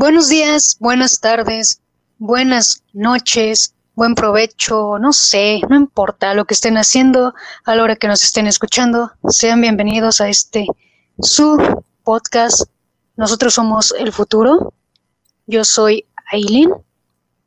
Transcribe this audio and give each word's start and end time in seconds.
Buenos 0.00 0.28
días, 0.28 0.76
buenas 0.78 1.18
tardes, 1.18 1.80
buenas 2.18 2.84
noches, 2.92 3.74
buen 3.96 4.14
provecho, 4.14 4.96
no 5.00 5.12
sé, 5.12 5.60
no 5.68 5.74
importa 5.74 6.34
lo 6.34 6.44
que 6.44 6.54
estén 6.54 6.76
haciendo 6.76 7.34
a 7.64 7.74
la 7.74 7.82
hora 7.82 7.96
que 7.96 8.06
nos 8.06 8.22
estén 8.22 8.46
escuchando. 8.46 9.10
Sean 9.28 9.60
bienvenidos 9.60 10.20
a 10.20 10.28
este 10.28 10.68
su 11.20 11.82
podcast. 12.04 12.70
Nosotros 13.16 13.54
somos 13.54 13.92
el 13.98 14.12
futuro. 14.12 14.72
Yo 15.48 15.64
soy 15.64 16.06
Aileen 16.30 16.70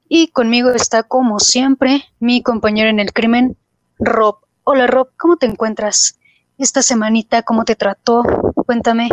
y 0.09 0.27
conmigo 0.27 0.71
está 0.71 1.03
como 1.03 1.39
siempre 1.39 2.03
mi 2.19 2.43
compañero 2.43 2.89
en 2.89 2.99
el 2.99 3.13
crimen, 3.13 3.55
Rob. 3.97 4.39
Hola 4.65 4.87
Rob, 4.87 5.07
¿cómo 5.15 5.37
te 5.37 5.45
encuentras? 5.45 6.19
Esta 6.57 6.81
semanita, 6.81 7.43
¿cómo 7.43 7.63
te 7.63 7.77
trató? 7.77 8.23
Cuéntame. 8.65 9.07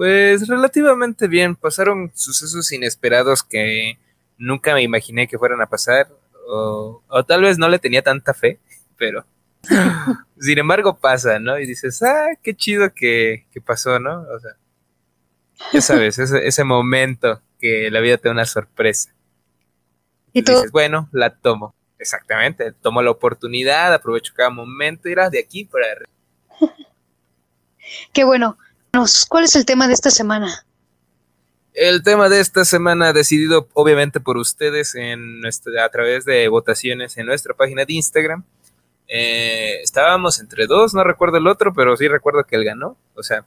Pues 0.00 0.48
relativamente 0.48 1.28
bien, 1.28 1.54
pasaron 1.54 2.10
sucesos 2.14 2.72
inesperados 2.72 3.42
que 3.42 3.98
nunca 4.38 4.72
me 4.72 4.80
imaginé 4.80 5.28
que 5.28 5.36
fueran 5.36 5.60
a 5.60 5.66
pasar, 5.66 6.08
o, 6.48 7.02
tal 7.28 7.42
vez 7.42 7.58
no 7.58 7.68
le 7.68 7.78
tenía 7.78 8.00
tanta 8.00 8.32
fe, 8.32 8.58
pero 8.96 9.26
sin 10.40 10.58
embargo 10.58 10.98
pasa, 10.98 11.38
¿no? 11.38 11.58
Y 11.58 11.66
dices, 11.66 12.02
ah, 12.02 12.28
qué 12.42 12.56
chido 12.56 12.94
que, 12.94 13.44
pasó, 13.66 14.00
¿no? 14.00 14.22
O 14.22 14.40
sea, 14.40 14.52
ya 15.70 15.82
sabes, 15.82 16.18
ese, 16.18 16.46
ese 16.46 16.64
momento 16.64 17.42
que 17.58 17.90
la 17.90 18.00
vida 18.00 18.16
te 18.16 18.28
da 18.30 18.32
una 18.32 18.46
sorpresa. 18.46 19.12
Y, 20.32 20.40
dices, 20.40 20.72
bueno, 20.72 21.10
la 21.12 21.36
tomo. 21.36 21.74
Exactamente, 21.98 22.72
tomo 22.72 23.02
la 23.02 23.10
oportunidad, 23.10 23.92
aprovecho 23.92 24.32
cada 24.34 24.48
momento 24.48 25.10
y 25.10 25.14
de 25.14 25.38
aquí 25.38 25.66
para. 25.66 25.84
Qué 28.14 28.24
bueno. 28.24 28.56
¿Cuál 29.28 29.44
es 29.44 29.56
el 29.56 29.64
tema 29.64 29.88
de 29.88 29.94
esta 29.94 30.10
semana? 30.10 30.64
El 31.74 32.02
tema 32.02 32.28
de 32.28 32.40
esta 32.40 32.64
semana 32.64 33.12
decidido 33.12 33.68
obviamente 33.74 34.20
por 34.20 34.36
ustedes 34.36 34.94
en 34.94 35.40
nuestra, 35.40 35.84
a 35.84 35.88
través 35.88 36.24
de 36.24 36.48
votaciones 36.48 37.16
en 37.16 37.26
nuestra 37.26 37.54
página 37.54 37.84
de 37.84 37.92
Instagram. 37.92 38.44
Eh, 39.06 39.80
estábamos 39.82 40.40
entre 40.40 40.66
dos, 40.66 40.94
no 40.94 41.04
recuerdo 41.04 41.38
el 41.38 41.46
otro, 41.46 41.72
pero 41.72 41.96
sí 41.96 42.08
recuerdo 42.08 42.44
que 42.44 42.56
él 42.56 42.64
ganó. 42.64 42.96
O 43.14 43.22
sea, 43.22 43.44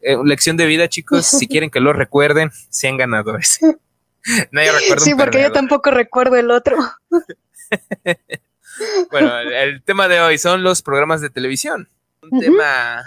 eh, 0.00 0.16
lección 0.24 0.56
de 0.56 0.66
vida, 0.66 0.88
chicos. 0.88 1.26
si 1.26 1.48
quieren 1.48 1.70
que 1.70 1.80
lo 1.80 1.92
recuerden, 1.92 2.50
sean 2.68 2.96
ganadores. 2.96 3.58
no, 3.62 4.60
recuerdo 4.60 5.04
sí, 5.04 5.14
porque 5.14 5.42
yo 5.42 5.52
tampoco 5.52 5.90
recuerdo 5.90 6.36
el 6.36 6.50
otro. 6.50 6.76
bueno, 9.10 9.38
el, 9.38 9.82
tema 9.82 10.08
de 10.08 10.20
hoy 10.20 10.38
son 10.38 10.62
los 10.62 10.82
programas 10.82 11.20
de 11.20 11.30
televisión. 11.30 11.88
Un 12.22 12.40
tema 12.40 13.02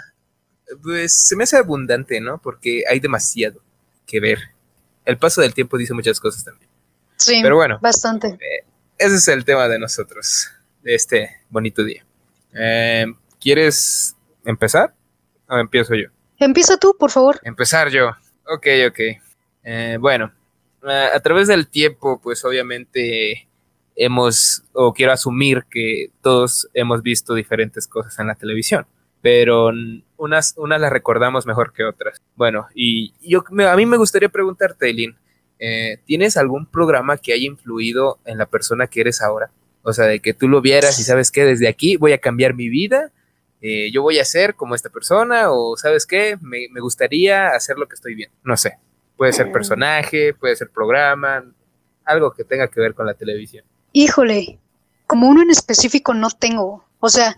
pues 0.82 1.26
se 1.26 1.36
me 1.36 1.44
hace 1.44 1.56
abundante, 1.56 2.20
¿no? 2.20 2.38
Porque 2.38 2.84
hay 2.88 3.00
demasiado 3.00 3.60
que 4.06 4.20
ver. 4.20 4.38
El 5.04 5.18
paso 5.18 5.40
del 5.40 5.54
tiempo 5.54 5.76
dice 5.76 5.94
muchas 5.94 6.20
cosas 6.20 6.44
también. 6.44 6.70
Sí, 7.16 7.40
pero 7.42 7.56
bueno, 7.56 7.78
bastante. 7.80 8.28
Eh, 8.28 8.64
ese 8.98 9.16
es 9.16 9.28
el 9.28 9.44
tema 9.44 9.68
de 9.68 9.78
nosotros, 9.78 10.50
de 10.82 10.94
este 10.94 11.30
bonito 11.50 11.84
día. 11.84 12.04
Eh, 12.54 13.06
¿Quieres 13.40 14.16
empezar? 14.44 14.94
¿O 15.48 15.58
empiezo 15.58 15.94
yo? 15.94 16.08
Empieza 16.38 16.76
tú, 16.76 16.96
por 16.98 17.10
favor. 17.10 17.40
Empezar 17.42 17.90
yo. 17.90 18.10
Ok, 18.46 18.66
ok. 18.88 19.00
Eh, 19.64 19.96
bueno, 20.00 20.32
a 20.82 21.20
través 21.20 21.48
del 21.48 21.68
tiempo, 21.68 22.20
pues 22.20 22.44
obviamente 22.44 23.48
hemos, 23.96 24.64
o 24.72 24.92
quiero 24.92 25.12
asumir 25.12 25.64
que 25.70 26.10
todos 26.22 26.68
hemos 26.74 27.02
visto 27.02 27.34
diferentes 27.34 27.86
cosas 27.86 28.18
en 28.18 28.26
la 28.26 28.34
televisión 28.34 28.86
pero 29.24 29.70
unas, 30.18 30.52
unas 30.58 30.78
las 30.78 30.92
recordamos 30.92 31.46
mejor 31.46 31.72
que 31.72 31.82
otras. 31.82 32.20
Bueno, 32.36 32.66
y 32.74 33.14
yo, 33.22 33.42
a 33.66 33.74
mí 33.74 33.86
me 33.86 33.96
gustaría 33.96 34.28
preguntarte, 34.28 34.88
Eileen, 34.88 35.16
eh, 35.58 35.96
¿tienes 36.04 36.36
algún 36.36 36.66
programa 36.66 37.16
que 37.16 37.32
haya 37.32 37.46
influido 37.46 38.18
en 38.26 38.36
la 38.36 38.44
persona 38.44 38.86
que 38.86 39.00
eres 39.00 39.22
ahora? 39.22 39.50
O 39.82 39.94
sea, 39.94 40.04
de 40.04 40.20
que 40.20 40.34
tú 40.34 40.46
lo 40.46 40.60
vieras 40.60 40.98
y 40.98 41.04
sabes 41.04 41.30
que 41.30 41.46
desde 41.46 41.68
aquí 41.68 41.96
voy 41.96 42.12
a 42.12 42.18
cambiar 42.18 42.52
mi 42.52 42.68
vida, 42.68 43.12
eh, 43.62 43.90
yo 43.90 44.02
voy 44.02 44.18
a 44.18 44.26
ser 44.26 44.56
como 44.56 44.74
esta 44.74 44.90
persona, 44.90 45.50
o 45.50 45.74
sabes 45.78 46.04
qué, 46.04 46.36
me, 46.42 46.66
me, 46.70 46.80
gustaría 46.82 47.46
hacer 47.48 47.78
lo 47.78 47.88
que 47.88 47.94
estoy 47.94 48.14
viendo. 48.14 48.36
No 48.44 48.58
sé, 48.58 48.76
puede 49.16 49.32
ser 49.32 49.50
personaje, 49.50 50.34
puede 50.34 50.54
ser 50.54 50.68
programa, 50.68 51.50
algo 52.04 52.34
que 52.34 52.44
tenga 52.44 52.68
que 52.68 52.78
ver 52.78 52.92
con 52.92 53.06
la 53.06 53.14
televisión. 53.14 53.64
Híjole, 53.94 54.58
como 55.06 55.30
uno 55.30 55.40
en 55.40 55.48
específico 55.48 56.12
no 56.12 56.28
tengo. 56.28 56.84
O 57.04 57.10
sea, 57.10 57.36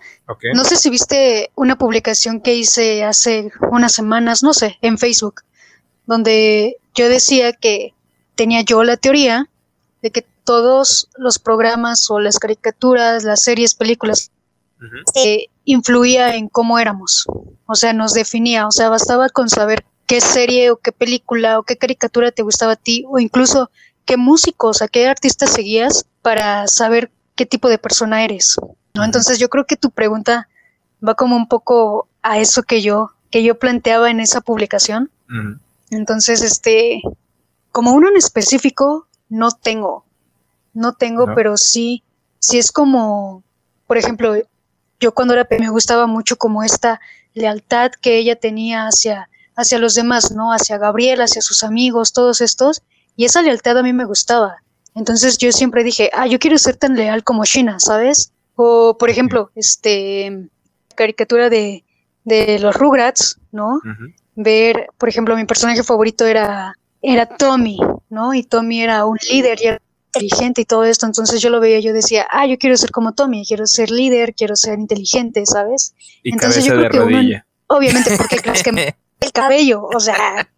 no 0.54 0.62
sé 0.62 0.76
si 0.76 0.90
viste 0.90 1.50
una 1.56 1.76
publicación 1.76 2.40
que 2.40 2.54
hice 2.54 3.02
hace 3.02 3.50
unas 3.72 3.90
semanas, 3.90 4.44
no 4.44 4.54
sé, 4.54 4.78
en 4.80 4.96
Facebook, 4.96 5.42
donde 6.06 6.76
yo 6.94 7.08
decía 7.08 7.52
que 7.52 7.92
tenía 8.36 8.60
yo 8.60 8.84
la 8.84 8.96
teoría 8.96 9.50
de 10.02 10.12
que 10.12 10.24
todos 10.44 11.08
los 11.16 11.40
programas 11.40 12.08
o 12.12 12.20
las 12.20 12.38
caricaturas, 12.38 13.24
las 13.24 13.42
series, 13.42 13.74
películas, 13.74 14.30
eh, 15.16 15.46
influía 15.64 16.36
en 16.36 16.48
cómo 16.48 16.78
éramos. 16.78 17.26
O 17.66 17.74
sea, 17.74 17.92
nos 17.92 18.12
definía. 18.12 18.68
O 18.68 18.70
sea, 18.70 18.88
bastaba 18.88 19.30
con 19.30 19.48
saber 19.48 19.84
qué 20.06 20.20
serie 20.20 20.70
o 20.70 20.76
qué 20.76 20.92
película 20.92 21.58
o 21.58 21.64
qué 21.64 21.76
caricatura 21.76 22.30
te 22.30 22.44
gustaba 22.44 22.74
a 22.74 22.76
ti 22.76 23.04
o 23.08 23.18
incluso 23.18 23.68
qué 24.04 24.16
músicos, 24.16 24.80
a 24.80 24.86
qué 24.86 25.08
artistas 25.08 25.52
seguías 25.52 26.06
para 26.22 26.68
saber 26.68 27.10
qué 27.34 27.46
tipo 27.46 27.68
de 27.68 27.78
persona 27.78 28.22
eres. 28.24 28.56
¿No? 28.96 29.04
Entonces 29.04 29.38
yo 29.38 29.48
creo 29.48 29.66
que 29.66 29.76
tu 29.76 29.90
pregunta 29.90 30.48
va 31.06 31.14
como 31.14 31.36
un 31.36 31.48
poco 31.48 32.08
a 32.22 32.38
eso 32.38 32.62
que 32.62 32.82
yo, 32.82 33.12
que 33.30 33.42
yo 33.42 33.58
planteaba 33.58 34.10
en 34.10 34.20
esa 34.20 34.40
publicación. 34.40 35.10
Entonces, 35.90 36.42
este, 36.42 37.02
como 37.72 37.92
uno 37.92 38.08
en 38.08 38.16
específico, 38.16 39.06
no 39.28 39.50
tengo, 39.50 40.04
no 40.72 40.94
tengo, 40.94 41.26
pero 41.34 41.56
sí, 41.56 42.02
sí 42.38 42.58
es 42.58 42.72
como, 42.72 43.42
por 43.86 43.96
ejemplo, 43.96 44.34
yo 45.00 45.14
cuando 45.14 45.34
era 45.34 45.46
me 45.58 45.68
gustaba 45.68 46.06
mucho 46.06 46.36
como 46.36 46.62
esta 46.62 47.00
lealtad 47.34 47.92
que 48.00 48.18
ella 48.18 48.36
tenía 48.36 48.86
hacia, 48.86 49.28
hacia 49.56 49.78
los 49.78 49.94
demás, 49.94 50.32
¿no? 50.32 50.52
Hacia 50.52 50.78
Gabriel, 50.78 51.20
hacia 51.20 51.42
sus 51.42 51.62
amigos, 51.62 52.12
todos 52.12 52.40
estos, 52.40 52.82
y 53.16 53.24
esa 53.24 53.42
lealtad 53.42 53.78
a 53.78 53.82
mí 53.82 53.92
me 53.92 54.04
gustaba. 54.04 54.62
Entonces 54.94 55.36
yo 55.38 55.52
siempre 55.52 55.84
dije, 55.84 56.10
ah, 56.14 56.26
yo 56.26 56.38
quiero 56.38 56.56
ser 56.56 56.76
tan 56.76 56.96
leal 56.96 57.22
como 57.24 57.44
Shina, 57.44 57.78
¿sabes? 57.78 58.32
O, 58.56 58.96
por 58.98 59.10
ejemplo, 59.10 59.50
este 59.54 60.48
caricatura 60.94 61.48
de, 61.50 61.84
de 62.24 62.58
los 62.58 62.74
Rugrats, 62.74 63.38
¿no? 63.52 63.80
Ver, 64.34 64.88
por 64.98 65.08
ejemplo, 65.08 65.36
mi 65.36 65.44
personaje 65.44 65.84
favorito 65.84 66.26
era, 66.26 66.74
era 67.00 67.26
Tommy, 67.26 67.78
¿no? 68.10 68.34
Y 68.34 68.42
Tommy 68.42 68.82
era 68.82 69.06
un 69.06 69.18
líder 69.30 69.58
y 69.62 69.66
era 69.66 69.82
inteligente 70.06 70.62
y 70.62 70.64
todo 70.64 70.84
esto, 70.84 71.06
entonces 71.06 71.40
yo 71.40 71.50
lo 71.50 71.60
veía, 71.60 71.78
yo 71.80 71.92
decía, 71.92 72.26
ah, 72.30 72.46
yo 72.46 72.56
quiero 72.58 72.76
ser 72.76 72.90
como 72.90 73.12
Tommy, 73.14 73.44
quiero 73.46 73.66
ser 73.66 73.90
líder, 73.90 74.34
quiero 74.34 74.56
ser 74.56 74.78
inteligente, 74.78 75.44
¿sabes? 75.44 75.94
Y 76.22 76.32
entonces 76.32 76.64
yo 76.64 76.74
creo 76.74 76.90
que 76.90 77.00
uno, 77.00 77.20
obviamente, 77.66 78.16
porque 78.16 78.38
crees 78.38 78.62
que 78.62 78.70
el 79.20 79.32
cabello, 79.32 79.82
o 79.84 80.00
sea. 80.00 80.48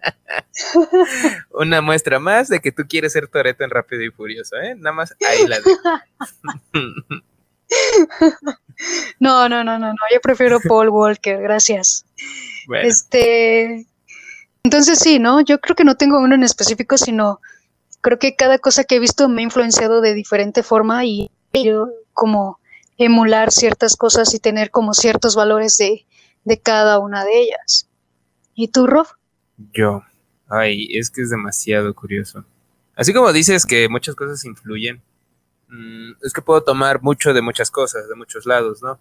Una 1.50 1.80
muestra 1.80 2.18
más 2.18 2.48
de 2.48 2.60
que 2.60 2.72
tú 2.72 2.84
quieres 2.88 3.12
ser 3.12 3.28
Toreto 3.28 3.64
en 3.64 3.70
Rápido 3.70 4.02
y 4.02 4.10
Furioso, 4.10 4.56
¿eh? 4.56 4.74
Nada 4.76 4.92
más 4.94 5.14
ahí 5.28 5.46
la 5.46 5.58
de. 5.58 5.64
no, 9.20 9.48
no, 9.48 9.64
no, 9.64 9.78
no, 9.78 9.88
no, 9.88 9.98
yo 10.12 10.20
prefiero 10.20 10.60
Paul 10.60 10.88
Walker, 10.88 11.40
gracias. 11.40 12.04
Este, 12.82 13.86
entonces 14.62 14.98
sí, 14.98 15.18
¿no? 15.18 15.40
Yo 15.40 15.60
creo 15.60 15.76
que 15.76 15.84
no 15.84 15.96
tengo 15.96 16.18
uno 16.18 16.34
en 16.34 16.42
específico, 16.42 16.96
sino 16.98 17.40
creo 18.00 18.18
que 18.18 18.36
cada 18.36 18.58
cosa 18.58 18.84
que 18.84 18.96
he 18.96 19.00
visto 19.00 19.28
me 19.28 19.42
ha 19.42 19.44
influenciado 19.44 20.00
de 20.00 20.14
diferente 20.14 20.62
forma 20.62 21.04
y 21.04 21.30
yo 21.52 21.88
como 22.12 22.58
emular 22.98 23.52
ciertas 23.52 23.96
cosas 23.96 24.34
y 24.34 24.40
tener 24.40 24.70
como 24.70 24.92
ciertos 24.92 25.36
valores 25.36 25.78
de, 25.78 26.04
de 26.44 26.60
cada 26.60 26.98
una 26.98 27.24
de 27.24 27.40
ellas. 27.40 27.88
¿Y 28.54 28.68
tú, 28.68 28.86
Rob? 28.86 29.06
Yo. 29.72 30.02
Ay, 30.48 30.88
es 30.96 31.10
que 31.10 31.22
es 31.22 31.30
demasiado 31.30 31.94
curioso. 31.94 32.44
Así 32.96 33.12
como 33.12 33.32
dices 33.32 33.66
que 33.66 33.88
muchas 33.88 34.16
cosas 34.16 34.44
influyen, 34.44 35.00
Mm, 35.68 36.12
es 36.22 36.32
que 36.32 36.42
puedo 36.42 36.62
tomar 36.62 37.02
mucho 37.02 37.32
de 37.34 37.42
muchas 37.42 37.70
cosas, 37.70 38.08
de 38.08 38.14
muchos 38.14 38.46
lados, 38.46 38.82
¿no? 38.82 38.98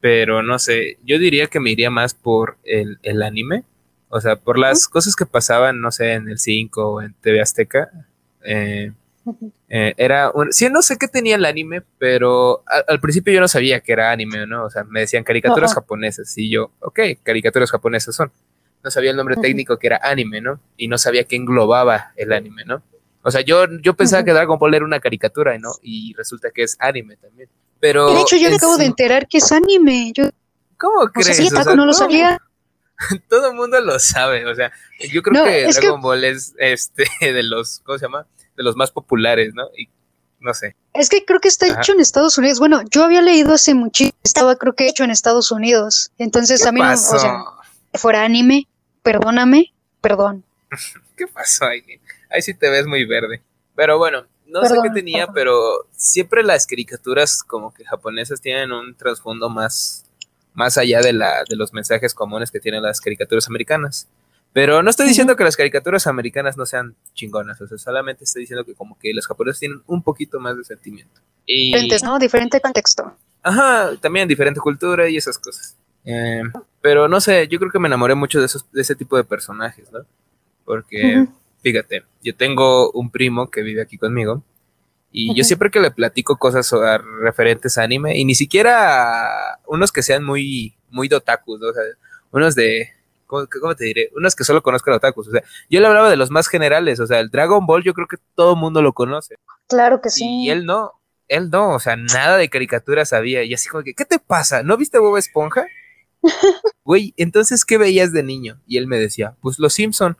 Pero 0.00 0.42
no 0.42 0.58
sé, 0.58 0.98
yo 1.04 1.18
diría 1.18 1.46
que 1.46 1.60
me 1.60 1.70
iría 1.70 1.90
más 1.90 2.14
por 2.14 2.56
el, 2.64 2.98
anime, 3.22 3.64
o 4.08 4.20
sea, 4.20 4.36
por 4.36 4.58
las 4.58 4.88
cosas 4.88 5.14
que 5.14 5.26
pasaban, 5.26 5.80
no 5.80 5.92
sé, 5.92 6.14
en 6.14 6.28
el 6.28 6.38
5 6.38 6.88
o 6.88 7.02
en 7.02 7.14
TV 7.14 7.40
Azteca. 7.40 7.90
Eh, 8.44 8.92
eh, 9.68 9.94
era 9.96 10.30
un, 10.30 10.52
sí, 10.52 10.68
no 10.68 10.82
sé 10.82 10.96
qué 10.98 11.06
tenía 11.06 11.36
el 11.36 11.44
anime, 11.44 11.82
pero 11.98 12.64
al, 12.88 13.00
principio 13.00 13.32
yo 13.32 13.40
no 13.40 13.48
sabía 13.48 13.80
que 13.80 13.92
era 13.92 14.10
anime, 14.10 14.46
¿no? 14.46 14.64
O 14.64 14.70
sea, 14.70 14.84
me 14.84 15.00
decían 15.00 15.22
caricaturas 15.24 15.74
japonesas 15.74 16.36
y 16.36 16.50
yo, 16.50 16.72
ok, 16.80 17.00
caricaturas 17.22 17.70
japonesas 17.70 18.14
son. 18.14 18.32
No 18.82 18.90
sabía 18.90 19.12
el 19.12 19.16
nombre 19.16 19.36
técnico 19.36 19.78
que 19.78 19.86
era 19.86 20.00
anime, 20.02 20.40
¿no? 20.40 20.58
Y 20.76 20.88
no 20.88 20.98
sabía 20.98 21.22
qué 21.22 21.36
englobaba 21.36 22.12
el 22.16 22.32
anime, 22.32 22.64
¿no? 22.64 22.82
O 23.22 23.30
sea, 23.30 23.40
yo, 23.40 23.66
yo 23.80 23.94
pensaba 23.94 24.24
que 24.24 24.32
Dragon 24.32 24.58
Ball 24.58 24.74
era 24.74 24.84
una 24.84 25.00
caricatura, 25.00 25.56
¿no? 25.58 25.70
Y 25.82 26.14
resulta 26.14 26.50
que 26.50 26.64
es 26.64 26.76
anime 26.80 27.16
también. 27.16 27.48
Pero 27.80 28.14
de 28.14 28.20
hecho, 28.20 28.36
yo 28.36 28.50
me 28.50 28.56
acabo 28.56 28.76
de 28.76 28.86
enterar 28.86 29.26
que 29.28 29.38
es 29.38 29.52
anime. 29.52 30.12
Yo, 30.14 30.30
¿Cómo 30.76 31.06
crees? 31.12 31.52
no 31.52 31.86
lo 31.86 31.92
sabía. 31.92 32.40
todo 33.28 33.50
el 33.50 33.56
mundo 33.56 33.80
lo 33.80 33.98
sabe, 33.98 34.46
o 34.46 34.54
sea, 34.54 34.72
yo 35.12 35.22
creo 35.22 35.44
que 35.44 35.66
Dragon 35.66 36.00
Ball 36.00 36.24
es 36.24 36.54
este 36.58 37.04
de 37.20 37.42
los, 37.42 37.80
¿cómo 37.84 37.98
se 37.98 38.06
llama? 38.06 38.26
De 38.56 38.62
los 38.62 38.76
más 38.76 38.90
populares, 38.90 39.54
¿no? 39.54 39.64
Y 39.76 39.88
no 40.40 40.52
sé. 40.54 40.76
Es 40.92 41.08
que 41.08 41.24
creo 41.24 41.40
que 41.40 41.48
está 41.48 41.66
hecho 41.68 41.92
en 41.92 42.00
Estados 42.00 42.36
Unidos. 42.36 42.58
Bueno, 42.58 42.82
yo 42.90 43.04
había 43.04 43.22
leído 43.22 43.54
hace 43.54 43.74
muchísimo, 43.74 44.18
estaba 44.24 44.56
creo 44.56 44.74
que 44.74 44.88
hecho 44.88 45.04
en 45.04 45.10
Estados 45.10 45.52
Unidos. 45.52 46.10
Entonces 46.18 46.66
a 46.66 46.72
mí 46.72 46.80
no, 46.80 46.92
o 46.92 46.96
sea, 46.96 47.44
fuera 47.94 48.24
anime, 48.24 48.66
perdóname, 49.02 49.72
perdón. 50.00 50.44
¿Qué 51.16 51.26
pasó 51.28 51.66
ahí? 51.66 51.82
Ahí 52.32 52.42
sí 52.42 52.54
te 52.54 52.68
ves 52.68 52.86
muy 52.86 53.04
verde. 53.04 53.42
Pero 53.74 53.98
bueno, 53.98 54.26
no 54.46 54.64
sé 54.64 54.74
qué 54.82 54.90
tenía, 54.90 55.26
pero 55.28 55.86
siempre 55.96 56.42
las 56.42 56.66
caricaturas 56.66 57.42
como 57.42 57.72
que 57.72 57.84
japonesas 57.84 58.40
tienen 58.40 58.72
un 58.72 58.94
trasfondo 58.94 59.48
más 59.48 60.04
más 60.54 60.78
allá 60.78 61.00
de, 61.00 61.12
la, 61.12 61.44
de 61.48 61.56
los 61.56 61.72
mensajes 61.72 62.14
comunes 62.14 62.50
que 62.50 62.60
tienen 62.60 62.82
las 62.82 63.00
caricaturas 63.00 63.48
americanas. 63.48 64.08
Pero 64.52 64.82
no 64.82 64.90
estoy 64.90 65.08
diciendo 65.08 65.34
que 65.34 65.44
las 65.44 65.56
caricaturas 65.56 66.06
americanas 66.06 66.58
no 66.58 66.66
sean 66.66 66.94
chingonas, 67.14 67.58
o 67.62 67.66
sea, 67.66 67.78
solamente 67.78 68.24
estoy 68.24 68.42
diciendo 68.42 68.66
que 68.66 68.74
como 68.74 68.98
que 68.98 69.14
los 69.14 69.26
japoneses 69.26 69.60
tienen 69.60 69.82
un 69.86 70.02
poquito 70.02 70.40
más 70.40 70.58
de 70.58 70.64
sentimiento. 70.64 71.22
Y, 71.46 71.66
Diferentes, 71.66 72.02
¿no? 72.02 72.18
Diferente 72.18 72.60
contexto. 72.60 73.16
Ajá, 73.42 73.96
también 74.00 74.28
diferente 74.28 74.60
cultura 74.60 75.08
y 75.08 75.16
esas 75.16 75.38
cosas. 75.38 75.76
Eh, 76.04 76.42
pero 76.82 77.08
no 77.08 77.20
sé, 77.20 77.48
yo 77.48 77.58
creo 77.58 77.70
que 77.70 77.78
me 77.78 77.88
enamoré 77.88 78.14
mucho 78.14 78.40
de, 78.40 78.46
esos, 78.46 78.70
de 78.72 78.82
ese 78.82 78.94
tipo 78.94 79.16
de 79.16 79.24
personajes, 79.24 79.90
¿no? 79.90 80.00
Porque, 80.66 81.26
fíjate, 81.62 82.04
yo 82.22 82.36
tengo 82.36 82.90
un 82.92 83.10
primo 83.10 83.50
que 83.50 83.62
vive 83.62 83.82
aquí 83.82 83.98
conmigo 83.98 84.42
y 85.12 85.34
yo 85.34 85.44
siempre 85.44 85.70
que 85.70 85.78
le 85.78 85.90
platico 85.90 86.38
cosas 86.38 86.72
referentes 87.20 87.76
a 87.76 87.82
anime, 87.82 88.16
y 88.16 88.24
ni 88.24 88.34
siquiera 88.34 89.58
unos 89.66 89.92
que 89.92 90.02
sean 90.02 90.24
muy, 90.24 90.74
muy 90.88 91.06
dotakus, 91.08 91.60
¿no? 91.60 91.68
o 91.68 91.72
sea, 91.74 91.82
unos 92.30 92.54
de, 92.54 92.88
¿cómo, 93.26 93.74
te 93.76 93.84
diré? 93.84 94.10
Unos 94.16 94.34
que 94.34 94.44
solo 94.44 94.62
conozcan 94.62 94.94
otakus, 94.94 95.28
o 95.28 95.30
sea, 95.30 95.42
yo 95.68 95.80
le 95.80 95.86
hablaba 95.86 96.08
de 96.08 96.16
los 96.16 96.30
más 96.30 96.48
generales, 96.48 96.98
o 96.98 97.06
sea, 97.06 97.20
el 97.20 97.28
Dragon 97.28 97.66
Ball 97.66 97.84
yo 97.84 97.92
creo 97.92 98.08
que 98.08 98.16
todo 98.34 98.54
el 98.54 98.58
mundo 98.58 98.80
lo 98.80 98.94
conoce. 98.94 99.36
Claro 99.68 100.00
que 100.00 100.08
sí. 100.08 100.44
Y 100.44 100.50
él 100.50 100.64
no, 100.64 100.92
él 101.28 101.50
no, 101.50 101.74
o 101.74 101.78
sea, 101.78 101.96
nada 101.96 102.38
de 102.38 102.48
caricatura 102.48 103.04
sabía, 103.04 103.42
y 103.44 103.52
así 103.52 103.68
como 103.68 103.84
que, 103.84 103.92
¿qué 103.92 104.06
te 104.06 104.18
pasa? 104.18 104.62
¿No 104.62 104.78
viste 104.78 104.98
Bob 104.98 105.18
Esponja? 105.18 105.66
Güey, 106.84 107.14
entonces, 107.16 107.64
¿qué 107.64 107.78
veías 107.78 108.12
de 108.12 108.22
niño? 108.22 108.60
Y 108.66 108.78
él 108.78 108.86
me 108.86 108.98
decía, 108.98 109.36
pues 109.40 109.58
Los 109.58 109.74
Simpson. 109.74 110.16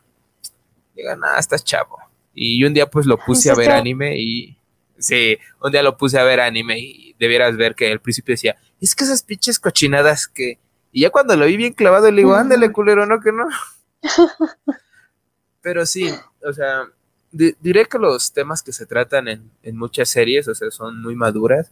Diga, 0.95 1.17
nada, 1.17 1.39
estás 1.39 1.65
chavo. 1.65 1.99
Y 2.35 2.65
un 2.65 2.75
día 2.75 2.87
pues 2.87 3.07
lo 3.07 3.19
puse 3.19 3.51
a 3.51 3.55
ver 3.55 3.71
anime 3.71 4.19
y 4.19 4.57
Sí, 5.03 5.37
un 5.61 5.73
día 5.73 5.83
lo 5.83 5.97
puse 5.97 6.19
a 6.19 6.25
ver 6.25 6.41
anime 6.41 6.79
y 6.79 7.17
debieras 7.19 7.57
ver 7.57 7.75
que 7.75 7.91
al 7.91 8.01
principio 8.01 8.35
decía, 8.35 8.57
es 8.81 8.95
que 8.95 9.05
esas 9.05 9.23
pinches 9.23 9.59
cochinadas 9.59 10.29
que... 10.29 10.59
Y 10.93 11.03
ya 11.03 11.11
cuando 11.11 11.37
lo 11.37 11.47
vi 11.47 11.57
bien 11.57 11.73
clavado 11.73 12.11
le 12.11 12.19
digo, 12.19 12.35
ándale 12.35 12.71
culero, 12.71 13.05
¿no? 13.07 13.21
Que 13.21 13.33
no. 13.33 13.49
Pero 15.63 15.87
sí, 15.87 16.09
o 16.45 16.53
sea, 16.53 16.85
diré 17.33 17.87
que 17.87 17.99
los 17.99 18.33
temas 18.33 18.63
que 18.63 18.73
se 18.73 18.87
tratan 18.87 19.29
en, 19.29 19.77
muchas 19.77 20.09
series, 20.09 20.47
o 20.49 20.55
sea, 20.55 20.71
son 20.71 21.03
muy 21.03 21.17
maduras. 21.17 21.71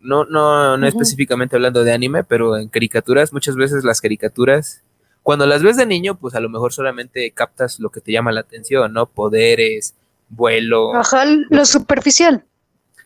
No, 0.00 0.24
no, 0.24 0.76
no 0.76 0.86
específicamente 0.86 1.56
hablando 1.56 1.84
de 1.84 1.92
anime, 1.92 2.22
pero 2.22 2.56
en 2.56 2.68
caricaturas, 2.68 3.32
muchas 3.32 3.56
veces 3.56 3.82
las 3.82 4.00
caricaturas, 4.00 4.82
cuando 5.28 5.44
las 5.44 5.62
ves 5.62 5.76
de 5.76 5.84
niño, 5.84 6.18
pues 6.18 6.34
a 6.34 6.40
lo 6.40 6.48
mejor 6.48 6.72
solamente 6.72 7.30
captas 7.32 7.80
lo 7.80 7.90
que 7.90 8.00
te 8.00 8.12
llama 8.12 8.32
la 8.32 8.40
atención, 8.40 8.94
¿no? 8.94 9.04
Poderes, 9.04 9.94
vuelo. 10.30 10.94
Ajá, 10.94 11.26
lo 11.50 11.66
superficial. 11.66 12.46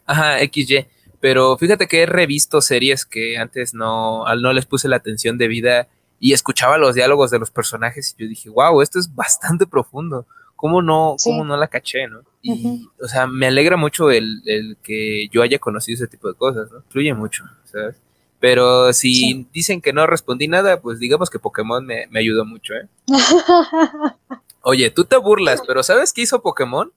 Ajá, 0.06 0.38
XY. 0.38 0.86
Pero 1.18 1.58
fíjate 1.58 1.88
que 1.88 2.02
he 2.02 2.06
revisto 2.06 2.60
series 2.60 3.06
que 3.06 3.38
antes 3.38 3.74
no, 3.74 4.24
no 4.36 4.52
les 4.52 4.66
puse 4.66 4.86
la 4.86 4.94
atención 4.94 5.36
de 5.36 5.48
vida 5.48 5.88
y 6.20 6.32
escuchaba 6.32 6.78
los 6.78 6.94
diálogos 6.94 7.32
de 7.32 7.40
los 7.40 7.50
personajes 7.50 8.14
y 8.16 8.22
yo 8.22 8.28
dije, 8.28 8.50
wow, 8.50 8.80
esto 8.82 9.00
es 9.00 9.12
bastante 9.12 9.66
profundo. 9.66 10.24
¿Cómo 10.54 10.80
no, 10.80 11.16
cómo 11.24 11.44
no 11.44 11.56
la 11.56 11.66
caché, 11.66 12.06
no? 12.06 12.20
Y, 12.40 12.88
o 13.02 13.08
sea, 13.08 13.26
me 13.26 13.48
alegra 13.48 13.76
mucho 13.76 14.12
el, 14.12 14.42
el, 14.46 14.76
que 14.80 15.26
yo 15.32 15.42
haya 15.42 15.58
conocido 15.58 15.96
ese 15.96 16.06
tipo 16.06 16.28
de 16.28 16.34
cosas, 16.34 16.70
¿no? 16.70 16.84
Fluye 16.88 17.14
mucho, 17.14 17.42
¿sabes? 17.64 17.96
Pero 18.42 18.92
si 18.92 19.46
dicen 19.52 19.80
que 19.80 19.92
no 19.92 20.04
respondí 20.04 20.48
nada, 20.48 20.80
pues 20.80 20.98
digamos 20.98 21.30
que 21.30 21.38
Pokémon 21.38 21.86
me, 21.86 22.08
me 22.08 22.18
ayudó 22.18 22.44
mucho, 22.44 22.74
¿eh? 22.74 22.88
Oye, 24.62 24.90
tú 24.90 25.04
te 25.04 25.16
burlas, 25.16 25.62
pero 25.64 25.84
¿sabes 25.84 26.12
qué 26.12 26.22
hizo 26.22 26.42
Pokémon? 26.42 26.92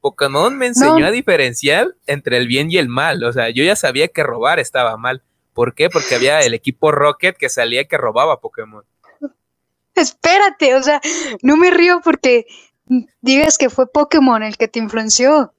Pokémon 0.00 0.56
me 0.56 0.68
enseñó 0.68 1.04
a 1.04 1.10
diferenciar 1.10 1.94
entre 2.06 2.38
el 2.38 2.46
bien 2.46 2.72
y 2.72 2.78
el 2.78 2.88
mal. 2.88 3.22
O 3.24 3.32
sea, 3.34 3.50
yo 3.50 3.62
ya 3.62 3.76
sabía 3.76 4.08
que 4.08 4.22
robar 4.22 4.58
estaba 4.58 4.96
mal. 4.96 5.22
¿Por 5.52 5.74
qué? 5.74 5.90
Porque 5.90 6.14
había 6.14 6.40
el 6.40 6.54
equipo 6.54 6.90
Rocket 6.92 7.36
que 7.36 7.50
salía 7.50 7.84
que 7.84 7.98
robaba 7.98 8.40
Pokémon. 8.40 8.82
Espérate, 9.94 10.76
o 10.76 10.82
sea, 10.82 11.02
no 11.42 11.58
me 11.58 11.70
río 11.70 12.00
porque 12.02 12.46
digas 13.20 13.58
que 13.58 13.68
fue 13.68 13.86
Pokémon 13.92 14.42
el 14.42 14.56
que 14.56 14.68
te 14.68 14.78
influenció. 14.78 15.52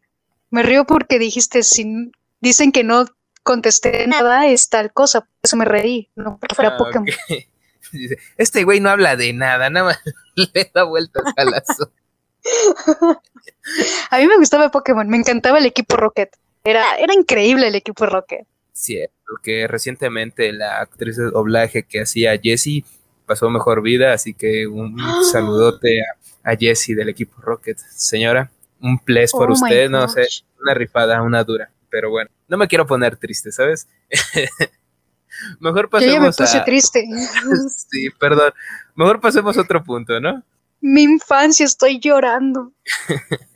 Me 0.49 0.63
río 0.63 0.85
porque 0.85 1.19
dijiste, 1.19 1.61
si 1.61 2.09
dicen 2.41 2.71
que 2.71 2.83
no 2.83 3.05
contesté 3.47 4.05
nada, 4.07 4.45
es 4.47 4.67
tal 4.67 4.91
cosa. 4.91 5.21
Por 5.21 5.29
eso 5.41 5.55
me 5.55 5.65
reí, 5.65 6.09
no 6.15 6.37
porque 6.37 6.53
fuera 6.53 6.71
ah, 6.75 6.77
Pokémon. 6.77 7.07
Este 8.37 8.65
güey 8.65 8.81
no 8.81 8.89
habla 8.89 9.15
de 9.15 9.31
nada, 9.31 9.69
nada 9.69 9.85
más 9.85 9.99
le 10.35 10.71
da 10.73 10.83
vueltas 10.83 11.23
al 11.37 11.53
asunto. 11.53 11.93
A 14.11 14.19
mí 14.19 14.27
me 14.27 14.35
gustaba 14.37 14.69
Pokémon, 14.71 15.07
me 15.07 15.15
encantaba 15.15 15.57
el 15.59 15.65
equipo 15.65 15.95
Rocket. 15.95 16.35
Era, 16.65 16.97
era 16.97 17.13
increíble 17.13 17.69
el 17.69 17.75
equipo 17.75 18.05
Rocket. 18.05 18.45
Sí, 18.73 18.99
porque 19.25 19.67
recientemente 19.67 20.51
la 20.51 20.81
actriz 20.81 21.15
de 21.15 21.31
doblaje 21.31 21.83
que 21.83 22.01
hacía 22.01 22.37
Jessie 22.37 22.83
pasó 23.25 23.49
mejor 23.49 23.81
vida, 23.81 24.11
así 24.11 24.33
que 24.33 24.67
un 24.67 24.97
saludote 25.31 26.01
a, 26.43 26.55
Jessie 26.57 26.95
del 26.95 27.07
equipo 27.07 27.41
Rocket. 27.41 27.77
Señora, 27.77 28.51
un 28.81 28.99
ples 28.99 29.31
por 29.31 29.49
oh 29.49 29.53
usted, 29.53 29.89
no 29.89 30.09
sé, 30.09 30.27
una 30.61 30.73
rifada, 30.73 31.21
una 31.21 31.43
dura. 31.45 31.69
Pero 31.89 32.09
bueno, 32.09 32.29
no 32.47 32.57
me 32.57 32.67
quiero 32.67 32.85
poner 32.85 33.17
triste, 33.17 33.51
¿sabes? 33.51 33.87
Mejor 35.59 35.89
pasemos 35.89 36.15
Yo 36.15 36.19
ya 36.19 36.25
me 36.25 36.33
puse 36.33 36.59
triste. 36.61 37.07
sí, 37.89 38.09
perdón. 38.19 38.53
Mejor 38.95 39.19
pasemos 39.19 39.57
a 39.57 39.61
otro 39.61 39.83
punto, 39.83 40.19
¿no? 40.19 40.43
mi 40.81 41.03
infancia, 41.03 41.65
estoy 41.65 41.99
llorando. 41.99 42.71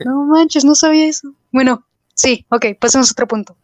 No 0.05 0.25
manches, 0.25 0.65
no 0.65 0.75
sabía 0.75 1.07
eso. 1.07 1.33
Bueno, 1.51 1.85
sí, 2.13 2.45
ok, 2.49 2.67
pasemos 2.79 3.09
a 3.09 3.13
otro 3.13 3.27
punto. 3.27 3.57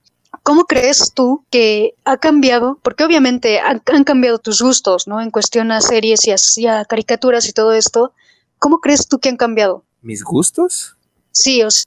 ¿Cómo 0.44 0.66
crees 0.66 1.14
tú 1.14 1.46
que 1.50 1.96
ha 2.06 2.18
cambiado? 2.18 2.80
Porque 2.84 3.04
obviamente 3.04 3.60
han, 3.60 4.04
cambiado 4.04 4.40
tus 4.40 4.62
gustos, 4.62 5.08
¿no? 5.08 5.22
En 5.22 5.32
cuestión 5.32 5.72
a 5.72 5.81
series 5.81 6.22
y 6.57 6.68
a, 6.68 6.86
caricaturas 6.86 7.48
y 7.50 7.54
todo 7.54 7.74
esto. 7.74 8.14
¿Cómo 8.60 8.80
crees 8.80 9.07
tú 9.07 9.19
que 9.19 9.30
han 9.30 9.38
cambiado? 9.38 9.84
¿Mis 10.02 10.24
gustos? 10.24 10.96
Sí, 11.31 11.64
o 11.64 11.72
sea, 11.72 11.86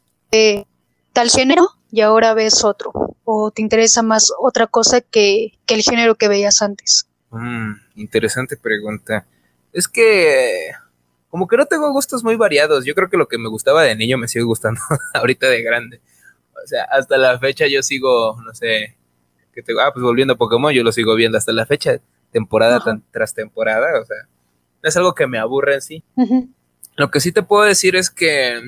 tal 1.13 1.31
género 1.31 1.69
y 1.91 2.01
ahora 2.01 2.35
ves 2.35 2.65
otro. 2.65 2.93
¿O 3.25 3.51
te 3.51 3.63
interesa 3.63 4.03
más 4.03 4.33
otra 4.41 4.67
cosa 4.67 5.01
que, 5.01 5.53
que 5.67 5.75
el 5.75 5.83
género 5.83 6.15
que 6.17 6.29
veías 6.29 6.63
antes? 6.63 7.07
Mm, 7.31 7.73
interesante 7.97 8.57
pregunta. 8.57 9.27
Es 9.73 9.87
que 9.87 10.71
como 11.31 11.47
que 11.47 11.57
no 11.57 11.67
tengo 11.67 11.93
gustos 11.93 12.25
muy 12.25 12.37
variados. 12.37 12.85
Yo 12.85 12.95
creo 12.95 13.09
que 13.09 13.17
lo 13.17 13.29
que 13.29 13.39
me 13.39 13.49
gustaba 13.49 13.85
de 13.85 13.95
niño 13.95 14.19
me 14.19 14.29
sigue 14.29 14.45
gustando 14.45 14.81
ahorita 15.15 15.47
de 15.49 15.63
grande. 15.63 16.01
O 16.63 16.67
sea, 16.67 16.85
hasta 16.85 17.17
la 17.17 17.39
fecha 17.39 17.67
yo 17.69 17.83
sigo, 17.83 18.37
no 18.43 18.53
sé, 18.53 18.97
que 19.55 19.63
te, 19.63 19.73
ah, 19.81 19.93
pues 19.93 20.03
volviendo 20.03 20.35
a 20.35 20.37
Pokémon, 20.37 20.73
yo 20.73 20.83
lo 20.83 20.93
sigo 20.93 21.15
viendo 21.15 21.39
hasta 21.39 21.53
la 21.53 21.67
fecha, 21.67 22.01
temporada 22.33 22.83
tras 23.13 23.33
temporada. 23.33 24.01
O 24.01 24.05
sea, 24.05 24.17
no 24.83 24.89
es 24.89 24.97
algo 24.97 25.15
que 25.15 25.27
me 25.27 25.39
aburre 25.39 25.75
en 25.75 25.83
sí. 25.83 26.05
Lo 26.97 27.11
que 27.11 27.21
sí 27.21 27.33
te 27.33 27.43
puedo 27.43 27.65
decir 27.65 27.97
es 27.97 28.11
que 28.11 28.61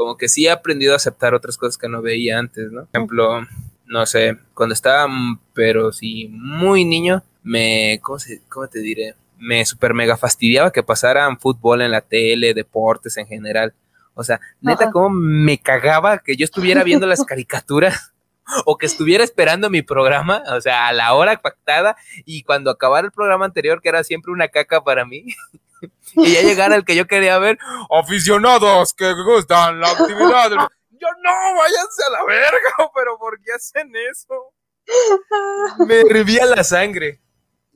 como 0.00 0.16
que 0.16 0.30
sí 0.30 0.46
he 0.46 0.50
aprendido 0.50 0.94
a 0.94 0.96
aceptar 0.96 1.34
otras 1.34 1.58
cosas 1.58 1.76
que 1.76 1.86
no 1.86 2.00
veía 2.00 2.38
antes, 2.38 2.72
¿no? 2.72 2.86
Por 2.86 2.88
ejemplo, 2.94 3.46
no 3.84 4.06
sé, 4.06 4.38
cuando 4.54 4.72
estaba, 4.72 5.06
pero 5.52 5.92
sí, 5.92 6.28
muy 6.30 6.86
niño, 6.86 7.22
me, 7.42 8.00
¿cómo, 8.02 8.18
se, 8.18 8.40
cómo 8.48 8.66
te 8.66 8.80
diré? 8.80 9.14
me 9.38 9.64
super 9.66 9.92
mega 9.92 10.16
fastidiaba 10.16 10.72
que 10.72 10.82
pasaran 10.82 11.38
fútbol 11.38 11.82
en 11.82 11.90
la 11.90 12.00
tele, 12.00 12.54
deportes 12.54 13.18
en 13.18 13.26
general. 13.26 13.74
O 14.14 14.24
sea, 14.24 14.40
neta, 14.62 14.90
como 14.90 15.10
me 15.10 15.58
cagaba 15.58 16.18
que 16.18 16.34
yo 16.34 16.44
estuviera 16.44 16.82
viendo 16.82 17.06
las 17.06 17.24
caricaturas 17.26 18.12
o 18.64 18.76
que 18.76 18.86
estuviera 18.86 19.24
esperando 19.24 19.70
mi 19.70 19.82
programa, 19.82 20.42
o 20.48 20.60
sea, 20.60 20.88
a 20.88 20.92
la 20.92 21.14
hora 21.14 21.40
pactada 21.40 21.96
y 22.24 22.42
cuando 22.42 22.70
acabara 22.70 23.06
el 23.06 23.12
programa 23.12 23.44
anterior, 23.44 23.80
que 23.80 23.88
era 23.88 24.04
siempre 24.04 24.32
una 24.32 24.48
caca 24.48 24.82
para 24.82 25.04
mí, 25.04 25.26
y 26.16 26.32
ya 26.32 26.42
llegara 26.42 26.76
el 26.76 26.84
que 26.84 26.96
yo 26.96 27.06
quería 27.06 27.38
ver, 27.38 27.58
aficionados 27.90 28.94
que 28.94 29.12
gustan 29.12 29.80
la 29.80 29.90
actividad. 29.90 30.50
Yo 30.90 31.08
no, 31.22 31.56
váyanse 31.56 32.02
a 32.06 32.10
la 32.10 32.24
verga, 32.24 32.90
pero 32.94 33.18
¿por 33.18 33.40
qué 33.40 33.52
hacen 33.52 33.90
eso? 34.10 34.52
Me 35.86 36.00
hervía 36.00 36.44
la 36.46 36.64
sangre 36.64 37.20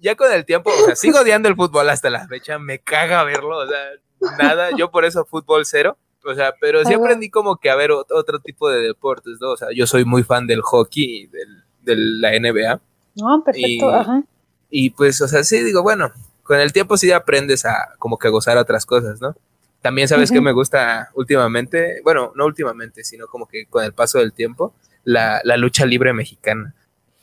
ya 0.04 0.14
con 0.16 0.30
el 0.30 0.44
tiempo, 0.44 0.70
o 0.70 0.84
sea, 0.84 0.96
sigo 0.96 1.20
odiando 1.20 1.48
el 1.48 1.56
fútbol 1.56 1.88
hasta 1.88 2.10
la 2.10 2.28
fecha, 2.28 2.58
me 2.58 2.78
caga 2.78 3.24
verlo, 3.24 3.56
o 3.56 3.66
sea, 3.66 3.78
nada, 4.38 4.68
yo 4.76 4.90
por 4.90 5.06
eso 5.06 5.24
fútbol 5.24 5.64
cero, 5.64 5.96
o 6.24 6.34
sea, 6.34 6.54
pero 6.60 6.84
sí 6.84 6.94
aprendí 6.94 7.30
como 7.30 7.56
que 7.56 7.70
a 7.70 7.76
ver 7.76 7.90
otro, 7.90 8.40
tipo 8.40 8.70
de 8.70 8.80
deportes, 8.80 9.38
¿no? 9.40 9.50
O 9.50 9.56
sea, 9.56 9.68
yo 9.74 9.86
soy 9.86 10.04
muy 10.04 10.22
fan 10.22 10.46
del 10.46 10.62
hockey, 10.62 11.04
y 11.04 11.26
de 11.82 11.96
la 11.96 12.30
NBA. 12.32 12.80
No, 13.16 13.42
perfecto, 13.44 13.90
y, 13.90 13.94
ajá. 13.94 14.24
Y 14.70 14.90
pues, 14.90 15.20
o 15.20 15.28
sea, 15.28 15.44
sí, 15.44 15.62
digo, 15.62 15.82
bueno, 15.82 16.10
con 16.42 16.60
el 16.60 16.72
tiempo 16.72 16.96
sí 16.96 17.12
aprendes 17.12 17.64
a 17.64 17.94
como 17.98 18.18
que 18.18 18.28
a 18.28 18.30
gozar 18.30 18.56
otras 18.56 18.86
cosas, 18.86 19.20
¿no? 19.20 19.34
También 19.80 20.08
sabes 20.08 20.30
que 20.30 20.40
me 20.40 20.52
gusta 20.52 21.10
últimamente, 21.14 22.00
bueno, 22.02 22.32
no 22.34 22.46
últimamente, 22.46 23.04
sino 23.04 23.26
como 23.26 23.46
que 23.46 23.66
con 23.66 23.84
el 23.84 23.92
paso 23.92 24.18
del 24.18 24.32
tiempo, 24.32 24.74
la, 25.04 25.42
la 25.44 25.58
lucha 25.58 25.84
libre 25.84 26.14
mexicana. 26.14 26.74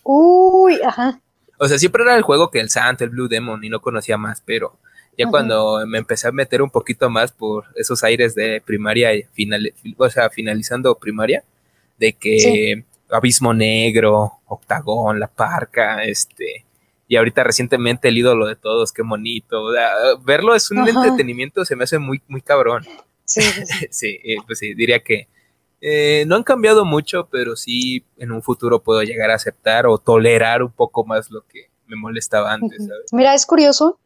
Uy, 0.03 0.79
ajá. 0.85 1.19
O 1.57 1.67
sea, 1.67 1.79
siempre 1.79 2.03
era 2.03 2.15
el 2.15 2.21
juego 2.21 2.51
que 2.51 2.59
el 2.59 2.69
Santo, 2.69 3.03
el 3.03 3.09
Blue 3.09 3.27
Demon, 3.27 3.63
y 3.63 3.69
no 3.69 3.81
conocía 3.81 4.17
más, 4.17 4.43
pero 4.45 4.77
ya 5.17 5.27
cuando 5.27 5.85
me 5.85 5.97
empecé 5.97 6.27
a 6.27 6.31
meter 6.31 6.61
un 6.61 6.69
poquito 6.69 7.09
más 7.09 7.31
por 7.31 7.65
esos 7.75 8.03
aires 8.03 8.33
de 8.33 8.61
primaria, 8.65 9.09
final, 9.33 9.73
o 9.97 10.09
sea, 10.09 10.29
finalizando 10.29 10.95
primaria, 10.95 11.43
de 11.97 12.13
que 12.13 12.85
Abismo 13.09 13.53
Negro, 13.53 14.39
Octagón, 14.47 15.19
La 15.19 15.27
Parca, 15.27 16.03
este, 16.03 16.65
y 17.07 17.17
ahorita 17.17 17.43
recientemente 17.43 18.07
el 18.07 18.17
ídolo 18.17 18.47
de 18.47 18.55
todos, 18.55 18.91
qué 18.93 19.01
bonito. 19.03 19.67
verlo 20.23 20.55
es 20.55 20.71
un 20.71 20.87
entretenimiento, 20.87 21.65
se 21.65 21.75
me 21.75 21.83
hace 21.83 21.99
muy, 21.99 22.21
muy 22.27 22.41
cabrón. 22.41 22.85
Sí, 23.25 23.41
sí, 23.91 24.19
eh, 24.23 24.37
pues 24.45 24.59
sí, 24.59 24.73
diría 24.73 25.01
que 25.01 25.27
eh, 25.81 26.23
no 26.27 26.35
han 26.35 26.43
cambiado 26.43 26.85
mucho, 26.85 27.27
pero 27.31 27.55
sí 27.55 28.05
en 28.17 28.31
un 28.31 28.41
futuro 28.41 28.81
puedo 28.81 29.03
llegar 29.03 29.31
a 29.31 29.35
aceptar 29.35 29.87
o 29.87 29.97
tolerar 29.97 30.63
un 30.63 30.71
poco 30.71 31.05
más 31.05 31.31
lo 31.31 31.45
que 31.45 31.69
me 31.87 31.97
molestaba 31.97 32.53
antes. 32.53 32.87
Mira, 33.11 33.33
es 33.33 33.45
curioso 33.45 33.99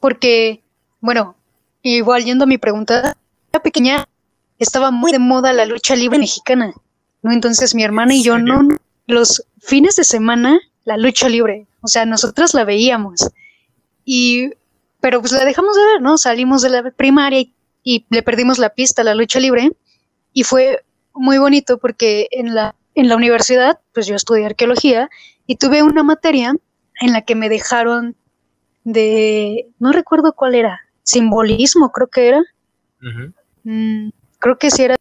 porque, 0.00 0.62
bueno, 1.00 1.36
igual 1.82 2.24
yendo 2.24 2.44
a 2.44 2.46
mi 2.46 2.58
pregunta, 2.58 3.16
la 3.52 3.60
pequeña 3.60 4.06
estaba 4.58 4.90
muy 4.90 5.12
de 5.12 5.18
moda 5.18 5.52
la 5.52 5.66
lucha 5.66 5.94
libre 5.96 6.18
mexicana, 6.18 6.72
¿no? 7.22 7.32
Entonces 7.32 7.74
mi 7.74 7.82
hermana 7.82 8.14
y 8.14 8.22
yo 8.22 8.38
no, 8.38 8.68
los 9.06 9.44
fines 9.60 9.96
de 9.96 10.04
semana, 10.04 10.60
la 10.84 10.96
lucha 10.96 11.28
libre, 11.28 11.66
o 11.80 11.88
sea, 11.88 12.06
nosotras 12.06 12.54
la 12.54 12.64
veíamos. 12.64 13.30
Y, 14.04 14.50
pero 15.00 15.20
pues 15.20 15.32
la 15.32 15.44
dejamos 15.44 15.76
de 15.76 15.84
ver, 15.84 16.02
¿no? 16.02 16.18
Salimos 16.18 16.62
de 16.62 16.70
la 16.70 16.90
primaria 16.90 17.44
y, 17.82 18.06
le 18.10 18.22
perdimos 18.22 18.58
la 18.58 18.70
pista 18.70 19.02
a 19.02 19.04
la 19.04 19.14
lucha 19.14 19.40
libre. 19.40 19.70
Y 20.32 20.44
fue 20.44 20.84
muy 21.14 21.38
bonito 21.38 21.78
porque 21.78 22.28
en 22.30 22.54
la, 22.54 22.74
en 22.94 23.08
la 23.08 23.16
universidad, 23.16 23.80
pues 23.92 24.06
yo 24.06 24.14
estudié 24.14 24.46
arqueología 24.46 25.08
y 25.46 25.56
tuve 25.56 25.82
una 25.82 26.02
materia 26.02 26.54
en 27.00 27.12
la 27.12 27.22
que 27.22 27.34
me 27.34 27.48
dejaron 27.48 28.16
de, 28.92 29.68
no 29.78 29.92
recuerdo 29.92 30.32
cuál 30.32 30.54
era, 30.54 30.80
simbolismo 31.02 31.92
creo 31.92 32.06
que 32.08 32.28
era. 32.28 32.42
Mm, 33.64 34.10
creo 34.38 34.58
que 34.58 34.70
sí 34.70 34.82
era. 34.82 34.96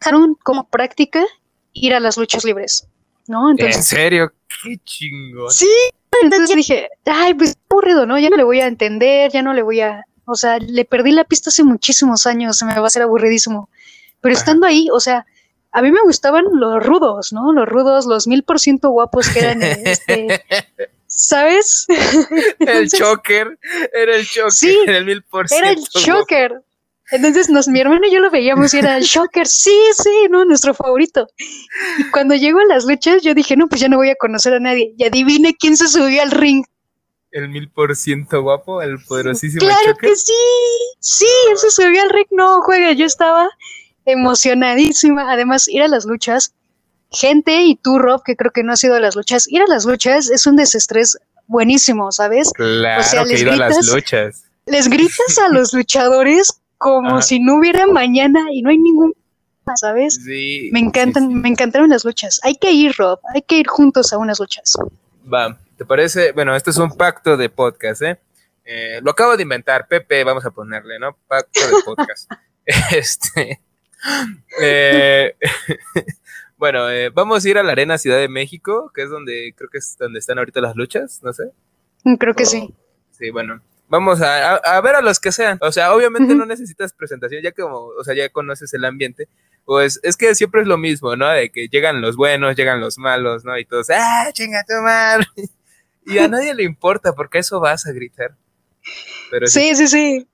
Dejaron 0.00 0.34
como 0.36 0.68
práctica 0.68 1.24
ir 1.72 1.94
a 1.94 2.00
las 2.00 2.16
luchas 2.16 2.44
libres. 2.44 2.88
¿no? 3.28 3.50
Entonces, 3.50 3.76
¿En 3.76 3.82
serio? 3.82 4.32
Qué 4.62 4.78
chingón. 4.84 5.50
Sí, 5.50 5.70
entonces 6.22 6.54
dije, 6.56 6.88
ay, 7.06 7.34
pues 7.34 7.56
aburrido, 7.68 8.06
¿no? 8.06 8.18
Ya 8.18 8.30
no 8.30 8.36
le 8.36 8.44
voy 8.44 8.60
a 8.60 8.66
entender, 8.66 9.30
ya 9.30 9.42
no 9.42 9.54
le 9.54 9.62
voy 9.62 9.80
a, 9.80 10.04
o 10.24 10.34
sea, 10.34 10.58
le 10.58 10.84
perdí 10.84 11.12
la 11.12 11.24
pista 11.24 11.50
hace 11.50 11.64
muchísimos 11.64 12.26
años, 12.26 12.58
se 12.58 12.64
me 12.64 12.74
va 12.74 12.82
a 12.82 12.86
hacer 12.86 13.02
aburridísimo. 13.02 13.68
Pero 14.20 14.34
estando 14.34 14.66
ahí, 14.66 14.88
o 14.92 15.00
sea, 15.00 15.26
a 15.72 15.82
mí 15.82 15.90
me 15.90 16.00
gustaban 16.02 16.44
los 16.52 16.84
rudos, 16.84 17.32
¿no? 17.32 17.52
Los 17.52 17.68
rudos, 17.68 18.06
los 18.06 18.26
mil 18.26 18.42
por 18.42 18.60
ciento 18.60 18.90
guapos 18.90 19.28
que 19.28 19.40
eran, 19.40 19.62
este, 19.62 20.44
¿sabes? 21.14 21.86
el 22.58 22.90
choker, 22.90 23.58
era 23.92 24.16
el 24.16 24.26
choker, 24.26 24.52
sí, 24.52 24.78
el 24.86 25.04
mil 25.04 25.22
por 25.22 25.48
ciento. 25.48 25.66
Era 25.66 25.78
el 25.78 25.84
choker. 25.86 26.62
Entonces 27.12 27.50
nos, 27.50 27.68
mi 27.68 27.78
hermana 27.78 28.06
y 28.08 28.12
yo 28.12 28.20
lo 28.20 28.30
veíamos 28.30 28.72
y 28.72 28.78
era 28.78 28.96
el 28.96 29.04
Shocker, 29.04 29.46
sí, 29.46 29.78
sí, 29.94 30.28
¿no? 30.30 30.46
Nuestro 30.46 30.72
favorito. 30.72 31.28
Y 31.98 32.10
cuando 32.10 32.34
llegó 32.34 32.60
a 32.60 32.64
las 32.64 32.86
luchas, 32.86 33.22
yo 33.22 33.34
dije, 33.34 33.54
no, 33.54 33.68
pues 33.68 33.82
ya 33.82 33.88
no 33.88 33.98
voy 33.98 34.08
a 34.08 34.14
conocer 34.14 34.54
a 34.54 34.60
nadie. 34.60 34.94
Y 34.96 35.04
adivine 35.04 35.54
quién 35.54 35.76
se 35.76 35.88
subió 35.88 36.22
al 36.22 36.30
ring. 36.30 36.64
El 37.30 37.50
mil 37.50 37.70
por 37.70 37.94
ciento 37.96 38.40
guapo, 38.40 38.80
el 38.80 38.98
poderosísimo 39.06 39.60
Claro 39.60 39.96
que 39.98 40.16
sí, 40.16 40.32
sí, 41.00 41.26
él 41.50 41.58
se 41.58 41.70
subió 41.70 42.02
al 42.02 42.10
ring, 42.10 42.28
no, 42.30 42.62
juega, 42.62 42.92
yo 42.92 43.04
estaba 43.04 43.50
emocionadísima. 44.06 45.30
Además, 45.30 45.68
ir 45.68 45.82
a 45.82 45.88
las 45.88 46.06
luchas, 46.06 46.54
gente 47.12 47.62
y 47.62 47.76
tú, 47.76 47.98
Rob, 47.98 48.22
que 48.24 48.36
creo 48.36 48.50
que 48.50 48.62
no 48.62 48.72
has 48.72 48.82
ido 48.84 48.94
a 48.94 49.00
las 49.00 49.14
luchas, 49.16 49.46
ir 49.48 49.62
a 49.62 49.66
las 49.66 49.84
luchas 49.84 50.30
es 50.30 50.46
un 50.46 50.56
desestrés 50.56 51.18
buenísimo, 51.46 52.10
¿sabes? 52.12 52.52
Claro 52.52 53.00
o 53.00 53.04
sea, 53.04 53.24
que 53.24 53.38
ir 53.38 53.48
a 53.48 53.56
las 53.56 53.86
luchas. 53.86 54.44
Les 54.66 54.88
gritas 54.88 55.38
a 55.38 55.48
los 55.48 55.72
luchadores 55.74 56.60
como 56.78 57.22
si 57.22 57.38
no 57.38 57.56
hubiera 57.56 57.86
mañana 57.86 58.46
y 58.50 58.62
no 58.62 58.70
hay 58.70 58.78
ningún 58.78 59.14
¿sabes? 59.76 60.20
Sí, 60.24 60.70
me 60.72 60.80
encantan, 60.80 61.40
me 61.40 61.48
encantaron 61.48 61.88
las 61.88 62.04
luchas. 62.04 62.40
Hay 62.42 62.56
que 62.56 62.72
ir, 62.72 62.94
Rob, 62.96 63.20
hay 63.34 63.42
que 63.42 63.58
ir 63.58 63.68
juntos 63.68 64.12
a 64.12 64.18
unas 64.18 64.40
luchas. 64.40 64.76
Va, 65.32 65.56
¿te 65.76 65.84
parece? 65.84 66.32
Bueno, 66.32 66.54
esto 66.56 66.70
es 66.70 66.78
un 66.78 66.96
pacto 66.96 67.36
de 67.36 67.48
podcast, 67.48 68.02
¿eh? 68.02 68.18
eh 68.64 69.00
lo 69.02 69.12
acabo 69.12 69.36
de 69.36 69.44
inventar, 69.44 69.86
Pepe, 69.86 70.24
vamos 70.24 70.44
a 70.44 70.50
ponerle, 70.50 70.98
¿no? 70.98 71.16
Pacto 71.28 71.60
de 71.60 71.82
podcast. 71.84 72.30
este. 72.90 73.60
Eh, 74.60 75.36
bueno, 76.62 76.88
eh, 76.88 77.10
vamos 77.10 77.44
a 77.44 77.48
ir 77.48 77.58
a 77.58 77.64
la 77.64 77.72
Arena 77.72 77.98
Ciudad 77.98 78.18
de 78.18 78.28
México, 78.28 78.92
que 78.94 79.02
es 79.02 79.10
donde 79.10 79.52
creo 79.56 79.68
que 79.68 79.78
es 79.78 79.96
donde 79.98 80.20
están 80.20 80.38
ahorita 80.38 80.60
las 80.60 80.76
luchas, 80.76 81.20
no 81.24 81.32
sé. 81.32 81.50
Creo 82.20 82.34
que 82.34 82.46
sí. 82.46 82.72
Sí, 83.10 83.30
bueno 83.30 83.60
vamos 83.92 84.22
a, 84.22 84.80
ver 84.80 84.94
a 84.94 85.02
los 85.02 85.20
que 85.20 85.32
sean. 85.32 85.58
O 85.60 85.70
sea, 85.72 85.92
obviamente 85.92 86.34
no 86.34 86.46
necesitas 86.46 86.94
presentación, 86.94 87.42
ya 87.42 87.52
como, 87.52 87.88
o 87.88 88.04
sea, 88.04 88.14
ya 88.14 88.30
conoces 88.30 88.72
el 88.72 88.86
ambiente. 88.86 89.28
Pues 89.66 90.00
es 90.02 90.16
que 90.16 90.34
siempre 90.34 90.62
es 90.62 90.66
lo 90.66 90.78
mismo, 90.78 91.14
¿no? 91.14 91.28
De 91.28 91.50
que 91.50 91.68
llegan 91.68 92.00
los 92.00 92.16
buenos, 92.16 92.56
llegan 92.56 92.80
los 92.80 92.96
malos, 92.96 93.44
¿no? 93.44 93.58
Y 93.58 93.66
todos, 93.66 93.90
¡ah, 93.90 94.30
chinga 94.32 94.64
tu 94.64 94.82
madre! 94.82 95.26
Y 96.04 96.18
a 96.18 96.26
nadie 96.26 96.52
le 96.52 96.64
importa, 96.64 97.12
porque 97.12 97.38
eso 97.38 97.60
vas 97.60 97.86
a 97.86 97.92
gritar. 97.92 98.34
Pero 99.30 99.46
sí, 99.46 99.76
sí, 99.76 99.86
sí. 99.86 100.26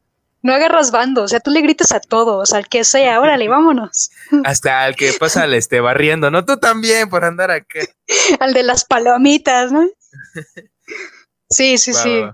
No 0.42 0.54
agarras 0.54 0.90
bando, 0.92 1.24
o 1.24 1.28
sea, 1.28 1.40
tú 1.40 1.50
le 1.50 1.60
gritas 1.60 1.92
a 1.92 2.00
todos, 2.00 2.52
al 2.52 2.68
que 2.68 2.84
sea, 2.84 3.20
órale, 3.20 3.48
vámonos. 3.48 4.10
Hasta 4.44 4.84
al 4.84 4.96
que 4.96 5.12
pasa 5.20 5.46
le 5.46 5.56
esté 5.56 5.80
barriendo, 5.80 6.30
¿no? 6.30 6.44
Tú 6.44 6.56
también 6.56 7.08
por 7.08 7.24
andar 7.24 7.50
acá. 7.50 7.80
al 8.40 8.54
de 8.54 8.62
las 8.62 8.84
palomitas, 8.84 9.72
¿no? 9.72 9.88
Sí, 11.50 11.78
sí, 11.78 11.94
sí. 11.94 12.24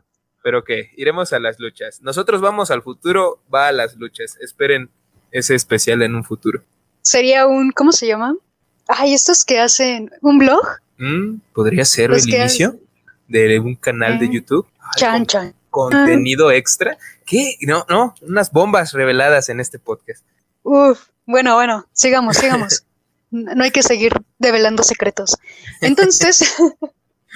Pero 0.42 0.64
que 0.64 0.90
iremos 0.96 1.32
a 1.32 1.38
las 1.38 1.60
luchas. 1.60 2.02
Nosotros 2.02 2.40
vamos 2.40 2.72
al 2.72 2.82
futuro, 2.82 3.40
va 3.52 3.68
a 3.68 3.72
las 3.72 3.94
luchas. 3.94 4.36
Esperen 4.40 4.90
ese 5.30 5.54
especial 5.54 6.02
en 6.02 6.16
un 6.16 6.24
futuro. 6.24 6.64
Sería 7.00 7.46
un, 7.46 7.70
¿cómo 7.70 7.92
se 7.92 8.06
llama? 8.08 8.34
Ay, 8.88 9.14
estos 9.14 9.44
que 9.44 9.60
hacen 9.60 10.10
un 10.20 10.38
blog. 10.38 10.66
Mm, 10.98 11.36
Podría 11.52 11.84
ser 11.84 12.12
el 12.12 12.28
inicio 12.28 12.78
de 13.28 13.58
un 13.58 13.74
canal 13.76 14.18
de. 14.18 14.32
YouTube. 14.32 14.66
chan, 14.96 15.26
chan. 15.26 15.54
Contenido 15.74 16.52
extra. 16.52 16.96
¿Qué? 17.26 17.56
No, 17.62 17.84
no, 17.88 18.14
unas 18.22 18.52
bombas 18.52 18.92
reveladas 18.92 19.48
en 19.48 19.58
este 19.58 19.80
podcast. 19.80 20.22
Uf, 20.62 21.08
bueno, 21.26 21.56
bueno, 21.56 21.84
sigamos, 21.92 22.36
sigamos. 22.36 22.84
no 23.32 23.64
hay 23.64 23.72
que 23.72 23.82
seguir 23.82 24.12
develando 24.38 24.84
secretos. 24.84 25.36
Entonces, 25.80 26.44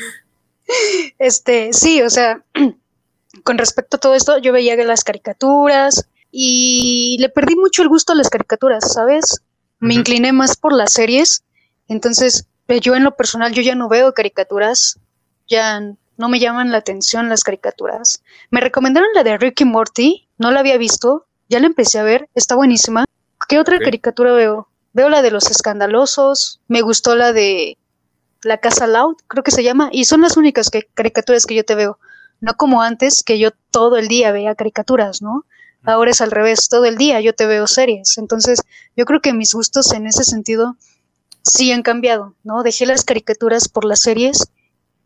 este, 1.19 1.73
sí, 1.73 2.01
o 2.01 2.11
sea, 2.11 2.45
con 3.43 3.59
respecto 3.59 3.97
a 3.97 4.01
todo 4.01 4.15
esto, 4.15 4.39
yo 4.39 4.53
veía 4.53 4.77
las 4.77 5.03
caricaturas 5.03 6.09
y 6.31 7.17
le 7.19 7.31
perdí 7.31 7.57
mucho 7.57 7.83
el 7.83 7.89
gusto 7.89 8.13
a 8.13 8.17
las 8.17 8.31
caricaturas, 8.31 8.93
¿sabes? 8.93 9.43
Me 9.81 9.95
incliné 9.95 10.33
más 10.33 10.57
por 10.57 10.73
las 10.73 10.93
series. 10.93 11.43
Entonces, 11.89 12.47
pues, 12.67 12.83
yo 12.83 12.95
en 12.95 13.03
lo 13.03 13.17
personal, 13.17 13.53
yo 13.53 13.63
ya 13.63 13.75
no 13.75 13.89
veo 13.89 14.15
caricaturas, 14.15 15.01
ya 15.49 15.83
no 16.19 16.29
me 16.29 16.41
llaman 16.41 16.73
la 16.73 16.79
atención 16.79 17.29
las 17.31 17.45
caricaturas. 17.45 18.23
Me 18.51 18.61
recomendaron 18.61 19.09
la 19.15 19.23
de 19.23 19.39
Ricky 19.39 19.65
Morty, 19.65 20.29
no 20.37 20.51
la 20.51 20.61
había 20.61 20.77
visto, 20.77 21.27
ya 21.49 21.61
la 21.61 21.67
empecé 21.67 21.99
a 21.99 22.03
ver, 22.03 22.29
está 22.35 22.57
buenísima. 22.57 23.05
¿Qué 23.49 23.59
otra 23.59 23.79
caricatura 23.79 24.33
veo? 24.33 24.69
Veo 24.93 25.09
la 25.09 25.23
de 25.23 25.31
los 25.31 25.49
escandalosos, 25.51 26.61
me 26.67 26.83
gustó 26.83 27.15
la 27.15 27.33
de 27.33 27.79
La 28.43 28.59
Casa 28.59 28.87
Loud, 28.89 29.17
creo 29.29 29.45
que 29.45 29.53
se 29.53 29.63
llama, 29.63 29.91
y 29.93 30.05
son 30.05 30.21
las 30.21 30.37
únicas 30.37 30.71
que, 30.71 30.89
caricaturas 30.93 31.47
que 31.47 31.55
yo 31.55 31.65
te 31.65 31.77
veo. 31.77 31.99
No 32.41 32.57
como 32.57 32.83
antes, 32.83 33.23
que 33.25 33.39
yo 33.39 33.51
todo 33.71 33.97
el 33.97 34.09
día 34.09 34.33
veía 34.33 34.57
caricaturas, 34.57 35.23
¿no? 35.23 35.45
Ahora 35.85 36.11
es 36.11 36.21
al 36.21 36.33
revés, 36.33 36.69
todo 36.69 36.85
el 36.85 36.99
día 36.99 37.21
yo 37.21 37.33
te 37.33 37.47
veo 37.47 37.67
series. 37.69 38.19
Entonces, 38.19 38.61
yo 38.97 39.05
creo 39.05 39.21
que 39.21 39.33
mis 39.33 39.55
gustos 39.55 39.93
en 39.93 40.09
ese 40.09 40.25
sentido 40.25 40.77
sí 41.43 41.71
han 41.71 41.83
cambiado, 41.83 42.35
¿no? 42.43 42.65
Dejé 42.65 42.87
las 42.87 43.05
caricaturas 43.05 43.69
por 43.69 43.85
las 43.85 44.01
series 44.01 44.51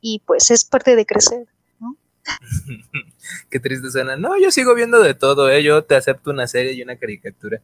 y 0.02 0.21
pues 0.26 0.50
es 0.50 0.64
parte 0.64 0.97
de 0.97 1.06
crecer, 1.06 1.47
¿no? 1.80 1.97
Qué 3.50 3.61
triste 3.61 3.90
suena. 3.90 4.16
No, 4.16 4.38
yo 4.38 4.50
sigo 4.50 4.75
viendo 4.75 5.00
de 5.00 5.14
todo, 5.14 5.49
¿eh? 5.49 5.62
Yo 5.62 5.85
te 5.85 5.94
acepto 5.94 6.30
una 6.30 6.47
serie 6.47 6.73
y 6.73 6.82
una 6.82 6.97
caricatura. 6.97 7.62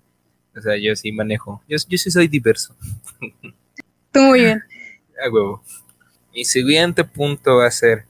O 0.56 0.60
sea, 0.62 0.76
yo 0.76 0.94
sí 0.96 1.12
manejo. 1.12 1.62
Yo, 1.68 1.76
yo 1.88 1.98
sí 1.98 2.10
soy 2.10 2.28
diverso. 2.28 2.74
Tú 4.12 4.20
muy 4.20 4.40
bien. 4.40 4.62
A 5.22 5.28
huevo. 5.30 5.62
Mi 6.32 6.44
siguiente 6.44 7.04
punto 7.04 7.56
va 7.56 7.66
a 7.66 7.70
ser. 7.72 8.04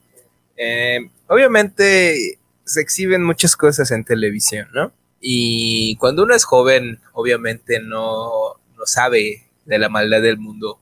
Eh, 0.56 1.11
obviamente 1.26 2.38
se 2.64 2.80
exhiben 2.82 3.25
muchas 3.25 3.56
cosas 3.56 3.90
en 3.90 4.04
televisión, 4.04 4.68
¿no? 4.75 4.92
Y 5.20 5.97
cuando 5.97 6.23
uno 6.25 6.35
es 6.35 6.44
joven, 6.44 7.00
obviamente 7.12 7.80
no, 7.80 8.61
no 8.76 8.87
sabe 8.87 9.49
de 9.64 9.78
la 9.78 9.88
maldad 9.88 10.20
del 10.20 10.37
mundo 10.37 10.78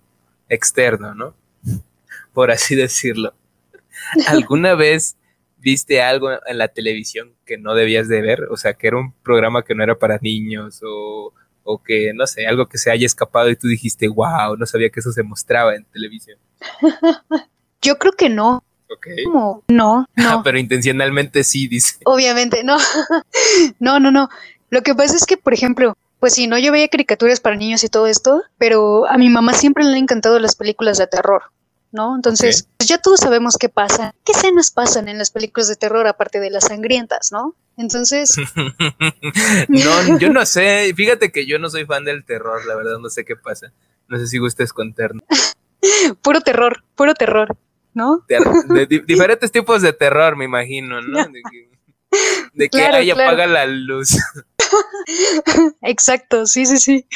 externo, 0.49 1.15
¿no? 1.15 1.35
Por 2.37 2.51
así 2.51 2.75
decirlo. 2.75 3.33
¿Alguna 4.27 4.75
vez 4.75 5.17
viste 5.57 6.03
algo 6.03 6.29
en 6.47 6.59
la 6.59 6.69
televisión 6.69 7.33
que 7.47 7.57
no 7.57 7.75
debías 7.75 8.09
de 8.09 8.21
ver, 8.21 8.43
o 8.51 8.59
sea, 8.59 8.75
que 8.75 8.89
era 8.89 8.99
un 8.99 9.15
programa 9.23 9.65
que 9.65 9.75
no 9.75 9.83
era 9.83 9.99
para 9.99 10.19
niños 10.21 10.83
o, 10.85 11.33
o 11.65 11.83
que, 11.83 12.13
no 12.13 12.27
sé, 12.27 12.47
algo 12.47 12.69
que 12.69 12.77
se 12.77 12.91
haya 12.91 13.07
escapado 13.07 13.49
y 13.49 13.57
tú 13.57 13.69
dijiste, 13.69 14.07
wow, 14.09 14.55
no 14.59 14.67
sabía 14.67 14.91
que 14.91 15.01
eso 15.01 15.13
se 15.13 15.23
mostraba 15.23 15.77
en 15.77 15.87
televisión. 15.87 16.39
Yo 17.81 17.97
creo 17.97 18.13
que 18.13 18.29
no. 18.29 18.63
Ok. 18.91 19.07
No, 19.33 19.65
no, 19.69 20.07
no. 20.15 20.43
pero 20.45 20.59
intencionalmente 20.59 21.43
sí, 21.43 21.69
dice. 21.69 22.01
Obviamente, 22.05 22.65
no. 22.65 22.77
no, 23.79 23.99
no, 23.99 24.11
no. 24.11 24.29
Lo 24.69 24.83
que 24.83 24.95
pasa 24.95 25.17
es 25.17 25.25
que, 25.25 25.39
por 25.39 25.55
ejemplo, 25.55 25.97
pues 26.21 26.35
sí, 26.35 26.47
no, 26.49 26.59
yo 26.59 26.71
veía 26.71 26.89
caricaturas 26.89 27.41
para 27.41 27.57
niños 27.57 27.83
y 27.83 27.89
todo 27.89 28.07
esto, 28.07 28.43
pero 28.59 29.07
a 29.09 29.17
mi 29.17 29.31
mamá 29.31 29.55
siempre 29.55 29.85
le 29.85 29.93
han 29.93 29.97
encantado 29.97 30.39
las 30.39 30.55
películas 30.55 30.99
de 30.99 31.07
terror. 31.07 31.45
¿No? 31.93 32.15
Entonces, 32.15 32.69
pues 32.77 32.89
ya 32.89 32.99
todos 32.99 33.21
sabemos 33.21 33.57
qué 33.59 33.69
pasa, 33.69 34.15
qué 34.25 34.33
escenas 34.33 34.71
pasan 34.71 35.09
en 35.09 35.19
las 35.19 35.31
películas 35.31 35.69
de 35.69 35.77
terror 35.77 36.07
aparte 36.07 36.41
de 36.41 36.51
las 36.51 36.65
sangrientas, 36.65 37.33
¿no? 37.33 37.55
Entonces... 37.77 38.37
no, 39.69 40.19
yo 40.19 40.31
no 40.31 40.45
sé, 40.47 40.93
fíjate 40.95 41.33
que 41.33 41.47
yo 41.47 41.59
no 41.59 41.71
soy 41.71 41.85
fan 41.85 42.05
del 42.05 42.25
terror, 42.25 42.65
la 42.67 42.75
verdad 42.75 42.99
no 42.99 43.09
sé 43.09 43.25
qué 43.25 43.37
pasa. 43.37 43.73
No 44.09 44.19
sé 44.19 44.27
si 44.27 44.39
gustes 44.39 44.73
contarnos. 44.73 45.25
puro 46.23 46.41
terror, 46.41 46.85
puro 46.95 47.15
terror, 47.15 47.57
¿no? 47.95 48.25
De, 48.29 48.87
diferentes 49.07 49.51
tipos 49.51 49.83
de 49.83 49.93
terror, 49.93 50.37
me 50.37 50.45
imagino, 50.45 51.01
¿no? 51.01 51.27
De 52.55 52.69
que, 52.71 52.81
ahí 52.81 53.11
apaga 53.11 53.47
la 53.47 53.67
luz. 53.67 54.17
Exacto, 55.83 56.47
sí, 56.47 56.67
sí, 56.67 56.79
sí. 56.79 57.07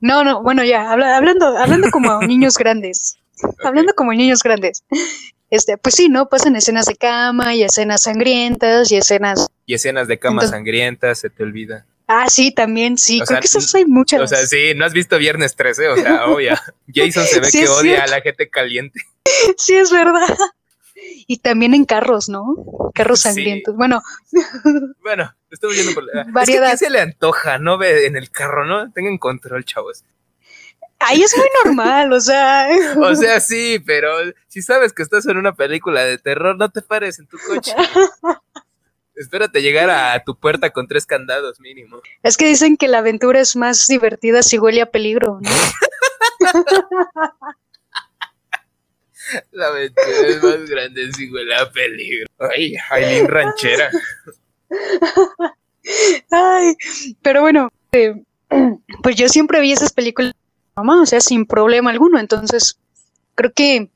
No, 0.00 0.24
no, 0.24 0.42
bueno, 0.42 0.64
ya, 0.64 0.90
hablando, 0.90 1.58
hablando 1.58 1.90
como 1.90 2.20
niños 2.22 2.56
grandes. 2.56 3.19
Hablando 3.64 3.94
como 3.94 4.12
niños 4.12 4.42
grandes. 4.42 4.84
Este, 5.50 5.76
pues 5.76 5.96
sí, 5.96 6.08
¿no? 6.08 6.28
Pasan 6.28 6.54
escenas 6.54 6.86
de 6.86 6.94
cama 6.94 7.56
y 7.56 7.64
escenas 7.64 8.04
sangrientas 8.04 8.92
y 8.92 8.96
escenas. 8.98 9.48
Y 9.66 9.74
escenas 9.74 10.06
de 10.06 10.16
cama 10.16 10.46
sangrientas, 10.46 11.18
se 11.18 11.28
te 11.28 11.42
olvida. 11.42 11.86
Ah, 12.06 12.28
sí, 12.28 12.52
también, 12.52 12.96
sí. 12.96 13.20
Creo 13.26 13.40
que 13.40 13.46
esas 13.46 13.74
hay 13.74 13.84
muchas. 13.84 14.20
O 14.20 14.26
sea, 14.26 14.46
sí, 14.46 14.74
no 14.76 14.84
has 14.84 14.92
visto 14.92 15.18
Viernes 15.18 15.56
13, 15.56 15.88
o 15.88 15.96
sea, 15.96 16.26
obvio. 16.26 16.54
Jason 16.94 17.24
se 17.24 17.40
ve 17.40 17.48
que 17.50 17.68
odia 17.68 18.04
a 18.04 18.06
la 18.06 18.20
gente 18.20 18.48
caliente. 18.48 19.00
Sí, 19.56 19.74
es 19.74 19.90
verdad. 19.90 20.36
Y 21.26 21.38
también 21.38 21.74
en 21.74 21.84
carros, 21.84 22.28
¿no? 22.28 22.54
Carros 22.94 23.20
sangrientos. 23.20 23.76
Bueno. 23.76 24.02
Bueno, 25.02 25.34
estoy 25.50 25.74
viendo 25.74 25.94
por 25.94 26.04
la... 26.04 26.24
Variedad. 26.28 26.72
Es 26.72 26.80
que 26.80 26.86
se 26.86 26.90
le 26.90 27.00
antoja, 27.00 27.58
no 27.58 27.78
ve 27.78 28.06
en 28.06 28.16
el 28.16 28.30
carro, 28.30 28.66
¿no? 28.66 28.92
Tengan 28.92 29.18
control, 29.18 29.64
chavos. 29.64 30.04
Ahí 31.00 31.22
es 31.22 31.34
muy 31.36 31.48
normal, 31.64 32.12
o 32.12 32.20
sea. 32.20 32.68
O 32.96 33.14
sea, 33.14 33.40
sí, 33.40 33.78
pero 33.84 34.10
si 34.48 34.62
sabes 34.62 34.92
que 34.92 35.02
estás 35.02 35.26
en 35.26 35.38
una 35.38 35.54
película 35.54 36.04
de 36.04 36.18
terror, 36.18 36.56
no 36.56 36.70
te 36.70 36.82
pares 36.82 37.18
en 37.18 37.26
tu 37.26 37.38
coche. 37.38 37.72
Espérate 39.14 39.62
llegar 39.62 39.90
a 39.90 40.22
tu 40.24 40.38
puerta 40.38 40.70
con 40.70 40.86
tres 40.86 41.06
candados 41.06 41.58
mínimo. 41.60 42.00
Es 42.22 42.36
que 42.36 42.46
dicen 42.46 42.76
que 42.76 42.88
la 42.88 42.98
aventura 42.98 43.40
es 43.40 43.56
más 43.56 43.86
divertida 43.86 44.42
si 44.42 44.58
huele 44.58 44.82
a 44.82 44.90
peligro, 44.90 45.40
¿no? 45.40 45.50
la 49.52 49.68
aventura 49.68 50.26
es 50.26 50.42
más 50.42 50.68
grande 50.68 51.12
si 51.12 51.30
huele 51.30 51.54
a 51.54 51.70
peligro. 51.70 52.26
Ay, 52.38 52.74
Aileen 52.90 53.28
ranchera. 53.28 53.90
Ay, 56.30 56.74
pero 57.22 57.40
bueno, 57.42 57.70
eh, 57.92 58.22
pues 59.02 59.16
yo 59.16 59.28
siempre 59.28 59.60
vi 59.60 59.72
esas 59.72 59.92
películas 59.92 60.34
mamá, 60.80 61.02
o 61.02 61.06
sea, 61.06 61.20
sin 61.20 61.46
problema 61.46 61.90
alguno. 61.90 62.18
Entonces, 62.18 62.78
creo 63.34 63.52
que 63.52 63.90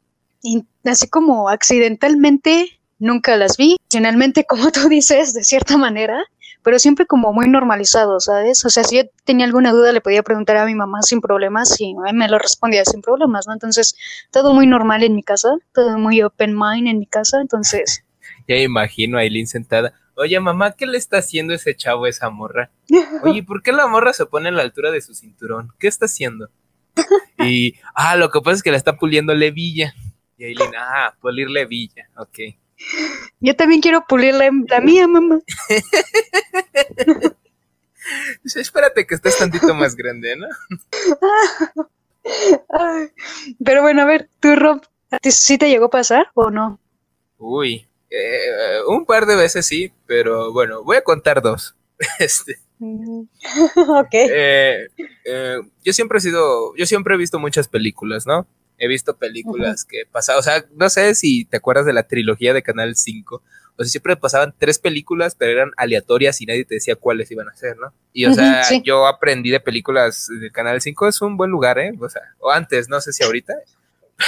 así 0.85 1.09
como 1.09 1.49
accidentalmente 1.49 2.79
nunca 2.99 3.37
las 3.37 3.57
vi, 3.57 3.77
finalmente, 3.91 4.45
como 4.49 4.71
tú 4.71 4.89
dices, 4.89 5.35
de 5.35 5.45
cierta 5.45 5.77
manera, 5.77 6.25
pero 6.63 6.79
siempre 6.79 7.07
como 7.07 7.33
muy 7.33 7.49
normalizado, 7.49 8.21
¿sabes? 8.21 8.65
O 8.65 8.71
sea, 8.71 8.85
si 8.85 8.97
yo 8.97 9.03
tenía 9.25 9.45
alguna 9.45 9.73
duda, 9.73 9.93
le 9.93 10.01
podía 10.01 10.23
preguntar 10.23 10.57
a 10.57 10.65
mi 10.65 10.75
mamá 10.75 11.03
sin 11.03 11.21
problemas 11.21 11.79
y 11.79 11.95
me 11.95 12.29
lo 12.29 12.39
respondía 12.39 12.85
sin 12.85 13.03
problemas, 13.03 13.47
¿no? 13.47 13.53
Entonces, 13.53 13.95
todo 14.31 14.55
muy 14.55 14.67
normal 14.67 15.03
en 15.03 15.15
mi 15.15 15.23
casa, 15.23 15.51
todo 15.75 15.99
muy 15.99 16.23
open 16.23 16.57
mind 16.59 16.89
en 16.89 16.99
mi 16.99 17.07
casa, 17.07 17.41
entonces... 17.41 18.03
Ya 18.47 18.57
imagino 18.57 19.17
a 19.17 19.23
Aileen 19.23 19.47
sentada. 19.47 19.95
Oye, 20.17 20.39
mamá, 20.39 20.73
¿qué 20.73 20.85
le 20.87 20.99
está 20.99 21.19
haciendo 21.19 21.55
ese 21.55 21.75
chavo 21.75 22.05
a 22.05 22.11
esa 22.11 22.29
morra? 22.29 22.71
Oye, 23.23 23.43
¿por 23.43 23.63
qué 23.63 23.73
la 23.73 23.87
morra 23.87 24.13
se 24.13 24.27
pone 24.27 24.49
a 24.49 24.53
la 24.53 24.63
altura 24.63 24.91
de 24.91 25.01
su 25.01 25.15
cinturón? 25.15 25.73
¿Qué 25.79 25.89
está 25.89 26.05
haciendo? 26.07 26.51
Y, 27.39 27.75
ah, 27.95 28.17
lo 28.17 28.31
que 28.31 28.41
pasa 28.41 28.57
es 28.57 28.63
que 28.63 28.71
la 28.71 28.77
está 28.77 28.97
puliendo 28.97 29.35
levilla. 29.35 29.95
Y 30.37 30.45
Aileen, 30.45 30.73
ah, 30.77 31.15
pulir 31.21 31.51
levilla, 31.51 32.09
ok. 32.17 32.39
Yo 33.41 33.55
también 33.57 33.81
quiero 33.81 34.05
pulir 34.07 34.35
la, 34.35 34.51
mía, 34.81 35.07
mamá. 35.07 35.41
espérate 38.45 39.07
que 39.07 39.15
estés 39.15 39.39
tantito 39.39 39.75
más 39.75 39.95
grande, 39.95 40.37
¿no? 40.37 40.49
pero 43.65 43.83
bueno, 43.83 44.03
a 44.03 44.07
ver, 44.07 44.29
tú, 44.41 44.57
Rob, 44.57 44.83
¿a 45.11 45.19
ti 45.19 45.31
sí 45.31 45.59
te 45.59 45.69
llegó 45.69 45.87
a 45.87 45.91
pasar 45.91 46.31
o 46.35 46.51
no? 46.51 46.81
Uy, 47.39 47.87
eh, 48.11 48.81
un 48.89 49.05
par 49.05 49.27
de 49.27 49.37
veces 49.37 49.67
sí, 49.67 49.93
pero 50.07 50.53
bueno, 50.53 50.83
voy 50.83 50.97
a 50.97 51.05
contar 51.05 51.43
dos. 51.43 51.77
este, 52.19 52.59
ok. 53.77 54.13
Eh, 54.13 54.87
eh, 55.25 55.59
yo 55.85 55.93
siempre 55.93 56.19
he 56.19 56.21
sido, 56.21 56.75
yo 56.77 56.87
siempre 56.87 57.15
he 57.15 57.19
visto 57.19 57.39
muchas 57.39 57.69
películas, 57.69 58.27
¿no? 58.27 58.47
He 58.79 58.89
visto 58.89 59.17
películas 59.17 59.85
que 59.85 60.05
pasaban, 60.11 60.41
o 60.41 60.43
sea, 60.43 60.65
no 60.75 60.91
sé 60.91 61.15
si 61.15 61.45
te 61.45 61.57
acuerdas 61.59 61.87
de 61.87 61.93
la 61.93 62.09
trilogía 62.09 62.53
de 62.53 62.63
Canal 62.63 62.97
5, 62.97 63.43
o 63.77 63.83
sea, 63.83 63.91
siempre 63.91 64.17
pasaban 64.17 64.55
tres 64.57 64.79
películas, 64.79 65.35
pero 65.37 65.53
eran 65.53 65.71
aleatorias 65.77 66.41
y 66.41 66.47
nadie 66.47 66.65
te 66.65 66.77
decía 66.77 66.97
cuáles 66.97 67.31
iban 67.31 67.49
a 67.49 67.55
ser, 67.55 67.77
¿no? 67.77 67.93
Y, 68.13 68.27
o 68.27 68.35
sea, 68.35 68.63
yo 68.83 69.07
aprendí 69.07 69.51
de 69.51 69.61
películas 69.61 70.29
del 70.29 70.53
Canal 70.53 70.81
5, 70.81 71.09
es 71.09 71.21
un 71.23 71.37
buen 71.37 71.51
lugar, 71.51 71.79
¿eh? 71.79 71.93
O 72.01 72.09
sea, 72.09 72.23
o 72.39 72.51
antes, 72.51 72.89
no 72.89 73.01
sé 73.01 73.13
si 73.13 73.25
ahorita, 73.25 73.55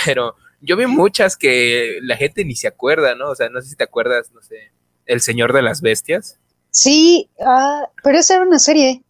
pero 0.05 0.37
yo 0.61 0.77
vi 0.77 0.87
muchas 0.87 1.37
que 1.37 1.99
la 2.03 2.16
gente 2.16 2.45
ni 2.45 2.57
se 2.57 2.66
acuerda, 2.66 3.14
¿no? 3.14 3.31
O 3.31 3.35
sea, 3.35 3.49
no 3.49 3.61
sé 3.61 3.69
si 3.69 3.77
te 3.77 3.85
acuerdas, 3.85 4.33
no 4.33 4.42
sé, 4.42 4.73
El 5.07 5.21
Señor 5.21 5.53
de 5.53 5.62
las 5.62 5.81
Bestias. 5.81 6.38
Sí, 6.77 7.31
ah, 7.41 7.89
pero 8.03 8.19
esa 8.19 8.35
era 8.35 8.45
una 8.45 8.59
serie. 8.59 9.03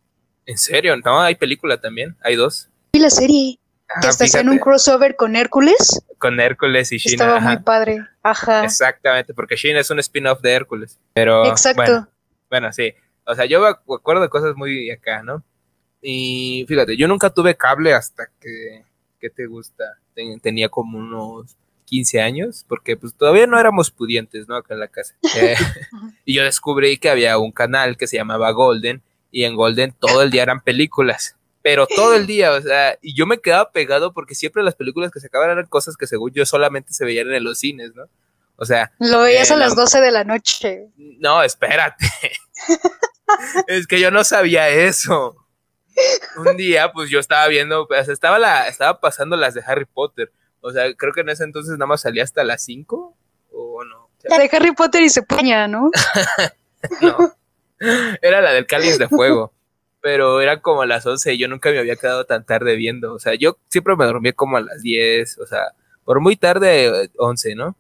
¿En 0.47 0.57
serio? 0.57 0.97
No, 1.05 1.21
hay 1.21 1.35
película 1.35 1.81
también, 1.81 2.17
hay 2.23 2.37
dos. 2.37 2.71
Y 2.93 3.01
la 3.01 3.11
serie. 3.11 3.59
Ah, 3.89 4.03
que 4.03 4.07
estás 4.07 4.37
en 4.37 4.49
un 4.49 4.59
crossover 4.59 5.17
con 5.17 5.35
Hércules. 5.35 6.01
Con 6.19 6.39
Hércules 6.39 6.93
y 6.93 6.99
Sheena. 6.99 7.25
Estaba 7.25 7.41
muy 7.41 7.57
padre. 7.59 8.07
Ajá. 8.23 8.65
Exactamente, 8.65 9.35
porque 9.35 9.57
Sheena 9.57 9.81
es 9.81 9.91
un 9.91 9.99
spin-off 9.99 10.41
de 10.43 10.53
Hércules. 10.53 11.01
Pero. 11.13 11.45
Exacto. 11.47 12.07
Bueno, 12.49 12.73
sí. 12.73 12.95
O 13.25 13.35
sea, 13.35 13.47
yo 13.47 13.61
me 13.61 13.95
acuerdo 13.97 14.23
de 14.23 14.29
cosas 14.29 14.55
muy 14.55 14.89
acá, 14.93 15.25
¿no? 15.25 15.43
Y 16.01 16.65
fíjate, 16.69 16.97
yo 16.97 17.09
nunca 17.09 17.31
tuve 17.31 17.57
cable 17.57 17.95
hasta 17.95 18.29
que. 18.41 18.85
¿Qué 19.19 19.29
te 19.29 19.47
gusta? 19.47 19.85
tenía 20.41 20.69
como 20.69 20.99
unos 20.99 21.57
15 21.87 22.21
años, 22.21 22.67
porque 22.69 22.97
pues 22.97 23.15
todavía 23.15 23.47
no 23.47 23.59
éramos 23.59 23.91
pudientes, 23.91 24.47
¿no? 24.47 24.57
Acá 24.57 24.75
en 24.75 24.81
la 24.81 24.89
casa. 24.89 25.15
Eh, 25.37 25.57
y 26.25 26.35
yo 26.35 26.43
descubrí 26.45 26.99
que 26.99 27.11
había 27.11 27.37
un 27.39 27.53
canal 27.53 27.97
que 27.97 28.07
se 28.07 28.17
llamaba 28.17 28.51
Golden, 28.51 29.03
y 29.31 29.45
en 29.45 29.55
Golden 29.55 29.93
todo 29.93 30.23
el 30.23 30.31
día 30.31 30.43
eran 30.43 30.63
películas, 30.63 31.37
pero 31.63 31.87
todo 31.87 32.15
el 32.15 32.27
día, 32.27 32.53
o 32.53 32.61
sea, 32.61 32.97
y 33.03 33.15
yo 33.15 33.27
me 33.27 33.39
quedaba 33.39 33.71
pegado 33.71 34.13
porque 34.13 34.35
siempre 34.35 34.63
las 34.63 34.75
películas 34.75 35.11
que 35.11 35.21
se 35.21 35.27
acaban 35.27 35.51
eran 35.51 35.67
cosas 35.67 35.97
que 35.97 36.07
según 36.07 36.33
yo 36.33 36.47
solamente 36.47 36.93
se 36.93 37.05
veían 37.05 37.33
en 37.33 37.45
los 37.45 37.59
cines, 37.59 37.95
¿no? 37.95 38.05
O 38.57 38.65
sea... 38.65 38.93
Lo 38.99 39.21
veías 39.21 39.51
a 39.51 39.57
las 39.57 39.77
12 39.77 40.01
de 40.01 40.11
la 40.11 40.25
noche. 40.25 40.87
No, 40.97 41.43
espérate. 41.43 42.07
es 43.67 43.87
que 43.87 44.01
yo 44.01 44.11
no 44.11 44.25
sabía 44.25 44.69
eso. 44.69 45.37
Un 46.37 46.57
día, 46.57 46.93
pues 46.93 47.11
yo 47.11 47.19
estaba 47.19 47.47
viendo, 47.49 47.87
pues 47.89 48.09
estaba, 48.09 48.39
la, 48.39 48.69
estaba 48.69 49.01
pasando 49.01 49.37
las 49.37 49.55
de 49.55 49.63
Harry 49.67 49.87
Potter 49.87 50.33
o 50.61 50.71
sea, 50.73 50.93
creo 50.95 51.13
que 51.13 51.21
en 51.21 51.29
ese 51.29 51.45
entonces 51.45 51.73
nada 51.73 51.87
más 51.87 52.01
salía 52.01 52.25
hasta 52.25 52.45
las 52.45 52.65
5 52.65 53.17
o 53.53 53.85
no. 53.85 54.11
la 54.25 54.39
de 54.39 54.51
Harry 54.53 54.73
Potter 54.73 55.03
y 55.03 55.09
se 55.09 55.23
puña, 55.23 55.69
¿no? 55.69 55.91
no. 57.03 57.37
Era 58.23 58.41
la 58.41 58.53
del 58.53 58.67
cáliz 58.67 58.99
de 58.99 59.09
fuego. 59.09 59.53
Pero 60.01 60.41
era 60.41 60.61
como 60.61 60.83
a 60.83 60.87
las 60.87 61.05
11 61.05 61.35
y 61.35 61.39
yo 61.39 61.49
nunca 61.49 61.71
me 61.71 61.79
había 61.79 61.97
quedado 61.97 62.25
tan 62.25 62.45
tarde 62.45 62.77
viendo. 62.77 63.15
O 63.15 63.19
sea, 63.19 63.35
yo 63.35 63.59
siempre 63.69 63.97
me 63.97 64.05
dormía 64.05 64.33
como 64.33 64.57
a 64.57 64.61
las 64.61 64.83
10, 64.83 65.39
o 65.39 65.47
sea, 65.47 65.73
por 66.05 66.21
muy 66.21 66.37
tarde 66.37 67.11
11, 67.19 67.55
¿no? 67.57 67.77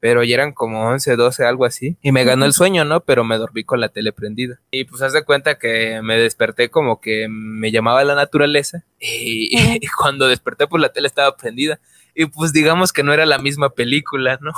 Pero 0.00 0.22
ya 0.22 0.34
eran 0.34 0.52
como 0.52 0.88
11, 0.88 1.16
12, 1.16 1.44
algo 1.44 1.64
así. 1.64 1.96
Y 2.02 2.12
me 2.12 2.24
ganó 2.24 2.44
el 2.44 2.52
sueño, 2.52 2.84
¿no? 2.84 3.00
Pero 3.00 3.24
me 3.24 3.36
dormí 3.36 3.64
con 3.64 3.80
la 3.80 3.88
tele 3.88 4.12
prendida. 4.12 4.60
Y 4.70 4.84
pues 4.84 5.02
haz 5.02 5.12
de 5.12 5.24
cuenta 5.24 5.58
que 5.58 6.00
me 6.02 6.16
desperté 6.16 6.70
como 6.70 7.00
que 7.00 7.26
me 7.28 7.72
llamaba 7.72 8.04
la 8.04 8.14
naturaleza. 8.14 8.84
Y, 9.00 9.50
y 9.80 9.86
cuando 9.88 10.28
desperté, 10.28 10.66
pues 10.68 10.80
la 10.80 10.92
tele 10.92 11.08
estaba 11.08 11.36
prendida. 11.36 11.80
Y 12.18 12.26
pues 12.26 12.52
digamos 12.52 12.92
que 12.92 13.04
no 13.04 13.12
era 13.12 13.24
la 13.26 13.38
misma 13.38 13.70
película, 13.70 14.40
¿no? 14.40 14.50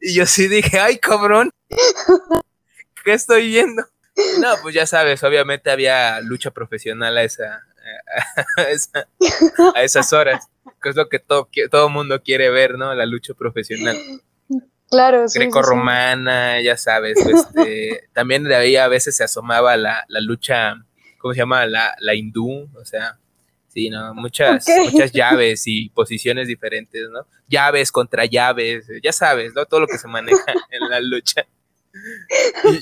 y 0.00 0.14
yo 0.14 0.24
sí 0.24 0.46
dije, 0.46 0.78
ay, 0.78 0.98
cabrón, 0.98 1.50
¿qué 3.04 3.14
estoy 3.14 3.48
viendo? 3.48 3.84
No, 4.38 4.54
pues 4.62 4.76
ya 4.76 4.86
sabes, 4.86 5.24
obviamente 5.24 5.68
había 5.72 6.20
lucha 6.20 6.52
profesional 6.52 7.18
a 7.18 7.24
esa, 7.24 7.66
a, 9.74 9.82
esas 9.82 10.12
horas, 10.12 10.46
que 10.80 10.90
es 10.90 10.94
lo 10.94 11.08
que 11.08 11.18
todo, 11.18 11.48
todo 11.68 11.88
mundo 11.88 12.22
quiere 12.22 12.48
ver, 12.48 12.78
¿no? 12.78 12.94
La 12.94 13.04
lucha 13.04 13.34
profesional. 13.34 13.98
Claro, 14.88 15.26
sí, 15.26 15.40
Greco-romana, 15.40 16.60
ya 16.60 16.76
sabes. 16.76 17.18
Este, 17.26 18.08
también 18.12 18.44
de 18.44 18.54
ahí 18.54 18.76
a 18.76 18.86
veces 18.86 19.16
se 19.16 19.24
asomaba 19.24 19.76
la, 19.76 20.04
la 20.06 20.20
lucha, 20.20 20.76
¿cómo 21.18 21.34
se 21.34 21.38
llama? 21.38 21.66
La, 21.66 21.96
la 21.98 22.14
hindú, 22.14 22.68
o 22.72 22.84
sea, 22.84 23.18
sí, 23.76 23.90
¿no? 23.90 24.14
Muchas, 24.14 24.64
muchas 24.90 25.12
llaves 25.12 25.64
y 25.66 25.90
posiciones 25.90 26.48
diferentes, 26.48 27.02
¿no? 27.10 27.26
Llaves 27.46 27.92
contra 27.92 28.24
llaves, 28.24 28.86
ya 29.02 29.12
sabes, 29.12 29.52
¿no? 29.54 29.66
Todo 29.66 29.80
lo 29.80 29.86
que 29.86 29.98
se 29.98 30.08
maneja 30.08 30.44
en 30.70 30.88
la 30.88 30.98
lucha. 31.00 31.46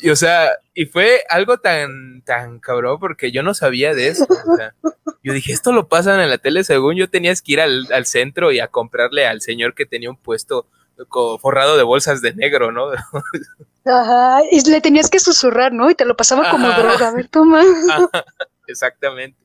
Y, 0.00 0.09
o 0.09 0.14
sea, 0.14 0.50
y 0.72 0.87
fue 0.87 1.22
algo 1.28 1.59
tan, 1.59 2.22
tan 2.22 2.61
cabrón 2.61 2.98
porque 3.00 3.33
yo 3.33 3.42
no 3.42 3.54
sabía 3.54 3.92
de 3.92 4.09
eso. 4.09 4.24
O 4.28 4.57
sea, 4.57 4.74
yo 5.24 5.33
dije, 5.33 5.52
esto 5.52 5.72
lo 5.72 5.88
pasan 5.88 6.20
en 6.20 6.30
la 6.30 6.38
tele, 6.38 6.62
según 6.62 6.94
yo 6.94 7.11
tenías 7.11 7.42
que 7.42 7.54
ir 7.54 7.61
al, 7.61 7.92
al 7.92 8.07
centro 8.07 8.52
y 8.52 8.61
a 8.61 8.68
comprarle 8.68 9.26
al 9.26 9.40
señor 9.40 9.74
que 9.74 9.87
tenía 9.87 10.11
un 10.11 10.16
puesto 10.16 10.68
forrado 11.40 11.76
de 11.76 11.83
bolsas 11.83 12.20
de 12.22 12.35
negro, 12.35 12.70
¿no? 12.70 12.87
Ajá, 13.85 14.42
y 14.48 14.68
le 14.70 14.80
tenías 14.80 15.11
que 15.11 15.18
susurrar, 15.18 15.72
¿no? 15.72 15.90
Y 15.90 15.96
te 15.96 16.04
lo 16.04 16.16
pasaba 16.16 16.50
como 16.50 16.70
droga, 16.70 17.09
a 17.09 17.12
ver, 17.12 17.26
toma. 17.28 17.62
exactamente. 18.68 19.43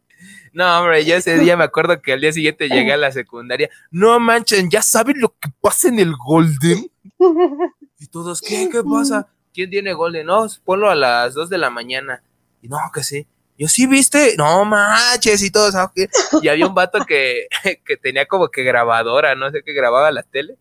No, 0.53 0.79
hombre, 0.79 1.05
yo 1.05 1.15
ese 1.15 1.37
día 1.37 1.55
me 1.55 1.63
acuerdo 1.63 2.01
que 2.01 2.13
al 2.13 2.21
día 2.21 2.31
siguiente 2.31 2.69
llegué 2.69 2.93
a 2.93 2.97
la 2.97 3.11
secundaria. 3.11 3.69
No 3.91 4.19
manchen, 4.19 4.69
¿ya 4.69 4.81
saben 4.81 5.19
lo 5.19 5.29
que 5.39 5.49
pasa 5.61 5.89
en 5.89 5.99
el 5.99 6.13
Golden? 6.15 6.91
Y 7.99 8.07
todos, 8.07 8.41
¿qué? 8.41 8.69
¿Qué 8.71 8.83
pasa? 8.83 9.27
¿Quién 9.53 9.69
tiene 9.69 9.93
Golden? 9.93 10.25
No, 10.25 10.47
ponlo 10.63 10.89
a 10.89 10.95
las 10.95 11.33
2 11.33 11.49
de 11.49 11.57
la 11.57 11.69
mañana. 11.69 12.23
Y 12.61 12.67
no, 12.67 12.77
que 12.93 13.03
sí. 13.03 13.27
Yo 13.57 13.67
sí, 13.67 13.87
viste, 13.87 14.35
no 14.37 14.63
manches 14.63 15.43
y 15.43 15.51
todo, 15.51 15.69
¿sabes 15.71 15.91
qué? 15.93 16.09
Y 16.41 16.47
había 16.47 16.65
un 16.65 16.73
vato 16.73 17.05
que, 17.05 17.47
que 17.85 17.97
tenía 17.97 18.25
como 18.25 18.47
que 18.47 18.63
grabadora, 18.63 19.35
no 19.35 19.51
sé 19.51 19.63
qué 19.63 19.73
grababa 19.73 20.11
la 20.11 20.23
tele. 20.23 20.55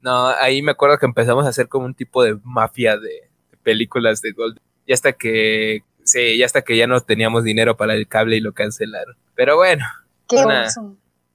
No, 0.00 0.28
ahí 0.28 0.62
me 0.62 0.72
acuerdo 0.72 0.98
que 0.98 1.06
empezamos 1.06 1.44
a 1.44 1.50
hacer 1.50 1.68
como 1.68 1.84
un 1.86 1.94
tipo 1.94 2.22
de 2.22 2.38
mafia 2.44 2.96
de, 2.96 3.30
películas 3.62 4.20
de 4.20 4.32
Golden. 4.32 4.62
Y 4.86 4.92
hasta 4.92 5.12
que, 5.12 5.82
sí, 6.04 6.38
ya 6.38 6.46
hasta 6.46 6.62
que 6.62 6.76
ya 6.76 6.86
no 6.86 7.00
teníamos 7.00 7.44
dinero 7.44 7.76
para 7.76 7.94
el 7.94 8.06
cable 8.06 8.36
y 8.36 8.40
lo 8.40 8.52
cancelaron. 8.52 9.16
Pero 9.34 9.56
bueno, 9.56 9.84
una, 10.30 10.68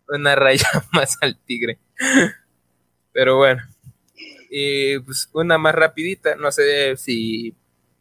una 0.08 0.36
raya 0.36 0.68
más 0.94 1.18
al 1.22 1.38
tigre. 1.38 1.80
Pero 3.12 3.38
bueno. 3.38 3.64
Y 4.50 5.00
pues 5.00 5.30
una 5.34 5.58
más 5.58 5.76
rapidita, 5.76 6.36
no 6.36 6.52
sé 6.52 6.98
si 6.98 7.56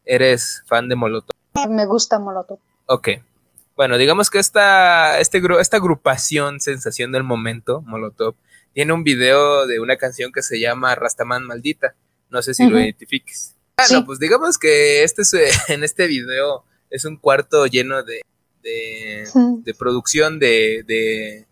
eres 0.05 0.63
fan 0.67 0.89
de 0.89 0.97
Molotov. 0.97 1.35
Me 1.69 1.85
gusta 1.87 2.19
Molotov. 2.19 2.59
Ok. 2.87 3.09
Bueno, 3.77 3.99
digamos 3.99 4.31
que 4.31 4.39
esta, 4.39 5.21
este, 5.21 5.41
esta 5.61 5.77
agrupación 5.77 6.61
Sensación 6.61 7.13
del 7.13 7.23
Momento, 7.23 7.83
Molotov, 7.83 8.35
tiene 8.73 8.93
un 8.93 9.05
video 9.05 9.67
de 9.67 9.79
una 9.79 9.97
canción 9.97 10.33
que 10.33 10.43
se 10.43 10.59
llama 10.59 10.95
Rastaman 10.95 11.45
Maldita. 11.45 11.95
No 12.31 12.43
sé 12.43 12.55
si 12.55 12.69
lo 12.69 12.79
identifiques. 12.79 13.55
Bueno, 13.79 14.05
pues 14.05 14.19
digamos 14.19 14.59
que 14.59 15.05
este 15.05 15.23
es, 15.23 15.35
en 15.69 15.85
este 15.85 16.07
video 16.09 16.65
es 16.91 17.05
un 17.05 17.17
cuarto 17.17 17.67
lleno 17.67 18.03
de, 18.03 18.23
de, 18.63 19.75
producción 19.79 20.39
de, 20.39 20.85
de, 20.87 21.47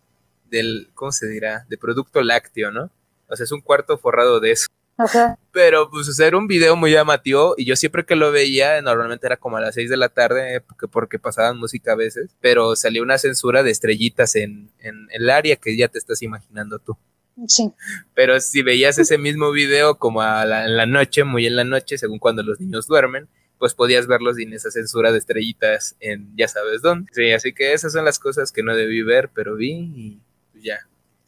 del, 0.49 0.89
¿cómo 0.93 1.11
se 1.11 1.27
dirá? 1.27 1.65
De 1.69 1.77
producto 1.77 2.21
lácteo, 2.21 2.71
¿no? 2.71 2.91
O 3.29 3.35
sea, 3.35 3.43
es 3.45 3.51
un 3.51 3.61
cuarto 3.61 3.97
forrado 3.97 4.39
de 4.39 4.51
eso. 4.51 4.67
Ajá. 4.97 5.37
Pero 5.51 5.89
pues 5.89 6.19
era 6.19 6.37
un 6.37 6.47
video 6.47 6.75
muy 6.75 6.91
llamativo 6.91 7.53
y 7.55 7.65
yo 7.65 7.75
siempre 7.75 8.03
que 8.03 8.15
lo 8.15 8.31
veía, 8.31 8.81
normalmente 8.81 9.27
era 9.27 9.37
como 9.37 9.57
a 9.57 9.61
las 9.61 9.75
6 9.75 9.89
de 9.89 9.97
la 9.97 10.09
tarde, 10.09 10.59
porque, 10.61 10.87
porque 10.87 11.19
pasaban 11.19 11.57
música 11.57 11.93
a 11.93 11.95
veces, 11.95 12.35
pero 12.41 12.75
salió 12.75 13.03
una 13.03 13.19
censura 13.19 13.61
de 13.63 13.71
estrellitas 13.71 14.35
en, 14.35 14.71
en 14.79 15.07
el 15.11 15.29
área 15.29 15.55
que 15.55 15.77
ya 15.77 15.87
te 15.87 15.99
estás 15.99 16.21
imaginando 16.23 16.79
tú. 16.79 16.97
Sí. 17.45 17.71
Pero 18.15 18.39
si 18.39 18.63
veías 18.63 18.97
ese 18.97 19.17
mismo 19.17 19.51
video 19.51 19.99
como 19.99 20.21
a 20.21 20.45
la, 20.45 20.65
en 20.65 20.75
la 20.75 20.85
noche, 20.85 21.23
muy 21.23 21.45
en 21.45 21.55
la 21.55 21.63
noche, 21.63 21.97
según 21.97 22.17
cuando 22.17 22.41
los 22.41 22.59
niños 22.59 22.87
duermen, 22.87 23.27
pues 23.59 23.73
podías 23.73 24.07
verlos 24.07 24.37
sin 24.37 24.53
esa 24.53 24.71
censura 24.71 25.11
de 25.11 25.19
estrellitas 25.19 25.95
en 25.99 26.35
ya 26.35 26.47
sabes 26.47 26.81
dónde. 26.81 27.11
Sí, 27.13 27.31
así 27.31 27.53
que 27.53 27.73
esas 27.73 27.93
son 27.93 28.05
las 28.05 28.19
cosas 28.19 28.51
que 28.51 28.63
no 28.63 28.75
debí 28.75 29.01
ver, 29.01 29.29
pero 29.33 29.55
vi 29.55 29.71
y 29.73 30.21
ya. 30.61 30.79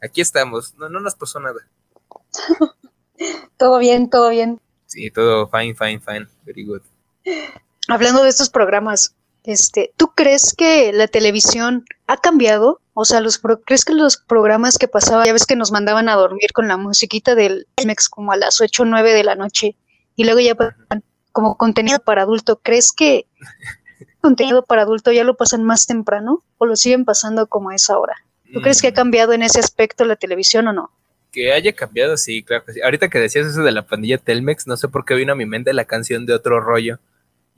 Aquí 0.01 0.21
estamos. 0.21 0.75
No, 0.75 0.89
no 0.89 0.99
nos 0.99 1.15
pasó 1.15 1.39
nada. 1.39 1.67
todo 3.57 3.79
bien, 3.79 4.09
todo 4.09 4.29
bien. 4.29 4.59
Sí, 4.85 5.11
todo 5.11 5.47
fine, 5.47 5.75
fine, 5.75 5.99
fine. 5.99 6.27
Very 6.45 6.65
good. 6.65 6.81
Hablando 7.87 8.23
de 8.23 8.29
estos 8.29 8.49
programas, 8.49 9.15
este, 9.49 9.93
¿tú 9.97 10.11
crees 10.15 10.53
que 10.55 10.93
la 10.93 11.07
televisión 11.07 11.85
ha 12.05 12.17
cambiado? 12.17 12.81
O 12.93 13.03
sea, 13.03 13.19
los 13.19 13.41
¿crees 13.65 13.83
que 13.83 13.93
los 13.93 14.17
programas 14.17 14.77
que 14.77 14.87
pasaban, 14.87 15.25
ya 15.25 15.33
ves 15.33 15.47
que 15.47 15.55
nos 15.55 15.71
mandaban 15.71 16.07
a 16.07 16.15
dormir 16.15 16.51
con 16.53 16.67
la 16.67 16.77
musiquita 16.77 17.33
del 17.33 17.67
Mex 17.83 18.09
como 18.09 18.31
a 18.31 18.37
las 18.37 18.61
8 18.61 18.83
o 18.83 18.85
9 18.85 19.11
de 19.11 19.23
la 19.23 19.35
noche 19.35 19.75
y 20.15 20.25
luego 20.25 20.39
ya 20.39 20.55
como 21.31 21.57
contenido 21.57 21.99
para 21.99 22.23
adulto, 22.23 22.59
¿crees 22.61 22.91
que 22.91 23.25
contenido 24.21 24.63
para 24.63 24.83
adulto 24.83 25.11
ya 25.11 25.23
lo 25.23 25.35
pasan 25.35 25.63
más 25.63 25.87
temprano 25.87 26.43
o 26.59 26.65
lo 26.67 26.75
siguen 26.75 27.05
pasando 27.05 27.47
como 27.47 27.71
a 27.71 27.75
esa 27.75 27.97
hora? 27.97 28.15
¿Tú 28.53 28.61
crees 28.61 28.81
que 28.81 28.89
ha 28.89 28.91
mm. 28.91 28.95
cambiado 28.95 29.33
en 29.33 29.43
ese 29.43 29.59
aspecto 29.59 30.05
la 30.05 30.15
televisión 30.15 30.67
o 30.67 30.73
no? 30.73 30.91
Que 31.31 31.53
haya 31.53 31.73
cambiado, 31.73 32.17
sí, 32.17 32.43
claro 32.43 32.65
que 32.65 32.73
sí. 32.73 32.81
Ahorita 32.81 33.09
que 33.09 33.19
decías 33.19 33.47
eso 33.47 33.63
de 33.63 33.71
la 33.71 33.87
pandilla 33.87 34.17
Telmex, 34.17 34.67
no 34.67 34.77
sé 34.77 34.87
por 34.87 35.05
qué 35.05 35.15
vino 35.15 35.33
a 35.33 35.35
mi 35.35 35.45
mente 35.45 35.73
la 35.73 35.85
canción 35.85 36.25
de 36.25 36.33
otro 36.33 36.59
rollo. 36.59 36.99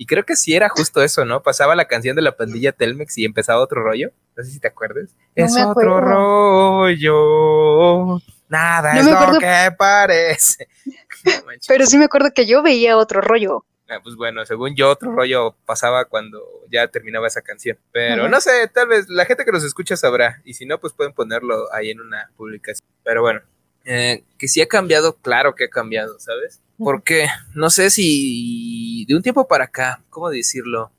Y 0.02 0.08
creo 0.08 0.26
que 0.26 0.36
sí 0.36 0.56
era 0.56 0.68
justo 0.68 1.04
eso, 1.04 1.26
¿no? 1.26 1.44
Pasaba 1.44 1.76
la 1.76 1.86
canción 1.86 2.16
de 2.16 2.24
la 2.24 2.36
pandilla 2.36 2.72
Telmex 2.72 3.20
y 3.20 3.26
empezaba 3.26 3.62
otro 3.62 3.84
rollo. 3.84 4.10
No 4.36 4.44
sé 4.44 4.50
si 4.50 4.60
te 4.60 4.68
acuerdas. 4.68 5.16
es 5.36 5.56
otro 5.56 6.02
rollo. 6.02 8.20
Nada 8.50 8.98
es 8.98 9.06
lo 9.06 9.38
que 9.38 9.70
parece. 9.78 10.68
Pero 11.68 11.86
sí 11.86 12.00
me 12.00 12.06
acuerdo 12.06 12.32
que 12.34 12.48
yo 12.48 12.64
veía 12.64 12.98
otro 12.98 13.22
rollo. 13.22 13.64
Ah, 13.88 14.00
pues 14.02 14.16
bueno, 14.16 14.44
según 14.44 14.76
yo, 14.76 14.90
otro 14.90 15.12
rollo 15.12 15.56
pasaba 15.68 16.06
cuando 16.06 16.42
ya 16.72 16.88
terminaba 16.88 17.28
esa 17.28 17.44
canción. 17.44 17.78
Pero 17.92 18.28
no 18.28 18.42
sé, 18.42 18.68
tal 18.74 18.88
vez 18.88 19.08
la 19.08 19.26
gente 19.26 19.46
que 19.46 19.52
nos 19.52 19.64
escucha 19.64 19.96
sabrá. 19.96 20.42
Y 20.44 20.56
si 20.56 20.66
no, 20.66 20.80
pues 20.80 20.94
pueden 20.94 21.14
ponerlo 21.14 21.72
ahí 21.76 21.92
en 21.92 22.02
una 22.02 22.32
publicación. 22.38 22.88
Pero 23.04 23.22
bueno, 23.22 23.42
eh, 23.86 24.24
que 24.40 24.48
sí 24.48 24.62
ha 24.62 24.68
cambiado, 24.68 25.18
claro 25.18 25.54
que 25.54 25.66
ha 25.66 25.70
cambiado, 25.70 26.20
¿sabes? 26.20 26.60
Porque 26.84 27.28
no 27.54 27.70
sé 27.70 27.90
si 27.90 29.06
de 29.08 29.16
un 29.16 29.22
tiempo 29.22 29.48
para 29.48 29.66
acá, 29.66 30.02
¿cómo 30.10 30.30
decirlo? 30.30 30.92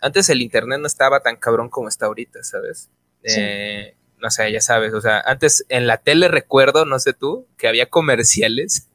Antes 0.00 0.28
el 0.28 0.42
internet 0.42 0.80
no 0.80 0.86
estaba 0.86 1.20
tan 1.20 1.36
cabrón 1.36 1.68
como 1.68 1.88
está 1.88 2.06
ahorita, 2.06 2.42
¿sabes? 2.42 2.90
Eh, 3.22 3.94
no 4.18 4.30
sé, 4.30 4.50
ya 4.52 4.60
sabes, 4.60 4.92
o 4.94 5.00
sea, 5.00 5.20
antes 5.20 5.64
en 5.68 5.86
la 5.86 5.98
tele 5.98 6.28
recuerdo, 6.28 6.84
no 6.84 6.98
sé 6.98 7.12
tú, 7.12 7.46
que 7.56 7.68
había 7.68 7.88
comerciales 7.88 8.88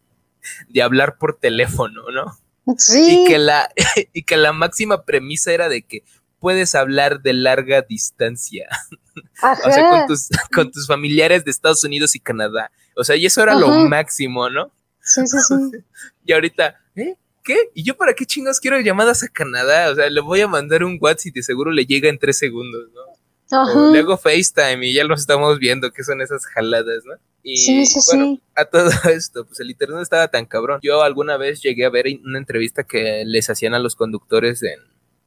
de 0.70 0.82
hablar 0.82 1.18
por 1.18 1.38
teléfono, 1.38 2.04
¿no? 2.12 2.38
Sí. 2.78 3.24
Y 3.24 3.28
que 3.28 3.38
la, 3.38 3.70
y 4.14 4.24
que 4.24 4.38
la 4.38 4.54
máxima 4.54 5.04
premisa 5.04 5.52
era 5.52 5.70
de 5.70 5.84
que 5.84 6.04
puedes 6.40 6.76
hablar 6.76 7.22
de 7.22 7.34
larga 7.34 7.82
distancia. 7.82 8.68
o 9.66 9.72
sea, 9.72 9.90
con 9.90 10.08
tus, 10.08 10.30
con 10.54 10.72
tus 10.72 10.88
familiares 10.88 11.44
de 11.44 11.52
Estados 11.52 11.84
Unidos 11.84 12.16
y 12.16 12.20
Canadá. 12.20 12.72
O 12.96 13.04
sea, 13.04 13.16
y 13.16 13.26
eso 13.26 13.42
era 13.42 13.56
lo 13.56 13.68
máximo, 13.68 14.50
¿no? 14.50 14.72
Sí, 15.06 15.26
sí, 15.28 15.38
sí. 15.40 15.56
y 16.26 16.34
ahorita, 16.34 16.82
¿eh? 16.96 17.16
¿Qué? 17.44 17.70
¿Y 17.76 17.84
yo 17.84 17.96
para 17.96 18.16
qué 18.16 18.26
chingos 18.26 18.60
quiero 18.60 18.80
llamadas 18.80 19.22
a 19.24 19.28
Canadá? 19.28 19.92
O 19.92 19.96
sea, 19.96 20.10
le 20.10 20.20
voy 20.20 20.42
a 20.42 20.48
mandar 20.48 20.84
un 20.84 20.98
WhatsApp 21.00 21.28
y 21.28 21.32
de 21.32 21.44
seguro 21.44 21.72
le 21.72 21.86
llega 21.86 22.10
en 22.10 22.18
tres 22.18 22.40
segundos, 22.40 22.90
¿no? 22.92 23.02
O 23.52 23.92
le 23.92 24.00
hago 24.00 24.18
FaceTime 24.18 24.88
y 24.88 24.94
ya 24.94 25.04
lo 25.04 25.14
estamos 25.14 25.60
viendo, 25.60 25.92
que 25.92 26.04
son 26.04 26.22
esas 26.22 26.44
jaladas, 26.48 27.04
¿no? 27.06 27.14
Y 27.44 27.58
sí, 27.58 27.86
sí, 27.86 28.00
bueno, 28.08 28.40
a 28.56 28.66
todo 28.66 28.90
esto, 29.14 29.46
pues 29.46 29.60
el 29.60 29.70
internet 29.70 30.02
estaba 30.02 30.28
tan 30.28 30.48
cabrón. 30.48 30.80
Yo 30.82 31.04
alguna 31.04 31.38
vez 31.38 31.62
llegué 31.62 31.86
a 31.86 31.92
ver 31.92 32.08
una 32.26 32.40
entrevista 32.40 32.84
que 32.84 33.24
les 33.24 33.48
hacían 33.52 33.76
a 33.76 33.80
los 33.80 33.96
conductores 33.96 34.64
en, 34.64 34.80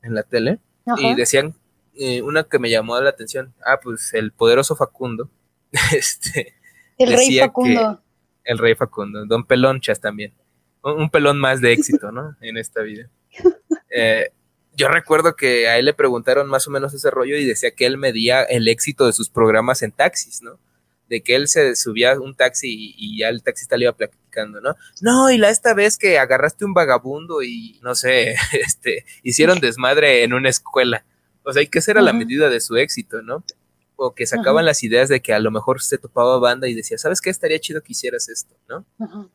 en 0.03 0.15
la 0.17 0.25
tele 0.25 0.59
y 0.97 1.15
decían 1.15 1.55
eh, 1.95 2.23
una 2.23 2.43
que 2.43 2.59
me 2.59 2.69
llamó 2.69 3.01
la 3.01 3.11
atención. 3.11 3.55
Ah, 3.65 3.79
pues 3.81 4.13
el 4.15 4.33
poderoso 4.33 4.75
Facundo. 4.75 5.31
este, 5.93 6.55
el 6.99 7.13
rey 7.13 7.39
Facundo 7.39 8.03
el 8.49 8.59
rey 8.59 8.75
Facundo, 8.75 9.27
Don 9.27 9.45
Pelonchas 9.45 10.01
también. 10.01 10.33
Un, 10.83 11.11
pelón 11.11 11.39
más 11.39 11.61
de 11.61 11.73
éxito, 11.73 12.11
¿no? 12.11 12.35
En 12.41 12.57
esta 12.57 12.81
vida. 12.81 13.11
Eh, 13.91 14.31
yo 14.75 14.89
recuerdo 14.89 15.37
que 15.37 15.69
a 15.69 15.77
él 15.77 15.85
le 15.85 15.93
preguntaron 15.93 16.49
más 16.49 16.67
o 16.67 16.71
menos 16.71 16.95
ese 16.95 17.11
rollo 17.11 17.37
y 17.37 17.45
decía 17.45 17.73
que 17.73 17.85
él 17.85 17.99
medía 17.99 18.43
el 18.43 18.69
éxito 18.69 19.07
de 19.07 19.13
sus 19.13 19.29
programas 19.29 19.83
en 19.83 19.93
taxis, 19.93 20.41
¿no? 20.41 20.59
De 21.11 21.23
que 21.23 21.35
él 21.35 21.49
se 21.49 21.77
subía 21.77 22.13
a 22.13 22.21
un 22.21 22.35
taxi 22.35 22.95
y, 22.97 23.19
ya 23.19 23.29
el 23.29 23.43
taxista 23.43 23.77
le 23.77 23.85
iba 23.85 23.93
platicando, 23.93 24.63
¿no? 24.63 24.77
No, 25.03 25.31
y 25.31 25.37
la 25.37 25.51
esta 25.51 25.75
vez 25.75 25.99
que 25.99 26.19
agarraste 26.19 26.65
un 26.65 26.73
vagabundo 26.73 27.43
y, 27.43 27.79
no 27.83 27.95
sé, 27.95 28.35
este, 28.53 29.05
hicieron 29.23 29.61
desmadre 29.61 30.23
en 30.23 30.33
una 30.33 30.49
escuela. 30.49 31.05
O 31.43 31.53
sea, 31.53 31.61
hay 31.61 31.67
que 31.67 31.83
ser 31.83 31.99
a 31.99 32.03
la 32.03 32.13
medida 32.15 32.49
de 32.49 32.61
su 32.61 32.77
éxito, 32.77 33.21
¿no? 33.21 33.45
O 34.01 34.15
que 34.15 34.27
sacaban 34.27 34.65
las 34.65 34.85
ideas 34.85 35.09
de 35.09 35.21
que 35.21 35.35
a 35.35 35.41
lo 35.41 35.51
mejor 35.51 35.83
se 35.83 35.99
topaba 35.99 36.39
banda 36.39 36.69
y 36.69 36.75
decía, 36.75 36.97
¿sabes 36.99 37.21
qué? 37.21 37.31
Estaría 37.31 37.59
chido 37.59 37.83
que 37.83 37.93
hicieras 37.93 38.29
esto, 38.29 38.55
¿no? 38.69 38.87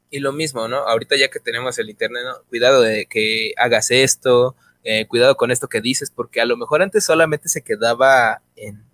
Y 0.09 0.19
lo 0.19 0.31
mismo, 0.31 0.69
¿no? 0.69 0.77
Ahorita 0.77 1.17
ya 1.17 1.27
que 1.27 1.41
tenemos 1.41 1.77
el 1.79 1.89
internet, 1.89 2.23
¿no? 2.23 2.45
Cuidado 2.47 2.81
de 2.81 3.05
que 3.05 3.51
hagas 3.57 3.91
esto, 3.91 4.55
eh, 4.85 5.05
cuidado 5.07 5.35
con 5.35 5.51
esto 5.51 5.67
que 5.67 5.81
dices, 5.81 6.11
porque 6.11 6.39
a 6.39 6.45
lo 6.45 6.55
mejor 6.55 6.81
antes 6.81 7.03
solamente 7.03 7.49
se 7.49 7.61
quedaba 7.61 8.41
en, 8.55 8.85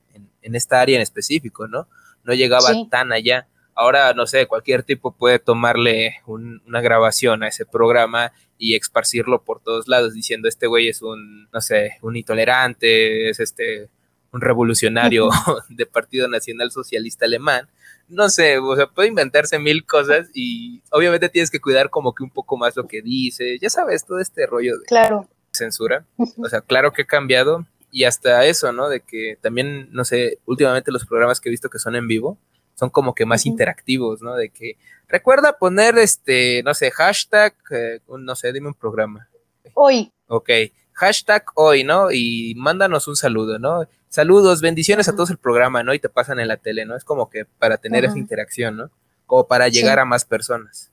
esta 0.41 0.82
área 0.82 0.95
en 0.95 1.03
específico, 1.03 1.67
¿no? 1.67 1.88
No 2.23 2.34
llegaba 2.34 2.69
tan 2.89 3.12
allá. 3.12 3.47
Ahora, 3.75 4.15
no 4.15 4.25
sé, 4.25 4.47
cualquier 4.47 4.82
tipo 4.82 5.12
puede 5.12 5.38
tomarle 5.38 6.15
una 6.25 6.82
grabación 6.82 7.43
a 7.43 7.47
ese 7.47 7.67
programa 7.67 8.34
y 8.58 8.75
esparcirlo 8.75 9.43
por 9.43 9.62
todos 9.62 9.88
lados 9.88 10.15
diciendo 10.15 10.47
este 10.47 10.65
güey 10.65 10.88
es 10.88 11.03
un, 11.03 11.47
no 11.53 11.62
sé, 11.62 11.97
un 12.01 12.15
intolerante, 12.15 13.29
es 13.29 13.39
este, 13.39 13.91
un 14.32 14.42
revolucionario 14.42 15.30
de 15.70 15.86
Partido 15.86 16.28
Nacional 16.28 16.72
Socialista 16.72 17.26
Alemán. 17.26 17.68
No 18.08 18.30
sé, 18.30 18.58
o 18.58 18.76
sea, 18.76 18.88
puede 18.88 19.08
inventarse 19.08 19.60
mil 19.60 19.86
cosas 19.86 20.30
y 20.34 20.82
obviamente 20.92 21.30
tienes 21.30 21.52
que 21.52 21.62
cuidar 21.62 21.89
como 21.89 22.13
que 22.13 22.24
un 22.24 22.32
poco 22.32 22.58
más 22.58 22.76
lo 22.76 22.88
que 22.88 23.02
dice, 23.02 23.60
ya 23.60 23.70
sabes, 23.70 24.06
todo 24.06 24.20
este 24.20 24.48
rollo 24.48 24.80
de 24.80 24.86
claro. 24.86 25.28
censura. 25.52 26.06
O 26.18 26.50
sea, 26.50 26.62
claro 26.62 26.92
que 26.92 27.04
ha 27.04 27.06
cambiado 27.06 27.65
y 27.92 28.06
hasta 28.06 28.46
eso, 28.46 28.72
¿no? 28.72 28.89
De 28.89 29.02
que 29.02 29.38
también, 29.42 29.89
no 29.92 30.06
sé, 30.06 30.39
últimamente 30.46 30.92
los 30.92 31.06
programas 31.06 31.39
que 31.39 31.50
he 31.50 31.52
visto 31.52 31.70
que 31.70 31.80
son 31.80 31.96
en 31.96 32.08
vivo, 32.08 32.38
son 32.76 32.89
como 32.89 33.13
que 33.13 33.26
más 33.26 33.46
interactivos, 33.46 34.22
¿no? 34.22 34.36
De 34.36 34.50
que 34.50 34.78
recuerda 35.08 35.58
poner 35.58 35.98
este, 35.98 36.63
no 36.63 36.74
sé, 36.74 36.92
hashtag, 36.92 37.54
eh, 37.72 38.00
no 38.08 38.36
sé, 38.36 38.54
dime 38.54 38.70
un 38.70 38.74
programa. 38.74 39.28
Hoy. 39.74 40.12
Ok, 40.28 40.50
hashtag 40.94 41.44
hoy, 41.56 41.84
¿no? 41.84 42.12
Y 42.12 42.54
mándanos 42.56 43.08
un 43.08 43.15
saludo, 43.15 43.60
¿no? 43.60 43.88
Saludos, 44.10 44.62
bendiciones 44.62 45.08
a 45.08 45.13
todos 45.13 45.30
el 45.30 45.38
programa, 45.38 45.84
¿no? 45.84 45.93
Y 45.93 46.00
te 46.00 46.10
pasan 46.10 46.39
en 46.39 46.48
la 46.48 46.58
tele, 46.58 46.84
¿no? 46.84 46.95
Es 46.95 47.04
como 47.04 47.30
que 47.30 47.45
para 47.45 47.78
tener 47.78 48.06
esa 48.06 48.17
interacción, 48.17 48.76
¿no? 48.76 48.91
Como 49.28 49.48
para 49.48 49.67
llegar 49.67 50.00
a 50.00 50.06
más 50.06 50.26
personas. 50.26 50.91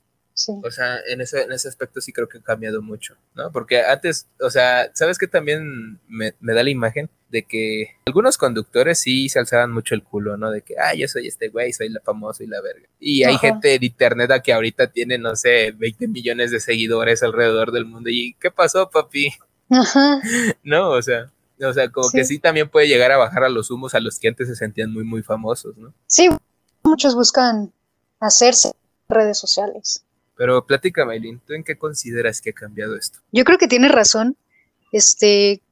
O 0.62 0.70
sea, 0.70 0.98
en 1.08 1.22
ese, 1.22 1.42
en 1.42 1.52
ese 1.52 1.68
aspecto 1.68 2.02
sí 2.02 2.12
creo 2.12 2.28
que 2.28 2.38
ha 2.38 2.42
cambiado 2.42 2.82
mucho, 2.82 3.16
¿no? 3.34 3.50
Porque 3.50 3.82
antes, 3.82 4.28
o 4.38 4.50
sea, 4.50 4.90
¿sabes 4.92 5.16
qué 5.16 5.26
también 5.26 5.98
me, 6.08 6.34
da 6.40 6.62
la 6.62 6.68
imagen? 6.68 7.08
De 7.30 7.42
que 7.42 7.96
algunos 8.04 8.36
conductores 8.36 8.98
sí 9.00 9.30
se 9.30 9.38
alzaban 9.38 9.72
mucho 9.72 9.94
el 9.94 10.02
culo, 10.02 10.36
¿no? 10.36 10.50
De 10.50 10.60
que, 10.60 10.74
ah, 10.78 10.94
yo 10.94 11.08
soy 11.08 11.26
este 11.26 11.48
güey, 11.48 11.72
soy 11.72 11.88
la 11.88 12.00
famosa 12.00 12.44
y 12.44 12.48
la 12.48 12.60
verga. 12.60 12.86
Y 13.00 13.24
hay 13.24 13.38
gente 13.38 13.78
de 13.78 13.86
internet 13.86 14.30
que 14.44 14.52
ahorita 14.52 14.88
tiene, 14.88 15.16
no 15.16 15.34
sé, 15.36 15.72
20 15.72 16.06
millones 16.08 16.50
de 16.50 16.60
seguidores 16.60 17.22
alrededor 17.22 17.72
del 17.72 17.86
mundo. 17.86 18.10
¿Y 18.10 18.36
qué 18.38 18.50
pasó, 18.50 18.90
papi? 18.90 19.32
Ajá. 19.70 20.20
no, 20.62 20.90
o 20.90 21.00
sea, 21.00 21.32
o 21.60 21.72
sea, 21.72 21.90
como 21.90 22.10
que 22.10 22.24
sí 22.24 22.38
también 22.38 22.68
puede 22.68 22.88
llegar 22.88 23.12
a 23.12 23.16
bajar 23.16 23.44
a 23.44 23.48
los 23.48 23.70
humos 23.70 23.94
a 23.94 24.00
los 24.00 24.18
que 24.18 24.28
antes 24.28 24.48
se 24.48 24.56
sentían 24.56 24.92
muy, 24.92 25.04
muy 25.04 25.22
famosos, 25.22 25.76
¿no? 25.76 25.92
Sí, 26.06 26.28
muchos 26.82 27.14
buscan 27.14 27.72
hacerse 28.20 28.72
redes 29.08 29.38
sociales. 29.38 30.04
Pero 30.36 30.66
platícame, 30.66 31.14
Aileen, 31.14 31.40
¿tú 31.46 31.54
en 31.54 31.64
qué 31.64 31.78
consideras 31.78 32.40
que 32.40 32.50
ha 32.50 32.52
cambiado 32.52 32.96
esto? 32.96 33.20
Yo 33.32 33.44
creo 33.44 33.58
que 33.58 33.68
tienes 33.68 33.90
razón. 33.90 34.36
Este, 34.92 35.62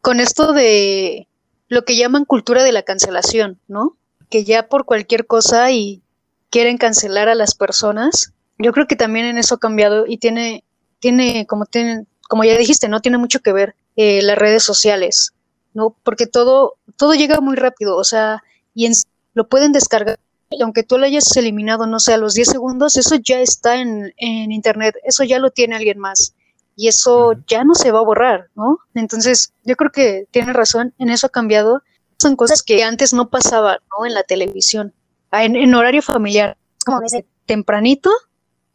con 0.00 0.20
esto 0.20 0.52
de 0.52 1.28
lo 1.68 1.84
que 1.84 1.96
llaman 1.96 2.24
cultura 2.24 2.62
de 2.62 2.72
la 2.72 2.82
cancelación, 2.82 3.58
¿no? 3.68 3.96
Que 4.28 4.44
ya 4.44 4.68
por 4.68 4.84
cualquier 4.84 5.26
cosa 5.26 5.70
y 5.70 6.02
quieren 6.50 6.76
cancelar 6.76 7.28
a 7.28 7.34
las 7.34 7.54
personas. 7.54 8.32
Yo 8.58 8.72
creo 8.72 8.86
que 8.86 8.96
también 8.96 9.26
en 9.26 9.38
eso 9.38 9.56
ha 9.56 9.58
cambiado 9.58 10.04
y 10.06 10.18
tiene, 10.18 10.64
tiene, 11.00 11.46
como 11.46 11.66
tiene, 11.66 12.06
como 12.28 12.44
ya 12.44 12.56
dijiste, 12.56 12.88
no 12.88 13.00
tiene 13.00 13.18
mucho 13.18 13.40
que 13.40 13.52
ver 13.52 13.74
eh, 13.96 14.22
las 14.22 14.38
redes 14.38 14.62
sociales, 14.62 15.31
¿no? 15.74 15.96
Porque 16.02 16.26
todo, 16.26 16.76
todo 16.96 17.14
llega 17.14 17.40
muy 17.40 17.56
rápido, 17.56 17.96
o 17.96 18.04
sea, 18.04 18.42
y 18.74 18.90
lo 19.34 19.48
pueden 19.48 19.72
descargar 19.72 20.18
y 20.52 20.62
aunque 20.62 20.82
tú 20.82 20.98
lo 20.98 21.06
hayas 21.06 21.36
eliminado, 21.36 21.86
no 21.86 21.98
sé, 21.98 22.14
a 22.14 22.18
los 22.18 22.34
10 22.34 22.48
segundos, 22.48 22.96
eso 22.96 23.16
ya 23.16 23.40
está 23.40 23.80
en, 23.80 24.12
Internet, 24.18 24.96
eso 25.04 25.24
ya 25.24 25.38
lo 25.38 25.50
tiene 25.50 25.76
alguien 25.76 25.98
más 25.98 26.34
y 26.76 26.88
eso 26.88 27.34
ya 27.46 27.64
no 27.64 27.74
se 27.74 27.90
va 27.90 28.00
a 28.00 28.04
borrar, 28.04 28.48
¿no? 28.54 28.78
Entonces, 28.94 29.52
yo 29.64 29.76
creo 29.76 29.90
que 29.90 30.26
tiene 30.30 30.52
razón, 30.52 30.94
en 30.98 31.10
eso 31.10 31.26
ha 31.26 31.30
cambiado. 31.30 31.82
Son 32.18 32.36
cosas 32.36 32.62
que 32.62 32.82
antes 32.82 33.12
no 33.12 33.28
pasaban, 33.28 33.78
¿no? 33.90 34.06
En 34.06 34.14
la 34.14 34.22
televisión, 34.22 34.94
en, 35.32 35.74
horario 35.74 36.02
familiar, 36.02 36.56
como 36.84 37.00
desde 37.00 37.26
tempranito 37.46 38.10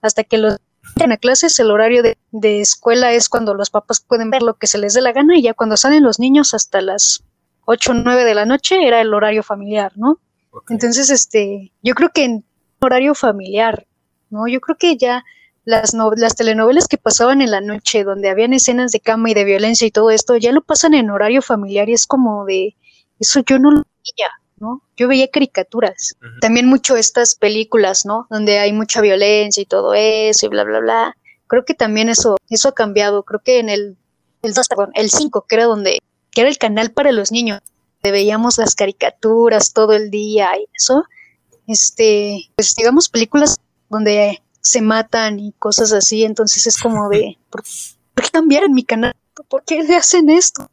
hasta 0.02 0.24
que 0.24 0.38
los 0.38 0.58
en 1.00 1.12
a 1.12 1.17
clases, 1.17 1.60
el 1.60 1.71
horario 1.71 2.04
de, 2.04 2.17
de, 2.32 2.62
escuela 2.62 3.12
es 3.13 3.30
cuando 3.30 3.54
los 3.54 3.69
papás 3.69 4.00
pueden 4.00 4.30
ver 4.30 4.41
lo 4.41 4.56
que 4.56 4.67
se 4.67 4.78
les 4.78 4.93
dé 4.93 5.02
la 5.02 5.12
gana 5.12 5.38
y 5.38 5.41
ya 5.41 5.54
cuando 5.54 5.78
salen 5.78 6.04
los 6.04 6.19
niños 6.19 6.54
hasta 6.54 6.82
las 6.82 7.23
8 7.65 7.91
o 7.91 7.93
9 7.95 8.23
de 8.23 8.36
la 8.36 8.45
noche 8.45 8.88
era 8.88 9.02
el 9.02 9.13
horario 9.13 9.43
familiar, 9.43 9.91
¿no? 9.95 10.19
Entonces, 10.69 11.10
este, 11.10 11.71
yo 11.84 11.93
creo 11.93 12.10
que 12.13 12.23
en 12.23 12.45
horario 12.80 13.13
familiar, 13.13 13.86
¿no? 14.30 14.47
Yo 14.47 14.60
creo 14.62 14.78
que 14.78 14.97
ya 14.97 15.23
las, 15.65 15.93
las 15.93 16.36
telenovelas 16.36 16.88
que 16.88 16.97
pasaban 16.97 17.41
en 17.41 17.52
la 17.52 17.60
noche, 17.60 18.06
donde 18.06 18.30
habían 18.30 18.54
escenas 18.54 18.91
de 18.91 19.02
cama 19.02 19.30
y 19.30 19.34
de 19.34 19.43
violencia 19.43 19.86
y 19.86 19.91
todo 19.91 20.12
esto, 20.12 20.38
ya 20.38 20.54
lo 20.54 20.62
pasan 20.62 20.93
en 20.93 21.10
horario 21.10 21.41
familiar 21.41 21.89
y 21.89 21.93
es 21.93 22.08
como 22.08 22.45
de, 22.45 22.76
eso 23.19 23.41
yo 23.45 23.60
no 23.60 23.71
lo 23.71 23.84
veía, 23.84 24.30
¿no? 24.60 24.82
Yo 24.96 25.08
veía 25.08 25.28
caricaturas. 25.28 26.15
También 26.41 26.67
mucho 26.67 26.96
estas 26.96 27.36
películas, 27.36 28.06
¿no? 28.06 28.28
Donde 28.30 28.60
hay 28.60 28.74
mucha 28.74 29.02
violencia 29.02 29.62
y 29.62 29.65
todo 29.65 29.93
eso 29.93 30.46
y 30.46 30.50
bla, 30.50 30.63
bla, 30.63 30.80
bla. 30.80 31.17
Creo 31.48 31.65
que 31.65 31.74
también 31.74 32.10
eso, 32.10 32.38
eso 32.50 32.70
ha 32.70 32.74
cambiado. 32.74 33.24
Creo 33.24 33.41
que 33.43 33.60
en 33.60 33.70
el, 33.70 33.98
el 34.41 34.54
2, 34.54 34.67
perdón, 34.67 34.91
el 34.96 35.10
5, 35.10 35.46
que 35.48 35.56
era 35.56 35.65
donde, 35.65 36.00
que 36.32 36.41
era 36.41 36.50
el 36.50 36.58
canal 36.58 36.91
para 36.91 37.12
los 37.12 37.32
niños 37.32 37.62
veíamos 38.12 38.58
las 38.58 38.76
caricaturas 38.76 39.74
todo 39.74 39.93
el 39.93 40.10
día 40.10 40.50
y 40.60 40.67
eso, 40.74 41.04
este, 41.67 42.50
pues 42.56 42.76
digamos 42.76 43.10
películas 43.10 43.58
donde 43.89 44.41
se 44.62 44.82
matan 44.82 45.39
y 45.39 45.54
cosas 45.54 45.93
así, 45.93 46.24
entonces 46.24 46.67
es 46.67 46.78
como 46.78 47.10
de, 47.10 47.38
¿por, 47.50 47.63
qué 47.63 48.30
cambiar 48.32 48.63
en 48.63 48.74
mi 48.74 48.84
canal? 48.84 49.15
¿Por 49.50 49.63
qué 49.63 49.84
le 49.84 49.96
hacen 49.96 50.30
esto? 50.30 50.70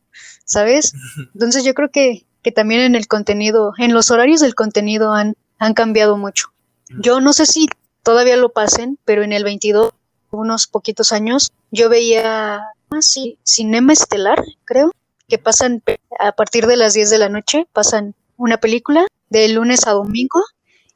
¿Sabes? 0.47 0.95
Entonces 1.35 1.65
yo 1.65 1.75
creo 1.75 1.91
que, 1.91 2.27
que 2.45 2.53
también 2.53 2.83
en 2.83 2.95
el 2.95 3.09
contenido, 3.09 3.73
en 3.79 3.95
los 3.95 4.11
horarios 4.11 4.41
del 4.41 4.55
contenido 4.55 5.15
han, 5.15 5.35
han 5.59 5.73
cambiado 5.73 6.19
mucho. 6.19 6.53
Yo 7.01 7.21
no 7.21 7.33
sé 7.33 7.47
si 7.47 7.67
todavía 8.03 8.37
lo 8.37 8.51
pasen, 8.51 8.99
pero 9.07 9.23
en 9.23 9.33
el 9.33 9.43
22, 9.45 9.93
unos 10.31 10.67
poquitos 10.67 11.13
años, 11.13 11.53
yo 11.71 11.89
veía, 11.89 12.57
ah, 12.59 13.01
sí, 13.01 13.39
Cinema 13.45 13.95
Estelar, 13.95 14.45
creo, 14.67 14.93
que 15.27 15.39
pasan 15.39 15.83
a 16.21 16.33
partir 16.33 16.67
de 16.67 16.77
las 16.77 16.93
10 16.93 17.09
de 17.09 17.19
la 17.19 17.31
noche, 17.31 17.67
pasan 17.73 18.15
una 18.37 18.59
película 18.59 19.07
de 19.31 19.49
lunes 19.49 19.87
a 19.87 19.93
domingo 19.93 20.43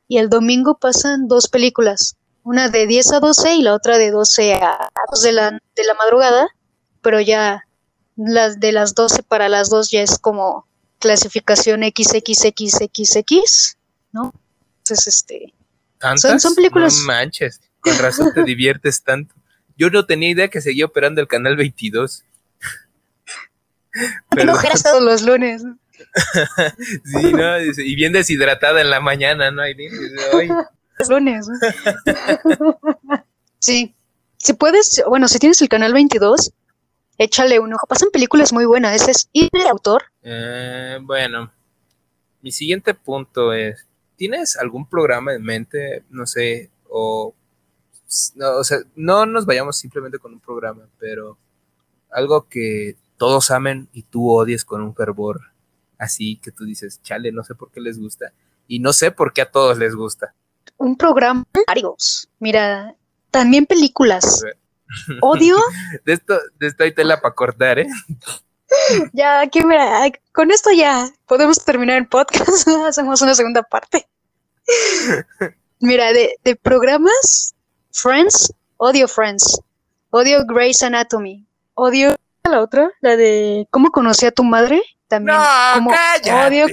y 0.07 0.19
el 0.19 0.29
domingo 0.29 0.77
pasan 0.77 1.29
dos 1.29 1.49
películas, 1.49 2.17
una 2.45 2.69
de 2.69 2.87
10 2.87 3.13
a 3.15 3.21
12 3.21 3.55
y 3.55 3.63
la 3.63 3.75
otra 3.75 3.97
de 3.97 4.11
12 4.11 4.53
a 4.53 4.91
2 5.13 5.23
de 5.23 5.33
la, 5.33 5.51
de 5.53 5.85
la 5.85 5.95
madrugada, 5.95 6.49
pero 7.01 7.21
ya 7.21 7.65
las 8.17 8.61
de 8.61 8.73
las 8.73 8.95
12 8.95 9.23
para 9.23 9.49
las 9.49 9.71
2 9.71 9.91
ya 9.91 10.03
es 10.03 10.19
como 10.19 10.68
clasificación 10.99 11.83
XXXXX, 11.83 13.77
¿no? 14.13 14.35
Entonces, 14.79 15.07
este... 15.07 15.55
Son, 16.17 16.39
son 16.39 16.55
películas... 16.55 16.99
No 16.99 17.07
manches, 17.07 17.61
con 17.81 17.99
razón 17.99 18.33
te 18.35 18.43
diviertes 18.47 19.03
tanto. 19.03 19.35
Yo 19.77 19.91
no 19.91 20.07
tenía 20.07 20.31
idea 20.31 20.49
que 20.49 20.61
seguía 20.61 20.87
operando 20.87 21.21
el 21.21 21.29
canal 21.29 21.57
22. 21.57 22.25
Pero 24.31 24.55
todos 24.83 25.03
los 25.03 25.23
lunes. 25.23 25.63
sí, 27.05 27.33
¿no? 27.33 27.61
Y 27.61 27.95
bien 27.95 28.13
deshidratada 28.13 28.81
en 28.81 28.91
la 28.91 29.01
mañana, 29.01 29.51
¿no? 29.51 29.63
Hoy. 29.63 30.51
lunes. 31.09 31.47
sí. 33.59 33.95
Si 34.37 34.53
puedes, 34.53 35.03
bueno, 35.09 35.27
si 35.27 35.39
tienes 35.41 35.61
el 35.63 35.69
canal 35.69 35.93
22, 35.93 36.53
échale 37.19 37.61
un 37.61 37.75
ojo. 37.75 37.87
Pasan 37.87 38.11
películas 38.11 38.53
muy 38.53 38.65
buenas. 38.65 38.95
Ese 38.95 39.11
es 39.11 39.29
¿Y 39.33 39.49
el 39.53 39.67
autor? 39.67 40.05
Eh, 40.23 40.99
bueno, 41.03 41.53
mi 42.41 42.53
siguiente 42.53 42.95
punto 42.95 43.53
es, 43.53 43.87
¿tienes 44.17 44.57
algún 44.57 44.89
programa 44.89 45.35
en 45.35 45.43
mente? 45.43 46.05
No 46.11 46.27
sé, 46.27 46.71
o... 46.89 47.35
No, 48.37 48.57
o 48.57 48.65
sea, 48.65 48.79
no 48.97 49.27
nos 49.27 49.45
vayamos 49.45 49.77
simplemente 49.77 50.19
con 50.19 50.33
un 50.33 50.41
programa, 50.41 50.89
pero 50.99 51.37
algo 52.11 52.49
que 52.49 52.97
todos 53.19 53.51
amen 53.51 53.91
y 53.93 54.05
tú 54.05 54.31
odies 54.31 54.65
con 54.65 54.81
un 54.81 54.95
fervor 54.95 55.43
así 55.99 56.37
que 56.37 56.53
tú 56.53 56.65
dices, 56.65 57.03
chale, 57.03 57.33
no 57.33 57.45
sé 57.45 57.55
por 57.55 57.71
qué 57.71 57.81
les 57.81 57.99
gusta. 57.99 58.33
Y 58.67 58.79
no 58.79 58.93
sé 58.93 59.11
por 59.11 59.33
qué 59.33 59.43
a 59.43 59.51
todos 59.51 59.79
les 59.79 59.95
gusta. 59.95 60.35
Un 60.77 60.97
programa, 60.97 61.45
varios. 61.67 62.29
Mira, 62.39 62.95
también 63.31 63.67
películas. 63.67 64.45
Odio. 65.21 65.57
de 66.05 66.13
esto, 66.13 66.39
de 66.59 66.67
esto 66.67 66.85
hay 66.85 66.95
tela 66.95 67.21
para 67.21 67.35
cortar, 67.35 67.79
¿eh? 67.79 67.89
ya, 69.13 69.41
aquí 69.41 69.65
mira, 69.65 70.11
con 70.33 70.51
esto 70.51 70.71
ya 70.73 71.09
podemos 71.27 71.65
terminar 71.65 71.97
el 71.97 72.09
podcast. 72.09 72.69
Hacemos 72.87 73.23
una 73.23 73.35
segunda 73.35 73.63
parte. 73.63 74.07
mira, 75.81 76.13
de, 76.13 76.37
de 76.45 76.57
programas, 76.57 77.55
Friends, 77.93 78.53
odio 78.77 79.09
Friends. 79.09 79.61
Odio 80.11 80.45
Grey's 80.47 80.83
Anatomy. 80.83 81.47
Odio 81.75 82.17
la 82.45 82.61
otra, 82.61 82.91
la 83.01 83.17
de 83.17 83.67
cómo 83.71 83.91
conocí 83.91 84.27
a 84.27 84.33
tu 84.33 84.43
madre, 84.43 84.83
también. 85.07 85.37
como, 85.75 85.91
odio, 86.47 86.67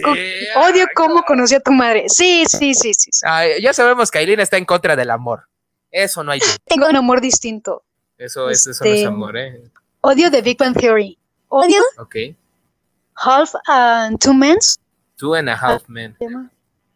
odio 0.55 0.85
cómo 0.95 1.23
conocí 1.23 1.55
a 1.55 1.59
tu 1.59 1.71
madre. 1.71 2.05
Sí, 2.07 2.45
sí, 2.47 2.73
sí, 2.73 2.93
sí. 2.93 3.11
ya 3.61 3.73
sabemos 3.73 4.11
que 4.11 4.19
Aileen 4.19 4.39
está 4.39 4.57
en 4.57 4.65
contra 4.65 4.95
del 4.95 5.11
amor. 5.11 5.47
Eso 5.91 6.23
no 6.23 6.31
hay. 6.31 6.39
Tengo 6.65 6.87
un 6.87 6.95
amor 6.95 7.21
distinto. 7.21 7.83
Eso, 8.17 8.49
es, 8.49 8.65
eso 8.67 8.83
no 8.83 8.89
es 8.91 8.97
este, 8.97 9.07
amor, 9.07 9.37
¿eh? 9.37 9.61
Odio 10.01 10.29
de 10.29 10.41
Big 10.41 10.57
Bang 10.57 10.75
Theory. 10.75 11.17
Odio. 11.49 11.81
Ok. 11.97 12.15
Half 13.15 13.53
and 13.67 14.19
Two 14.19 14.33
Men. 14.33 14.57
Two 15.17 15.35
and 15.35 15.49
a 15.49 15.55
Half 15.55 15.87
Men. 15.87 16.15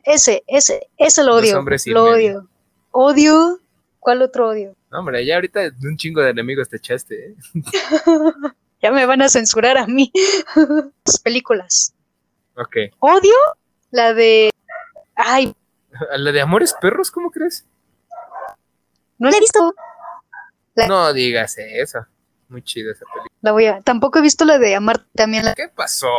ese, 0.03 0.43
ese, 0.47 0.87
ese 0.97 1.23
lo 1.23 1.35
odio. 1.35 1.63
Lo 1.87 2.03
odio. 2.03 2.47
Odio. 2.91 3.59
¿Cuál 3.99 4.21
otro 4.21 4.49
odio? 4.49 4.75
No, 4.91 4.99
hombre, 4.99 5.25
ya 5.25 5.35
ahorita 5.35 5.71
un 5.83 5.97
chingo 5.97 6.21
de 6.21 6.29
enemigos 6.29 6.69
te 6.69 6.77
echaste, 6.77 7.31
¿eh? 7.31 7.35
ya 8.81 8.91
me 8.91 9.05
van 9.05 9.21
a 9.21 9.29
censurar 9.29 9.77
a 9.77 9.87
mí. 9.87 10.11
Las 11.05 11.19
películas. 11.19 11.93
Ok. 12.55 12.75
Odio 12.99 13.35
la 13.91 14.13
de. 14.13 14.51
Ay. 15.15 15.53
¿La 16.17 16.31
de 16.31 16.41
Amores 16.41 16.75
Perros? 16.79 17.11
¿Cómo 17.11 17.31
crees? 17.31 17.65
No 19.17 19.29
la 19.29 19.37
he 19.37 19.39
visto. 19.39 19.73
No 20.87 21.13
digas 21.13 21.57
eso. 21.57 22.05
Muy 22.47 22.63
chida 22.63 22.91
esa 22.91 23.05
película. 23.05 23.29
La 23.41 23.51
voy 23.51 23.65
a. 23.67 23.81
Tampoco 23.81 24.19
he 24.19 24.21
visto 24.21 24.45
la 24.45 24.57
de 24.57 24.75
Amar 24.75 25.05
también. 25.13 25.45
La... 25.45 25.53
¿Qué 25.53 25.69
pasó? 25.69 26.09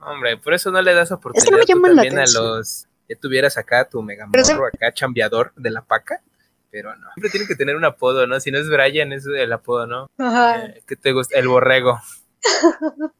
Hombre, 0.00 0.36
por 0.36 0.54
eso 0.54 0.70
no 0.70 0.80
le 0.80 0.94
das 0.94 1.10
oportunidad 1.10 1.60
es 1.60 1.66
que 1.66 1.74
no 1.74 1.80
me 1.80 1.88
también 1.88 2.18
a 2.18 2.24
los. 2.26 2.86
Ya 3.08 3.16
tuvieras 3.16 3.56
acá 3.56 3.88
tu 3.88 4.02
mega 4.02 4.26
morro, 4.26 4.66
acá 4.66 4.92
chambeador 4.92 5.52
de 5.56 5.70
la 5.70 5.82
paca. 5.82 6.22
Pero 6.70 6.94
no. 6.96 7.08
Siempre 7.14 7.30
tiene 7.30 7.46
que 7.46 7.56
tener 7.56 7.76
un 7.76 7.84
apodo, 7.84 8.26
¿no? 8.26 8.38
Si 8.40 8.50
no 8.50 8.58
es 8.58 8.68
Brian, 8.68 9.12
es 9.12 9.26
el 9.26 9.52
apodo, 9.52 9.86
¿no? 9.86 10.10
Ajá. 10.18 10.66
Eh, 10.66 10.82
¿Qué 10.86 10.96
te 10.96 11.12
gusta? 11.12 11.38
El 11.38 11.48
borrego. 11.48 11.98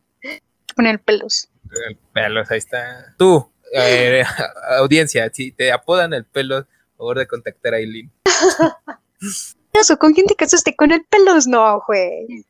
Poner 0.76 1.00
pelos. 1.00 1.48
El 1.88 1.96
pelos, 2.12 2.50
ahí 2.50 2.58
está. 2.58 3.14
Tú, 3.16 3.50
eh, 3.72 4.22
audiencia, 4.78 5.30
si 5.32 5.52
te 5.52 5.72
apodan 5.72 6.12
el 6.12 6.24
pelo, 6.24 6.66
favor 6.96 7.18
de 7.18 7.26
contactar 7.26 7.74
a 7.74 7.78
Eileen. 7.78 8.12
Eso, 9.72 9.98
¿con 9.98 10.12
quién 10.14 10.26
te 10.26 10.34
casaste? 10.34 10.74
¿Con 10.74 10.92
el 10.92 11.04
pelos? 11.04 11.46
No, 11.46 11.82
güey. 11.86 12.44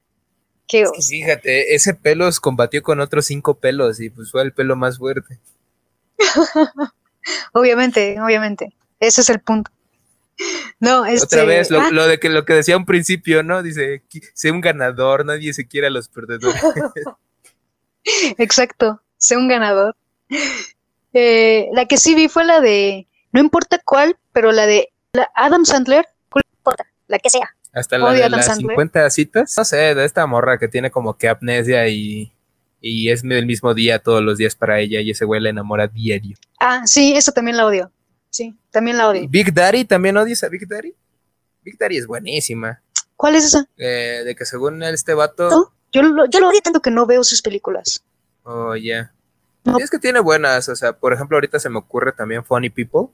Qué 0.66 0.84
fíjate, 1.08 1.74
ese 1.74 1.94
pelos 1.94 2.40
combatió 2.40 2.82
con 2.82 3.00
otros 3.00 3.24
cinco 3.26 3.58
pelos 3.58 4.00
y 4.00 4.10
pues 4.10 4.30
fue 4.30 4.42
el 4.42 4.52
pelo 4.52 4.76
más 4.76 4.98
fuerte. 4.98 5.38
obviamente, 7.52 8.20
obviamente. 8.20 8.74
Ese 9.00 9.22
es 9.22 9.30
el 9.30 9.40
punto. 9.40 9.70
No, 10.78 11.06
este, 11.06 11.24
Otra 11.24 11.44
vez, 11.44 11.70
lo, 11.70 11.80
ah. 11.80 11.90
lo, 11.90 12.06
de 12.06 12.20
que 12.20 12.28
lo 12.28 12.44
que 12.44 12.52
decía 12.52 12.76
un 12.76 12.86
principio, 12.86 13.42
¿no? 13.42 13.62
Dice, 13.62 14.02
sé 14.34 14.50
un 14.50 14.60
ganador, 14.60 15.24
nadie 15.24 15.52
se 15.52 15.66
quiere 15.66 15.88
a 15.88 15.90
los 15.90 16.08
perdedores. 16.08 16.62
Exacto, 18.38 19.02
sé 19.16 19.36
un 19.36 19.48
ganador. 19.48 19.96
Eh, 21.12 21.68
la 21.72 21.86
que 21.86 21.96
sí 21.96 22.14
vi 22.14 22.28
fue 22.28 22.44
la 22.44 22.60
de, 22.60 23.08
no 23.32 23.40
importa 23.40 23.80
cuál, 23.84 24.16
pero 24.32 24.52
la 24.52 24.66
de 24.66 24.92
Adam 25.34 25.64
Sandler, 25.64 26.06
la 27.08 27.18
que 27.18 27.30
sea. 27.30 27.56
Hasta 27.72 27.98
la 27.98 28.12
de 28.12 28.30
las 28.30 28.56
50 28.56 29.10
citas. 29.10 29.54
No 29.56 29.64
sé, 29.64 29.94
de 29.94 30.04
esta 30.04 30.26
morra 30.26 30.58
que 30.58 30.68
tiene 30.68 30.90
como 30.90 31.16
que 31.16 31.28
amnesia 31.28 31.88
y, 31.88 32.32
y 32.80 33.10
es 33.10 33.24
el 33.24 33.46
mismo 33.46 33.74
día 33.74 33.98
todos 33.98 34.22
los 34.22 34.38
días 34.38 34.54
para 34.54 34.80
ella 34.80 35.00
y 35.00 35.10
ese 35.10 35.24
güey 35.24 35.40
la 35.40 35.50
enamora 35.50 35.88
diario. 35.88 36.36
Ah, 36.60 36.82
sí, 36.86 37.16
eso 37.16 37.32
también 37.32 37.56
la 37.56 37.66
odio. 37.66 37.90
Sí, 38.30 38.56
también 38.70 38.98
la 38.98 39.08
odio. 39.08 39.26
Big 39.28 39.52
Daddy, 39.52 39.84
¿también 39.84 40.16
odias 40.16 40.44
a 40.44 40.48
Big 40.48 40.68
Daddy? 40.68 40.94
Big 41.62 41.76
Daddy 41.78 41.96
es 41.96 42.06
buenísima. 42.06 42.82
¿Cuál 43.16 43.34
es 43.34 43.46
esa? 43.46 43.66
Eh, 43.76 44.22
de 44.24 44.36
que 44.36 44.44
según 44.44 44.82
este 44.82 45.14
vato... 45.14 45.72
Yo, 45.90 46.02
lo, 46.02 46.26
yo 46.26 46.40
lo 46.40 46.48
odio 46.48 46.60
tanto 46.60 46.80
que 46.80 46.90
no 46.90 47.06
veo 47.06 47.24
sus 47.24 47.42
películas. 47.42 48.04
Oh, 48.44 48.76
ya. 48.76 49.12
Es 49.80 49.90
que 49.90 49.98
tiene 49.98 50.20
buenas, 50.20 50.68
o 50.68 50.76
sea, 50.76 50.92
por 50.94 51.12
ejemplo, 51.12 51.36
ahorita 51.36 51.58
se 51.58 51.68
me 51.68 51.78
ocurre 51.78 52.12
también 52.12 52.44
Funny 52.44 52.70
People. 52.70 53.08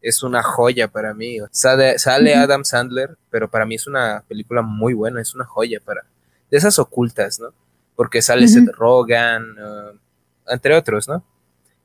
Es 0.00 0.22
una 0.22 0.42
joya 0.42 0.88
para 0.88 1.14
mí. 1.14 1.38
Sale, 1.50 1.98
sale 1.98 2.34
Adam 2.34 2.64
Sandler, 2.64 3.16
pero 3.30 3.50
para 3.50 3.66
mí 3.66 3.74
es 3.74 3.86
una 3.86 4.24
película 4.28 4.62
muy 4.62 4.94
buena, 4.94 5.20
es 5.20 5.34
una 5.34 5.44
joya 5.44 5.80
para. 5.84 6.04
De 6.50 6.56
esas 6.56 6.78
ocultas, 6.78 7.40
¿no? 7.40 7.52
Porque 7.96 8.22
sale 8.22 8.46
Seth 8.46 8.70
Rogen, 8.72 9.42
uh, 9.58 9.98
entre 10.46 10.74
otros, 10.74 11.08
¿no? 11.08 11.24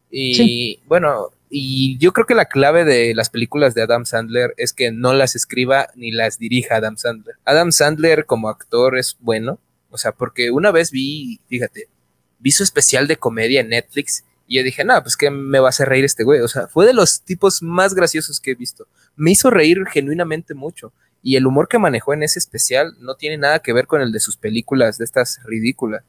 Y 0.09 0.79
bueno, 0.85 1.31
y 1.49 1.97
yo 1.99 2.13
creo 2.13 2.25
que 2.25 2.35
la 2.35 2.45
clave 2.45 2.83
de 2.83 3.13
las 3.15 3.29
películas 3.29 3.75
de 3.75 3.83
Adam 3.83 4.05
Sandler 4.05 4.53
es 4.57 4.73
que 4.73 4.91
no 4.91 5.13
las 5.13 5.35
escriba 5.35 5.87
ni 5.95 6.11
las 6.11 6.39
dirija 6.39 6.77
Adam 6.77 6.97
Sandler. 6.97 7.35
Adam 7.45 7.71
Sandler 7.71 8.25
como 8.25 8.49
actor 8.49 8.97
es 8.97 9.17
bueno, 9.19 9.59
o 9.91 9.97
sea, 9.99 10.11
porque 10.13 10.49
una 10.49 10.71
vez 10.71 10.89
vi, 10.89 11.39
fíjate, 11.47 11.89
vi 12.39 12.51
su 12.51 12.63
especial 12.63 13.07
de 13.07 13.17
comedia 13.17 13.61
en 13.61 13.69
Netflix 13.69 14.23
y 14.47 14.57
yo 14.57 14.63
dije, 14.63 14.83
no, 14.83 15.01
pues 15.01 15.15
que 15.15 15.29
me 15.29 15.59
va 15.59 15.67
a 15.67 15.69
hacer 15.69 15.87
reír 15.89 16.05
este 16.05 16.23
güey. 16.23 16.41
O 16.41 16.47
sea, 16.47 16.67
fue 16.67 16.85
de 16.85 16.93
los 16.93 17.21
tipos 17.21 17.61
más 17.61 17.93
graciosos 17.93 18.39
que 18.39 18.51
he 18.51 18.55
visto. 18.55 18.87
Me 19.15 19.31
hizo 19.31 19.49
reír 19.49 19.85
genuinamente 19.87 20.53
mucho. 20.53 20.93
Y 21.21 21.37
el 21.37 21.47
humor 21.47 21.69
que 21.69 21.79
manejó 21.79 22.13
en 22.13 22.23
ese 22.23 22.39
especial 22.39 22.95
no 22.99 23.15
tiene 23.15 23.37
nada 23.37 23.59
que 23.59 23.71
ver 23.71 23.87
con 23.87 24.01
el 24.01 24.11
de 24.11 24.19
sus 24.19 24.35
películas, 24.35 24.97
de 24.97 25.05
estas 25.05 25.39
ridículas. 25.45 26.03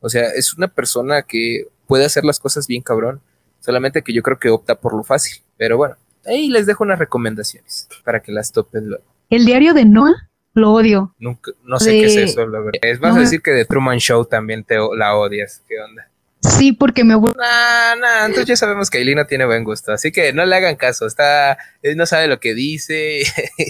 O 0.00 0.10
sea, 0.10 0.28
es 0.30 0.54
una 0.54 0.68
persona 0.68 1.22
que 1.22 1.68
puede 1.86 2.04
hacer 2.04 2.24
las 2.24 2.38
cosas 2.38 2.66
bien 2.66 2.82
cabrón. 2.82 3.20
Solamente 3.60 4.02
que 4.02 4.12
yo 4.12 4.22
creo 4.22 4.38
que 4.38 4.50
opta 4.50 4.74
por 4.74 4.94
lo 4.94 5.02
fácil. 5.02 5.42
Pero 5.56 5.78
bueno, 5.78 5.96
ahí 6.26 6.48
les 6.50 6.66
dejo 6.66 6.84
unas 6.84 6.98
recomendaciones 6.98 7.88
para 8.04 8.20
que 8.20 8.30
las 8.30 8.52
topen 8.52 8.88
luego. 8.88 9.04
El 9.30 9.46
diario 9.46 9.72
de 9.72 9.86
Noah 9.86 10.28
lo 10.52 10.72
odio. 10.72 11.14
Nunca, 11.18 11.52
no 11.64 11.78
sé 11.80 11.92
qué 11.92 12.04
es 12.06 12.16
eso, 12.16 12.46
la 12.46 12.60
verdad. 12.60 12.80
Es, 12.82 13.00
vas 13.00 13.16
a 13.16 13.20
decir 13.20 13.40
que 13.40 13.52
de 13.52 13.64
Truman 13.64 13.98
Show 13.98 14.24
también 14.26 14.64
te 14.64 14.76
la 14.96 15.16
odias. 15.16 15.62
¿Qué 15.66 15.80
onda? 15.80 16.10
Sí, 16.40 16.72
porque 16.72 17.04
me 17.04 17.14
gusta. 17.14 17.38
Nah, 17.38 17.96
nah, 17.96 18.26
entonces 18.26 18.46
ya 18.46 18.56
sabemos 18.56 18.90
que 18.90 18.98
Aileen 18.98 19.26
tiene 19.26 19.44
buen 19.44 19.64
gusto, 19.64 19.92
así 19.92 20.12
que 20.12 20.32
no 20.32 20.46
le 20.46 20.54
hagan 20.54 20.76
caso, 20.76 21.06
está, 21.06 21.58
él 21.82 21.96
no 21.96 22.06
sabe 22.06 22.28
lo 22.28 22.40
que 22.40 22.54
dice. 22.54 23.22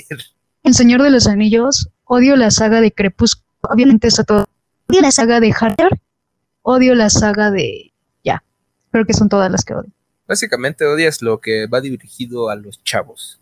El 0.63 0.75
Señor 0.75 1.03
de 1.03 1.11
los 1.11 1.27
Anillos, 1.27 1.89
odio 2.05 2.37
la 2.37 2.51
saga 2.51 2.81
de 2.81 2.93
Crepúsculo, 2.93 3.47
obviamente 3.63 4.09
está 4.09 4.25
todo. 4.25 4.47
Odio 4.89 5.01
la 5.01 5.13
saga 5.13 5.41
de 5.41 5.55
Harry, 5.59 6.01
odio 6.63 6.95
la 6.95 7.11
saga 7.11 7.51
de... 7.51 7.93
Ya, 8.25 8.43
creo 8.91 9.07
que 9.07 9.15
son 9.15 9.29
todas 9.29 9.51
las 9.51 9.65
que 9.65 9.75
odio. 9.75 9.91
Básicamente 10.27 10.85
odias 10.85 11.23
lo 11.23 11.41
que 11.41 11.67
va 11.67 11.81
dirigido 11.81 12.51
a 12.51 12.57
los 12.57 12.83
chavos 12.85 13.41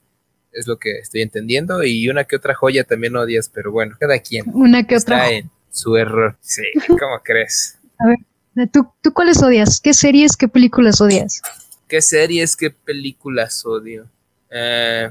es 0.57 0.67
lo 0.67 0.79
que 0.79 0.99
estoy 0.99 1.23
entendiendo. 1.23 1.85
Y 1.85 2.09
una 2.09 2.25
que 2.25 2.37
otra 2.37 2.55
joya 2.55 2.85
también 2.85 3.17
odias, 3.17 3.49
pero 3.49 3.71
bueno, 3.71 3.97
cada 4.01 4.19
quien. 4.19 4.47
Una 4.53 4.87
que 4.87 4.97
otra. 4.97 5.25
Está 5.25 5.37
en 5.37 5.51
su 5.71 5.97
error. 5.97 6.37
Sí, 6.41 6.63
¿cómo 6.89 7.21
crees? 7.23 7.79
A 7.99 8.09
ver, 8.09 8.19
¿tú, 8.73 8.89
¿tú 9.03 9.13
cuáles 9.13 9.43
odias? 9.43 9.81
¿Qué 9.81 9.93
series, 9.93 10.37
qué 10.37 10.49
películas 10.49 11.01
odias? 11.01 11.43
¿Qué 11.89 12.03
series, 12.03 12.57
qué 12.57 12.71
películas 12.71 13.65
odio? 13.65 14.09
Eh, 14.51 15.11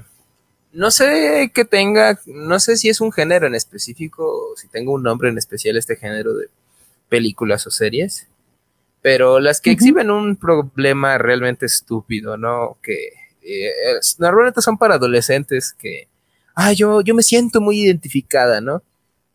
no 0.73 0.91
sé 0.91 1.51
que 1.53 1.63
tenga, 1.63 2.19
no 2.25 2.59
sé 2.59 2.75
si 2.75 2.89
es 2.89 2.99
un 2.99 3.11
género 3.11 3.47
en 3.47 3.55
específico, 3.55 4.23
o 4.25 4.57
si 4.57 4.67
tengo 4.67 4.93
un 4.93 5.03
nombre 5.03 5.29
en 5.29 5.37
especial 5.37 5.77
este 5.77 5.95
género 5.95 6.33
de 6.33 6.47
películas 7.07 7.65
o 7.67 7.71
series, 7.71 8.27
pero 9.01 9.39
las 9.39 9.61
que 9.61 9.71
exhiben 9.71 10.11
un 10.11 10.35
problema 10.35 11.17
realmente 11.17 11.65
estúpido, 11.65 12.37
¿no? 12.37 12.77
Que 12.81 13.13
eh, 13.41 13.71
normalmente 14.17 14.61
son 14.61 14.77
para 14.77 14.95
adolescentes 14.95 15.73
que, 15.73 16.07
ah, 16.55 16.73
yo, 16.73 17.01
yo 17.01 17.15
me 17.15 17.23
siento 17.23 17.61
muy 17.61 17.81
identificada, 17.81 18.59
¿no? 18.59 18.81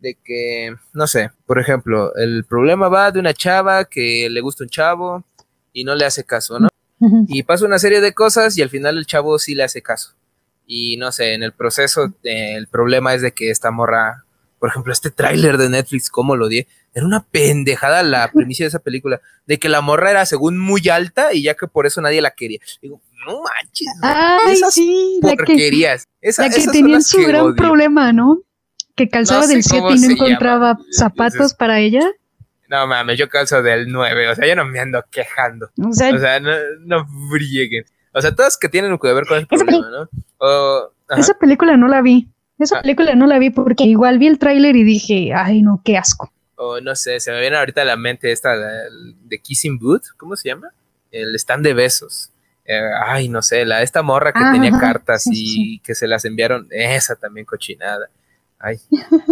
De 0.00 0.16
que, 0.24 0.74
no 0.94 1.06
sé, 1.06 1.30
por 1.46 1.58
ejemplo, 1.58 2.14
el 2.16 2.44
problema 2.44 2.88
va 2.88 3.10
de 3.10 3.20
una 3.20 3.34
chava 3.34 3.84
que 3.84 4.28
le 4.30 4.40
gusta 4.40 4.64
un 4.64 4.70
chavo 4.70 5.24
y 5.72 5.84
no 5.84 5.94
le 5.94 6.06
hace 6.06 6.24
caso, 6.24 6.58
¿no? 6.58 6.68
Y 7.28 7.42
pasa 7.44 7.64
una 7.64 7.78
serie 7.78 8.00
de 8.00 8.12
cosas 8.12 8.58
y 8.58 8.62
al 8.62 8.68
final 8.68 8.98
el 8.98 9.06
chavo 9.06 9.38
sí 9.38 9.54
le 9.54 9.62
hace 9.62 9.80
caso. 9.80 10.14
Y 10.66 10.96
no 10.98 11.12
sé, 11.12 11.34
en 11.34 11.42
el 11.42 11.52
proceso 11.52 12.12
eh, 12.22 12.54
el 12.56 12.68
problema 12.68 13.14
es 13.14 13.22
de 13.22 13.32
que 13.32 13.50
esta 13.50 13.70
morra, 13.70 14.24
por 14.58 14.68
ejemplo, 14.68 14.92
este 14.92 15.10
tráiler 15.10 15.56
de 15.56 15.70
Netflix, 15.70 16.10
¿cómo 16.10 16.36
lo 16.36 16.48
di? 16.48 16.66
Era 16.92 17.06
una 17.06 17.24
pendejada 17.24 18.02
la 18.02 18.30
primicia 18.30 18.64
de 18.64 18.68
esa 18.68 18.80
película, 18.80 19.20
de 19.46 19.58
que 19.58 19.68
la 19.68 19.80
morra 19.80 20.10
era 20.10 20.26
según 20.26 20.58
muy 20.58 20.88
alta 20.88 21.32
y 21.32 21.42
ya 21.42 21.54
que 21.54 21.66
por 21.66 21.86
eso 21.86 22.00
nadie 22.00 22.20
la 22.20 22.32
quería. 22.32 22.60
Digo, 22.82 23.00
no 23.26 23.42
manches. 23.42 23.88
Ay, 24.02 24.52
esas 24.52 24.74
sí, 24.74 25.18
porquerías. 25.22 26.06
La 26.38 26.50
que, 26.50 26.66
tenía 26.66 27.00
su 27.00 27.22
gran 27.22 27.54
problema, 27.54 28.12
¿no? 28.12 28.42
Que 29.00 29.08
calzaba 29.08 29.46
del 29.46 29.62
7 29.62 29.86
y 29.94 29.98
no 29.98 30.10
encontraba 30.10 30.78
zapatos 30.90 31.54
para 31.54 31.80
ella. 31.80 32.02
No 32.68 32.86
mames, 32.86 33.18
yo 33.18 33.30
calzo 33.30 33.62
del 33.62 33.90
9, 33.90 34.28
o 34.28 34.34
sea, 34.34 34.46
yo 34.46 34.54
no 34.54 34.66
me 34.66 34.78
ando 34.78 35.02
quejando. 35.10 35.70
O 35.82 35.90
sea, 35.94 36.38
no, 36.38 36.50
no 36.80 37.06
brieguen. 37.32 37.86
O 38.12 38.20
sea, 38.20 38.34
todas 38.34 38.58
que 38.58 38.68
tienen 38.68 38.98
que 38.98 39.12
ver 39.14 39.24
con 39.24 39.38
ese 39.38 39.46
problema, 39.46 39.88
¿no? 39.88 41.16
esa 41.16 41.32
película 41.32 41.78
no 41.78 41.88
la 41.88 42.02
vi. 42.02 42.28
Esa 42.58 42.76
ah. 42.76 42.82
película 42.82 43.14
no 43.14 43.26
la 43.26 43.38
vi 43.38 43.48
porque 43.48 43.84
igual 43.84 44.18
vi 44.18 44.26
el 44.26 44.38
tráiler 44.38 44.76
y 44.76 44.84
dije, 44.84 45.32
ay 45.34 45.62
no, 45.62 45.80
qué 45.82 45.96
asco. 45.96 46.30
O 46.56 46.78
no 46.82 46.94
sé, 46.94 47.20
se 47.20 47.32
me 47.32 47.40
viene 47.40 47.56
ahorita 47.56 47.80
a 47.80 47.86
la 47.86 47.96
mente 47.96 48.32
esta 48.32 48.54
de 48.54 49.38
Kissing 49.38 49.78
Booth, 49.78 50.08
¿cómo 50.18 50.36
se 50.36 50.50
llama? 50.50 50.68
El 51.10 51.34
stand 51.36 51.64
de 51.64 51.72
besos. 51.72 52.32
Eh, 52.66 52.78
ay, 53.06 53.30
no 53.30 53.40
sé, 53.40 53.64
la 53.64 53.82
esta 53.82 54.02
morra 54.02 54.34
que 54.34 54.44
ah, 54.44 54.52
tenía 54.52 54.70
cartas 54.78 55.24
y 55.32 55.80
que 55.80 55.94
se 55.94 56.06
las 56.06 56.26
enviaron, 56.26 56.68
esa 56.70 57.16
también 57.16 57.46
cochinada. 57.46 58.10
Ay, 58.60 58.78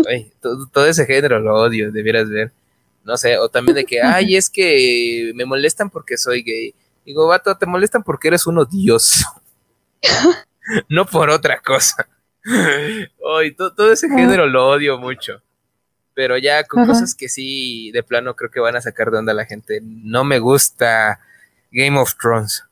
ay 0.09 0.33
todo, 0.41 0.87
ese 0.87 1.07
género 1.07 1.39
lo 1.39 1.55
odio, 1.55 1.93
debieras 1.93 2.29
ver. 2.29 2.51
No 3.05 3.17
sé, 3.17 3.39
o 3.39 3.49
también 3.49 3.77
de 3.77 3.85
que, 3.85 4.03
ay, 4.03 4.37
es 4.37 4.51
que 4.51 5.33
me 5.35 5.45
molestan 5.45 5.91
porque 5.91 6.17
soy 6.17 6.43
gay. 6.43 6.75
Digo, 7.05 7.27
vato, 7.27 7.57
te 7.57 7.67
molestan 7.67 8.03
porque 8.03 8.29
eres 8.29 8.47
un 8.47 8.59
odioso. 8.59 9.27
no 10.89 11.07
por 11.07 11.31
otra 11.31 11.61
cosa. 11.61 12.09
Ay, 12.45 13.55
todo 13.55 13.93
ese 13.93 14.09
género 14.09 14.47
lo 14.47 14.69
odio 14.69 14.99
mucho. 14.99 15.43
Pero 16.15 16.37
ya 16.37 16.65
con 16.65 16.85
cosas 16.85 17.15
que 17.15 17.29
sí, 17.29 17.93
de 17.93 18.03
plano, 18.03 18.35
creo 18.35 18.51
que 18.51 18.59
van 18.59 18.75
a 18.75 18.81
sacar 18.81 19.11
de 19.11 19.19
onda 19.19 19.33
a 19.33 19.37
la 19.37 19.45
gente. 19.45 19.81
No 19.83 20.25
me 20.25 20.41
gusta 20.41 21.21
Game 21.71 21.99
of 21.99 22.17
Thrones 22.17 22.65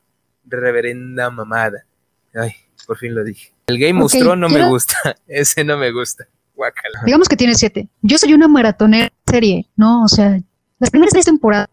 reverenda 0.49 1.29
mamada. 1.29 1.85
Ay, 2.33 2.51
por 2.85 2.97
fin 2.97 3.15
lo 3.15 3.23
dije. 3.23 3.53
El 3.67 3.79
Game 3.79 4.03
of 4.03 4.11
Thrones 4.11 4.39
no 4.39 4.49
me 4.49 4.67
gusta, 4.67 4.95
ese 5.27 5.63
no 5.63 5.77
me 5.77 5.91
gusta. 5.91 6.27
Guácala. 6.57 7.01
Digamos 7.05 7.29
que 7.29 7.37
tiene 7.37 7.53
siete. 7.53 7.87
Yo 8.01 8.17
soy 8.17 8.33
una 8.33 8.47
maratonera 8.47 9.13
serie, 9.27 9.67
¿no? 9.75 10.03
O 10.03 10.07
sea, 10.07 10.41
las 10.79 10.89
primeras 10.89 11.13
tres 11.13 11.25
temporadas 11.25 11.69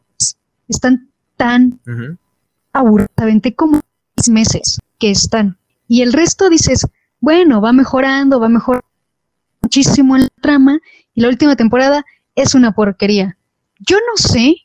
están 0.69 1.09
tan 1.37 1.81
uh 1.87 2.17
como 3.57 3.81
seis 4.17 4.29
meses 4.29 4.79
que 4.99 5.11
están. 5.11 5.57
Y 5.89 6.03
el 6.03 6.13
resto 6.13 6.51
dices, 6.51 6.87
bueno, 7.21 7.61
va 7.61 7.73
mejorando, 7.73 8.41
va 8.41 8.49
mejorando 8.49 8.87
muchísimo 9.63 10.17
en 10.17 10.23
la 10.23 10.29
trama. 10.43 10.79
Y 11.15 11.23
la 11.23 11.29
última 11.29 11.57
temporada 11.57 12.05
es 12.35 12.55
una 12.55 12.73
porquería. 12.73 13.39
Yo 13.79 13.97
no 13.97 14.17
sé. 14.17 14.57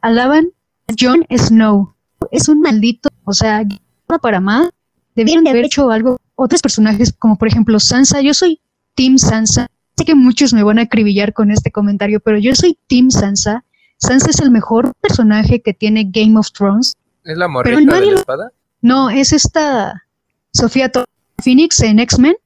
Alaban 0.00 0.50
a 0.88 0.94
Jon 0.98 1.26
Snow. 1.30 1.94
Es 2.30 2.48
un 2.48 2.60
maldito, 2.60 3.10
o 3.24 3.32
sea, 3.32 3.62
para 4.22 4.40
más. 4.40 4.70
Debieron 5.14 5.44
de 5.44 5.50
haber 5.50 5.64
hecho 5.64 5.90
algo. 5.90 6.18
Otros 6.36 6.62
personajes, 6.62 7.12
como 7.18 7.36
por 7.36 7.48
ejemplo 7.48 7.78
Sansa. 7.80 8.20
Yo 8.20 8.32
soy 8.32 8.60
Team 8.94 9.18
Sansa. 9.18 9.68
Sé 9.96 10.04
que 10.04 10.14
muchos 10.14 10.52
me 10.52 10.62
van 10.62 10.78
a 10.78 10.82
acribillar 10.82 11.32
con 11.32 11.50
este 11.50 11.70
comentario, 11.70 12.20
pero 12.20 12.38
yo 12.38 12.54
soy 12.54 12.78
Team 12.86 13.10
Sansa. 13.10 13.64
Sansa 13.98 14.30
es 14.30 14.40
el 14.40 14.50
mejor 14.50 14.94
personaje 15.00 15.60
que 15.60 15.74
tiene 15.74 16.06
Game 16.08 16.38
of 16.38 16.52
Thrones. 16.52 16.96
¿Es 17.24 17.36
la 17.36 17.48
morrita 17.48 18.00
de 18.00 18.06
la 18.06 18.18
espada? 18.18 18.52
No, 18.80 19.10
es 19.10 19.32
esta 19.32 20.06
Sofía 20.52 20.90
Phoenix 21.42 21.80
en 21.80 21.98
X-Men. 21.98 22.36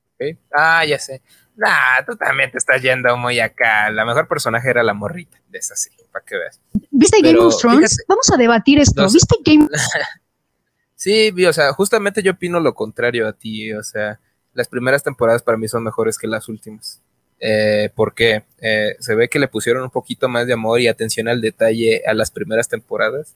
Ah, 0.53 0.85
ya 0.85 0.99
sé. 0.99 1.23
Nah, 1.57 2.05
tú 2.05 2.17
también 2.17 2.51
te 2.51 2.59
estás 2.59 2.83
yendo 2.83 3.17
muy 3.17 3.39
acá. 3.39 3.91
La 3.91 4.05
mejor 4.05 4.27
personaje 4.27 4.69
era 4.69 4.83
la 4.83 4.95
morrita 4.95 5.39
de 5.49 5.59
esa 5.59 5.77
sí, 5.77 5.91
para 6.11 6.25
que 6.25 6.37
veas. 6.37 6.61
¿Viste 6.91 7.21
Game 7.23 7.39
of 7.39 7.57
Thrones? 7.61 8.05
Vamos 8.09 8.31
a 8.33 8.37
debatir 8.37 8.81
esto. 8.81 9.05
¿Viste 9.09 9.37
Game 9.45 9.69
Sí, 10.97 11.33
o 11.45 11.53
sea, 11.53 11.73
justamente 11.73 12.23
yo 12.23 12.33
opino 12.33 12.59
lo 12.61 12.75
contrario 12.75 13.29
a 13.29 13.33
ti. 13.33 13.73
O 13.73 13.83
sea, 13.83 14.19
las 14.55 14.69
primeras 14.69 15.03
temporadas 15.03 15.43
para 15.43 15.59
mí 15.59 15.69
son 15.69 15.85
mejores 15.85 16.19
que 16.19 16.27
las 16.27 16.49
últimas. 16.49 17.01
Eh, 17.41 17.91
porque 17.95 18.45
eh, 18.61 18.97
se 19.01 19.15
ve 19.15 19.29
que 19.29 19.39
le 19.39 19.49
pusieron 19.49 19.83
un 19.83 19.91
poquito 19.91 20.29
más 20.29 20.47
de 20.47 20.55
amor 20.55 20.81
y 20.81 20.89
atención 20.89 21.29
al 21.29 21.41
detalle 21.41 22.03
a 22.07 22.15
las 22.15 22.31
primeras 22.31 22.69
temporadas 22.69 23.35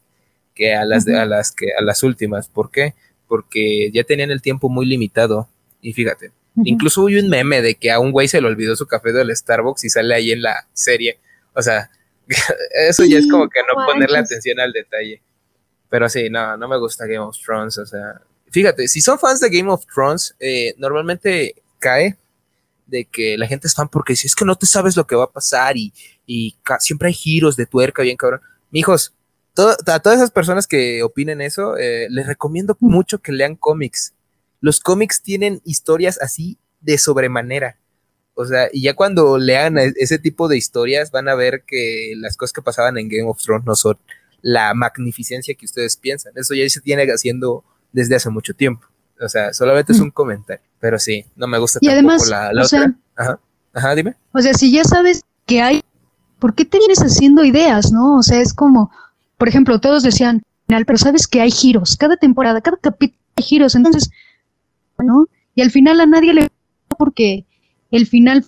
que 0.54 0.74
a 0.74 0.84
las, 0.84 1.06
a 1.06 1.26
las, 1.26 1.52
que, 1.52 1.72
a 1.78 1.82
las 1.82 2.02
últimas. 2.02 2.48
¿Por 2.48 2.70
qué? 2.70 2.94
Porque 3.26 3.90
ya 3.92 4.04
tenían 4.04 4.30
el 4.30 4.40
tiempo 4.40 4.68
muy 4.68 4.86
limitado. 4.86 5.48
Y 5.82 5.92
fíjate, 5.92 6.32
incluso 6.64 7.02
hubo 7.02 7.18
un 7.18 7.28
meme 7.28 7.62
de 7.62 7.74
que 7.74 7.90
a 7.90 8.00
un 8.00 8.10
güey 8.10 8.28
se 8.28 8.40
le 8.40 8.46
olvidó 8.46 8.74
su 8.74 8.86
café 8.86 9.12
del 9.12 9.34
Starbucks 9.34 9.84
y 9.84 9.90
sale 9.90 10.14
ahí 10.14 10.32
en 10.32 10.42
la 10.42 10.66
serie. 10.72 11.18
O 11.54 11.62
sea, 11.62 11.90
eso 12.88 13.04
ya 13.04 13.18
es 13.18 13.30
como 13.30 13.48
que 13.48 13.60
no 13.60 13.84
ponerle 13.84 14.18
atención 14.18 14.58
al 14.58 14.72
detalle. 14.72 15.22
Pero 15.90 16.08
sí, 16.08 16.28
no, 16.28 16.56
no 16.56 16.68
me 16.68 16.78
gusta 16.78 17.06
Game 17.06 17.18
of 17.18 17.36
Thrones. 17.38 17.78
O 17.78 17.86
sea, 17.86 18.20
fíjate, 18.50 18.88
si 18.88 19.00
son 19.00 19.18
fans 19.18 19.40
de 19.40 19.50
Game 19.50 19.70
of 19.70 19.84
Thrones, 19.86 20.34
eh, 20.40 20.74
normalmente 20.78 21.62
cae 21.78 22.16
de 22.86 23.04
que 23.04 23.36
la 23.36 23.46
gente 23.46 23.68
es 23.68 23.74
fan 23.74 23.88
porque 23.88 24.16
si 24.16 24.26
es 24.26 24.34
que 24.34 24.44
no 24.44 24.56
te 24.56 24.66
sabes 24.66 24.96
lo 24.96 25.06
que 25.06 25.16
va 25.16 25.24
a 25.24 25.30
pasar 25.30 25.76
y, 25.76 25.92
y 26.26 26.56
siempre 26.80 27.08
hay 27.08 27.14
giros 27.14 27.56
de 27.56 27.66
tuerca 27.66 28.02
bien 28.02 28.16
cabrón. 28.16 28.40
Mijos, 28.70 29.14
a 29.86 30.00
todas 30.00 30.18
esas 30.18 30.30
personas 30.30 30.66
que 30.66 31.02
opinen 31.02 31.40
eso, 31.40 31.76
eh, 31.76 32.06
les 32.10 32.26
recomiendo 32.26 32.76
mucho 32.80 33.18
que 33.18 33.32
lean 33.32 33.56
cómics. 33.56 34.14
Los 34.60 34.80
cómics 34.80 35.22
tienen 35.22 35.60
historias 35.64 36.18
así 36.20 36.58
de 36.80 36.98
sobremanera. 36.98 37.78
O 38.34 38.46
sea, 38.46 38.68
y 38.72 38.82
ya 38.82 38.94
cuando 38.94 39.36
lean 39.36 39.78
e, 39.78 39.92
ese 39.96 40.18
tipo 40.18 40.46
de 40.46 40.56
historias 40.56 41.10
van 41.10 41.28
a 41.28 41.34
ver 41.34 41.64
que 41.66 42.12
las 42.16 42.36
cosas 42.36 42.52
que 42.52 42.62
pasaban 42.62 42.96
en 42.98 43.08
Game 43.08 43.28
of 43.28 43.42
Thrones 43.42 43.66
no 43.66 43.74
son 43.74 43.98
la 44.42 44.72
magnificencia 44.74 45.54
que 45.54 45.66
ustedes 45.66 45.96
piensan. 45.96 46.32
Eso 46.36 46.54
ya 46.54 46.68
se 46.68 46.80
tiene 46.80 47.04
haciendo 47.10 47.64
desde 47.98 48.16
hace 48.16 48.30
mucho 48.30 48.54
tiempo. 48.54 48.86
O 49.20 49.28
sea, 49.28 49.52
solamente 49.52 49.92
es 49.92 50.00
un 50.00 50.10
comentario. 50.10 50.62
Pero 50.78 50.98
sí, 50.98 51.26
no 51.34 51.48
me 51.48 51.58
gusta 51.58 51.80
tampoco 51.80 52.24
la, 52.26 52.50
otra. 52.64 52.94
Ajá. 53.16 53.40
Ajá, 53.74 53.94
dime. 53.94 54.14
O 54.32 54.40
sea, 54.40 54.54
si 54.54 54.70
ya 54.70 54.84
sabes 54.84 55.22
que 55.46 55.60
hay, 55.60 55.82
¿por 56.38 56.54
qué 56.54 56.64
te 56.64 56.78
vienes 56.78 57.00
haciendo 57.00 57.44
ideas, 57.44 57.92
no? 57.92 58.18
O 58.18 58.22
sea, 58.22 58.40
es 58.40 58.54
como, 58.54 58.90
por 59.36 59.48
ejemplo, 59.48 59.80
todos 59.80 60.02
decían, 60.02 60.42
pero 60.68 60.96
sabes 60.98 61.26
que 61.26 61.40
hay 61.40 61.50
giros, 61.50 61.96
cada 61.96 62.16
temporada, 62.16 62.60
cada 62.60 62.76
capítulo 62.76 63.18
hay 63.36 63.44
giros, 63.44 63.74
entonces, 63.74 64.10
¿no? 64.98 65.26
Y 65.54 65.62
al 65.62 65.70
final 65.70 66.00
a 66.00 66.06
nadie 66.06 66.34
le 66.34 66.48
porque 66.96 67.44
el 67.90 68.06
final 68.06 68.44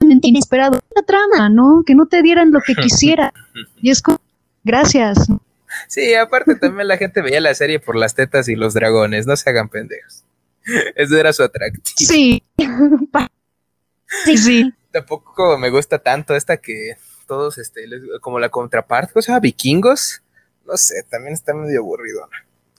inesperado, 0.00 0.80
la 0.94 1.02
trama, 1.02 1.48
¿no? 1.48 1.82
Que 1.84 1.94
no 1.94 2.06
te 2.06 2.22
dieran 2.22 2.50
lo 2.50 2.60
que 2.60 2.74
quisiera. 2.82 3.32
Y 3.80 3.90
es 3.90 4.02
como, 4.02 4.18
gracias. 4.64 5.28
Sí, 5.86 6.14
aparte 6.14 6.56
también 6.56 6.88
la 6.88 6.96
gente 6.96 7.22
veía 7.22 7.40
la 7.40 7.54
serie 7.54 7.78
por 7.78 7.96
las 7.96 8.14
tetas 8.14 8.48
y 8.48 8.56
los 8.56 8.74
dragones, 8.74 9.26
no 9.26 9.36
se 9.36 9.48
hagan 9.50 9.68
pendejos. 9.68 10.24
Eso 10.94 11.16
era 11.16 11.32
su 11.32 11.42
atractivo. 11.42 11.84
Sí. 11.96 12.42
sí, 14.24 14.36
sí. 14.38 14.74
Tampoco 14.90 15.58
me 15.58 15.70
gusta 15.70 15.98
tanto 15.98 16.34
esta 16.34 16.56
que 16.56 16.96
todos, 17.26 17.58
este, 17.58 17.84
como 18.20 18.38
la 18.38 18.48
contraparte, 18.48 19.12
o 19.14 19.22
sea, 19.22 19.38
vikingos, 19.38 20.22
no 20.66 20.76
sé, 20.76 21.04
también 21.08 21.34
está 21.34 21.54
medio 21.54 21.80
aburrido. 21.80 22.28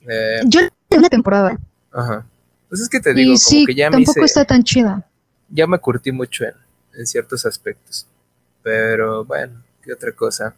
Eh, 0.08 0.40
Yo 0.44 0.60
una 0.90 1.08
temporada. 1.08 1.58
Ajá. 1.92 2.26
Pues 2.68 2.80
es 2.80 2.88
que 2.88 3.00
te 3.00 3.14
digo, 3.14 3.34
como 3.44 3.66
que 3.66 3.74
ya 3.74 3.90
tampoco 3.90 4.24
está 4.24 4.44
tan 4.44 4.62
chida. 4.62 5.08
Ya 5.48 5.66
me 5.66 5.78
curtí 5.78 6.12
mucho 6.12 6.44
en, 6.44 6.54
en 6.94 7.06
ciertos 7.06 7.44
aspectos. 7.46 8.06
Pero 8.62 9.24
bueno, 9.24 9.62
¿qué 9.82 9.92
otra 9.92 10.12
cosa? 10.12 10.54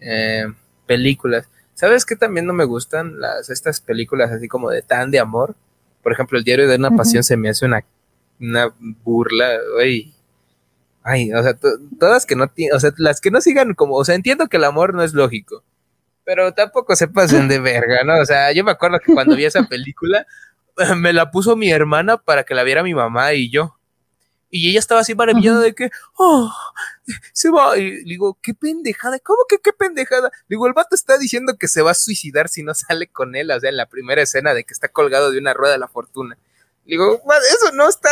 Eh, 0.00 0.44
películas. 0.86 1.46
¿Sabes 1.74 2.04
qué 2.04 2.16
también 2.16 2.46
no 2.46 2.52
me 2.52 2.64
gustan 2.64 3.20
las 3.20 3.50
estas 3.50 3.80
películas 3.80 4.30
así 4.30 4.48
como 4.48 4.70
de 4.70 4.82
tan 4.82 5.10
de 5.10 5.18
amor? 5.18 5.56
Por 6.02 6.12
ejemplo, 6.12 6.38
el 6.38 6.44
diario 6.44 6.68
de 6.68 6.76
una 6.76 6.90
pasión 6.90 7.22
se 7.22 7.36
me 7.36 7.48
hace 7.48 7.64
una, 7.64 7.84
una 8.40 8.74
burla, 8.78 9.58
güey. 9.74 10.12
Ay, 11.02 11.32
o 11.32 11.42
sea, 11.42 11.56
todas 11.98 12.26
que 12.26 12.36
no 12.36 12.50
o 12.74 12.80
sea, 12.80 12.92
las 12.98 13.20
que 13.20 13.30
no 13.30 13.40
sigan 13.40 13.74
como, 13.74 13.96
o 13.96 14.04
sea, 14.04 14.14
entiendo 14.14 14.48
que 14.48 14.56
el 14.56 14.64
amor 14.64 14.94
no 14.94 15.02
es 15.02 15.14
lógico, 15.14 15.64
pero 16.24 16.52
tampoco 16.52 16.94
se 16.94 17.08
pasen 17.08 17.48
de 17.48 17.58
verga, 17.58 18.04
¿no? 18.04 18.20
O 18.20 18.26
sea, 18.26 18.52
yo 18.52 18.62
me 18.64 18.70
acuerdo 18.70 19.00
que 19.00 19.12
cuando 19.12 19.34
vi 19.34 19.44
esa 19.44 19.64
película, 19.64 20.26
me 20.96 21.12
la 21.12 21.30
puso 21.30 21.56
mi 21.56 21.70
hermana 21.70 22.18
para 22.18 22.44
que 22.44 22.54
la 22.54 22.62
viera 22.62 22.82
mi 22.82 22.94
mamá 22.94 23.32
y 23.34 23.50
yo. 23.50 23.76
Y 24.54 24.68
ella 24.68 24.80
estaba 24.80 25.00
así 25.00 25.14
maravillada 25.14 25.60
de 25.60 25.74
que, 25.74 25.90
oh, 26.18 26.52
se 27.32 27.48
va. 27.48 27.78
Y 27.78 28.04
digo, 28.04 28.36
qué 28.42 28.52
pendejada. 28.52 29.18
¿Cómo 29.18 29.38
que 29.48 29.58
qué 29.58 29.72
pendejada? 29.72 30.30
Digo, 30.46 30.66
el 30.66 30.74
vato 30.74 30.94
está 30.94 31.16
diciendo 31.16 31.56
que 31.56 31.68
se 31.68 31.80
va 31.80 31.92
a 31.92 31.94
suicidar 31.94 32.50
si 32.50 32.62
no 32.62 32.74
sale 32.74 33.06
con 33.06 33.34
él. 33.34 33.50
O 33.50 33.58
sea, 33.58 33.70
en 33.70 33.78
la 33.78 33.86
primera 33.86 34.20
escena 34.20 34.52
de 34.52 34.64
que 34.64 34.74
está 34.74 34.88
colgado 34.88 35.32
de 35.32 35.38
una 35.38 35.54
rueda 35.54 35.72
de 35.72 35.78
la 35.78 35.88
fortuna. 35.88 36.36
Digo, 36.84 37.22
eso 37.50 37.72
no 37.72 37.88
está. 37.88 38.10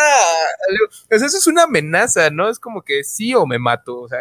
eso 1.11 1.27
es 1.27 1.47
una 1.47 1.65
amenaza, 1.65 2.31
¿no? 2.31 2.49
Es 2.49 2.59
como 2.59 2.81
que 2.81 3.05
sí 3.05 3.35
o 3.35 3.45
me 3.45 3.59
mato. 3.59 4.01
O 4.01 4.09
sea, 4.09 4.21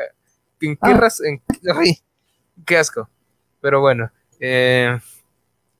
¿en 0.59 0.75
qué 0.75 0.91
ah. 0.91 0.97
razón? 0.97 1.41
Ay, 1.73 1.99
qué 2.65 2.77
asco. 2.77 3.09
Pero 3.61 3.79
bueno, 3.79 4.11
eh, 4.41 4.99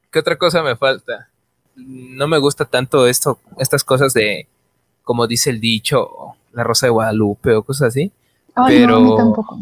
¿qué 0.09 0.19
otra 0.19 0.37
cosa 0.37 0.63
me 0.63 0.77
falta? 0.77 1.29
No 1.75 2.29
me 2.29 2.37
gusta 2.37 2.63
tanto 2.63 3.07
esto, 3.07 3.41
estas 3.57 3.83
cosas 3.83 4.13
de, 4.13 4.47
como 5.09 5.25
dice 5.25 5.49
el 5.49 5.59
dicho, 5.59 6.35
la 6.51 6.63
rosa 6.63 6.85
de 6.85 6.91
Guadalupe 6.91 7.55
o 7.55 7.63
cosas 7.63 7.87
así. 7.87 8.11
pero, 8.67 9.15
tampoco. 9.15 9.59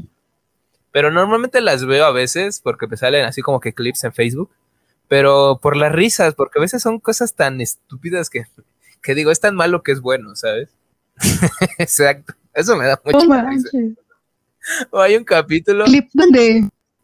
Pero 0.91 1.10
normalmente 1.10 1.62
las 1.62 1.86
veo 1.86 2.04
a 2.04 2.12
veces 2.12 2.60
porque 2.62 2.86
me 2.86 2.98
salen 2.98 3.24
así 3.24 3.41
como 3.41 3.62
que 3.62 3.72
clips 3.72 4.04
en 4.04 4.12
Facebook. 4.12 4.50
Pero 5.08 5.58
por 5.62 5.78
las 5.78 5.93
risas, 5.93 6.36
porque 6.36 6.60
a 6.60 6.62
veces 6.64 6.82
son 6.82 7.00
cosas 7.00 7.34
tan 7.34 7.62
estúpidas 7.62 8.30
que 8.30 8.45
que 9.02 9.16
digo, 9.16 9.32
es 9.32 9.39
tan 9.39 9.56
malo 9.56 9.84
que 9.84 9.93
es 9.93 10.02
bueno, 10.02 10.36
¿sabes? 10.36 10.68
Exacto. 11.78 12.34
Eso 12.54 12.76
me 12.76 12.86
da 12.86 13.02
mucha 13.06 13.50
risa. 13.50 13.70
O 14.91 15.00
hay 15.00 15.16
un 15.16 15.24
capítulo 15.24 15.86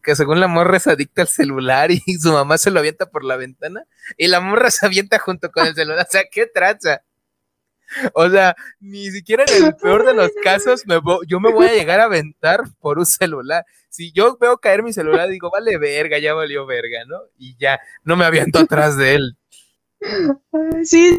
que 0.02 0.14
según 0.16 0.38
la 0.38 0.48
morra 0.48 0.76
es 0.76 0.86
adicta 0.86 1.22
al 1.22 1.28
celular 1.28 1.90
y 1.90 2.00
su 2.20 2.30
mamá 2.30 2.58
se 2.58 2.70
lo 2.70 2.80
avienta 2.80 3.06
por 3.06 3.24
la 3.24 3.36
ventana 3.36 3.86
y 4.18 4.26
la 4.26 4.40
morra 4.40 4.70
se 4.70 4.84
avienta 4.84 5.18
junto 5.18 5.50
con 5.50 5.66
el 5.66 5.74
celular. 5.74 6.04
O 6.06 6.12
sea, 6.12 6.24
¿qué 6.30 6.44
traza? 6.44 7.00
O 8.14 8.28
sea, 8.28 8.54
ni 8.80 9.10
siquiera 9.10 9.44
en 9.56 9.64
el 9.66 9.76
peor 9.76 10.04
de 10.04 10.14
los 10.14 10.30
casos 10.42 10.82
me 10.86 11.00
yo 11.26 11.40
me 11.40 11.52
voy 11.52 11.66
a 11.66 11.74
llegar 11.74 12.00
a 12.00 12.04
aventar 12.04 12.62
por 12.80 12.98
un 12.98 13.06
celular. 13.06 13.64
Si 13.88 14.10
yo 14.12 14.36
veo 14.40 14.58
caer 14.58 14.82
mi 14.82 14.92
celular, 14.92 15.28
digo, 15.28 15.50
vale 15.50 15.78
verga, 15.78 16.18
ya 16.18 16.34
valió 16.34 16.66
verga, 16.66 17.04
¿no? 17.06 17.18
Y 17.38 17.56
ya, 17.58 17.78
no 18.02 18.16
me 18.16 18.24
aviento 18.24 18.58
atrás 18.60 18.96
de 18.96 19.14
él. 19.14 19.36
Sí, 20.82 21.16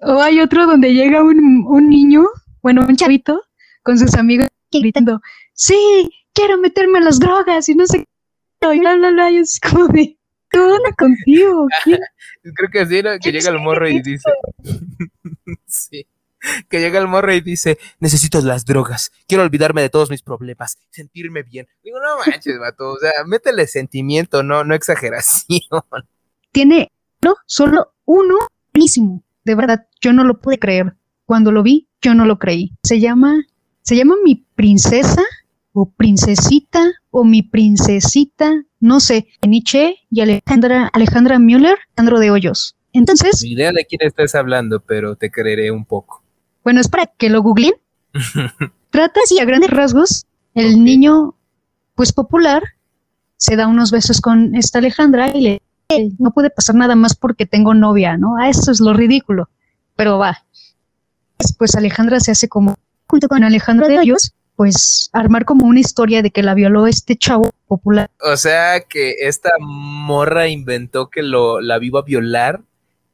o 0.00 0.20
hay 0.20 0.40
otro 0.40 0.66
donde 0.66 0.92
llega 0.92 1.22
un, 1.22 1.64
un 1.66 1.88
niño, 1.88 2.26
bueno, 2.62 2.84
un 2.86 2.96
chavito, 2.96 3.42
con 3.82 3.98
sus 3.98 4.14
amigos 4.14 4.48
gritando, 4.70 5.20
sí, 5.52 6.10
quiero 6.32 6.58
meterme 6.58 6.98
a 6.98 7.02
las 7.02 7.20
drogas 7.20 7.68
y 7.68 7.74
no 7.74 7.86
sé 7.86 7.98
qué, 8.60 8.74
y 8.74 8.80
bla, 8.80 8.96
bla, 8.96 9.10
bla, 9.10 9.30
y 9.30 9.36
es 9.36 9.60
como 9.60 9.86
de, 9.88 10.18
¿qué 10.54 10.60
onda 10.60 10.92
contigo? 10.98 11.66
Creo 12.42 12.70
que 12.70 12.80
así 12.80 12.98
era, 12.98 13.18
que 13.18 13.32
llega 13.32 13.50
el 13.50 13.58
morro 13.58 13.88
y 13.88 14.00
dice, 14.00 14.30
sí, 15.66 16.06
que 16.68 16.80
llega 16.80 16.98
el 16.98 17.08
morro 17.08 17.32
y 17.32 17.40
dice, 17.40 17.78
necesito 18.00 18.40
las 18.40 18.64
drogas, 18.64 19.12
quiero 19.26 19.42
olvidarme 19.42 19.82
de 19.82 19.90
todos 19.90 20.10
mis 20.10 20.22
problemas, 20.22 20.78
sentirme 20.90 21.42
bien. 21.42 21.66
Digo, 21.82 21.98
no 22.00 22.18
manches, 22.18 22.58
vato, 22.58 22.90
o 22.92 22.98
sea, 22.98 23.12
métele 23.26 23.66
sentimiento, 23.66 24.42
no, 24.42 24.64
no 24.64 24.74
exageración. 24.74 25.60
Tiene 26.52 26.92
No, 27.22 27.34
solo 27.46 27.94
uno, 28.04 28.36
buenísimo. 28.72 29.22
De 29.44 29.54
verdad, 29.54 29.86
yo 30.00 30.12
no 30.12 30.24
lo 30.24 30.40
pude 30.40 30.58
creer. 30.58 30.94
Cuando 31.26 31.50
lo 31.52 31.62
vi, 31.62 31.88
yo 32.00 32.14
no 32.14 32.26
lo 32.26 32.38
creí. 32.38 32.72
Se 32.82 33.00
llama, 33.00 33.44
se 33.82 33.96
llama 33.96 34.14
Mi 34.22 34.46
Princesa 34.54 35.22
o 35.72 35.90
Princesita 35.90 36.92
o 37.10 37.24
Mi 37.24 37.42
Princesita, 37.42 38.52
no 38.84 39.00
sé, 39.00 39.28
Nietzsche 39.40 39.96
y 40.10 40.20
Alejandra, 40.20 40.90
Alejandra 40.92 41.38
Müller, 41.38 41.78
Alejandro 41.88 42.18
de 42.20 42.30
Hoyos. 42.30 42.76
Entonces. 42.92 43.40
Mi 43.42 43.52
idea 43.52 43.72
de 43.72 43.86
quién 43.86 44.02
estás 44.02 44.34
hablando, 44.34 44.80
pero 44.80 45.16
te 45.16 45.30
creeré 45.30 45.70
un 45.70 45.86
poco. 45.86 46.22
Bueno, 46.62 46.82
es 46.82 46.88
para 46.88 47.06
que 47.06 47.30
lo 47.30 47.40
googleen. 47.40 47.72
Trata 48.90 49.20
así 49.24 49.40
a 49.40 49.46
grandes 49.46 49.70
rasgos. 49.70 50.26
El 50.52 50.84
niño, 50.84 51.34
pues 51.94 52.12
popular, 52.12 52.62
se 53.38 53.56
da 53.56 53.68
unos 53.68 53.90
besos 53.90 54.20
con 54.20 54.54
esta 54.54 54.80
Alejandra 54.80 55.34
y 55.34 55.40
le 55.40 55.62
no 56.18 56.32
puede 56.32 56.50
pasar 56.50 56.74
nada 56.74 56.94
más 56.94 57.16
porque 57.16 57.46
tengo 57.46 57.72
novia, 57.72 58.18
¿no? 58.18 58.36
Ah, 58.38 58.50
eso 58.50 58.70
es 58.70 58.80
lo 58.80 58.92
ridículo. 58.92 59.48
Pero 59.96 60.18
va. 60.18 60.44
Pues 61.56 61.74
Alejandra 61.74 62.20
se 62.20 62.32
hace 62.32 62.48
como, 62.48 62.76
junto 63.06 63.28
con 63.28 63.44
Alejandra 63.44 63.88
de 63.88 63.98
Hoyos, 63.98 64.34
pues 64.56 65.10
armar 65.12 65.44
como 65.44 65.66
una 65.66 65.80
historia 65.80 66.22
de 66.22 66.30
que 66.30 66.42
la 66.42 66.54
violó 66.54 66.86
este 66.86 67.16
chavo 67.16 67.50
popular. 67.66 68.10
O 68.20 68.36
sea 68.36 68.80
que 68.80 69.14
esta 69.20 69.50
morra 69.60 70.48
inventó 70.48 71.10
que 71.10 71.22
lo, 71.22 71.60
la 71.60 71.78
viva 71.78 72.00
a 72.00 72.04
violar 72.04 72.62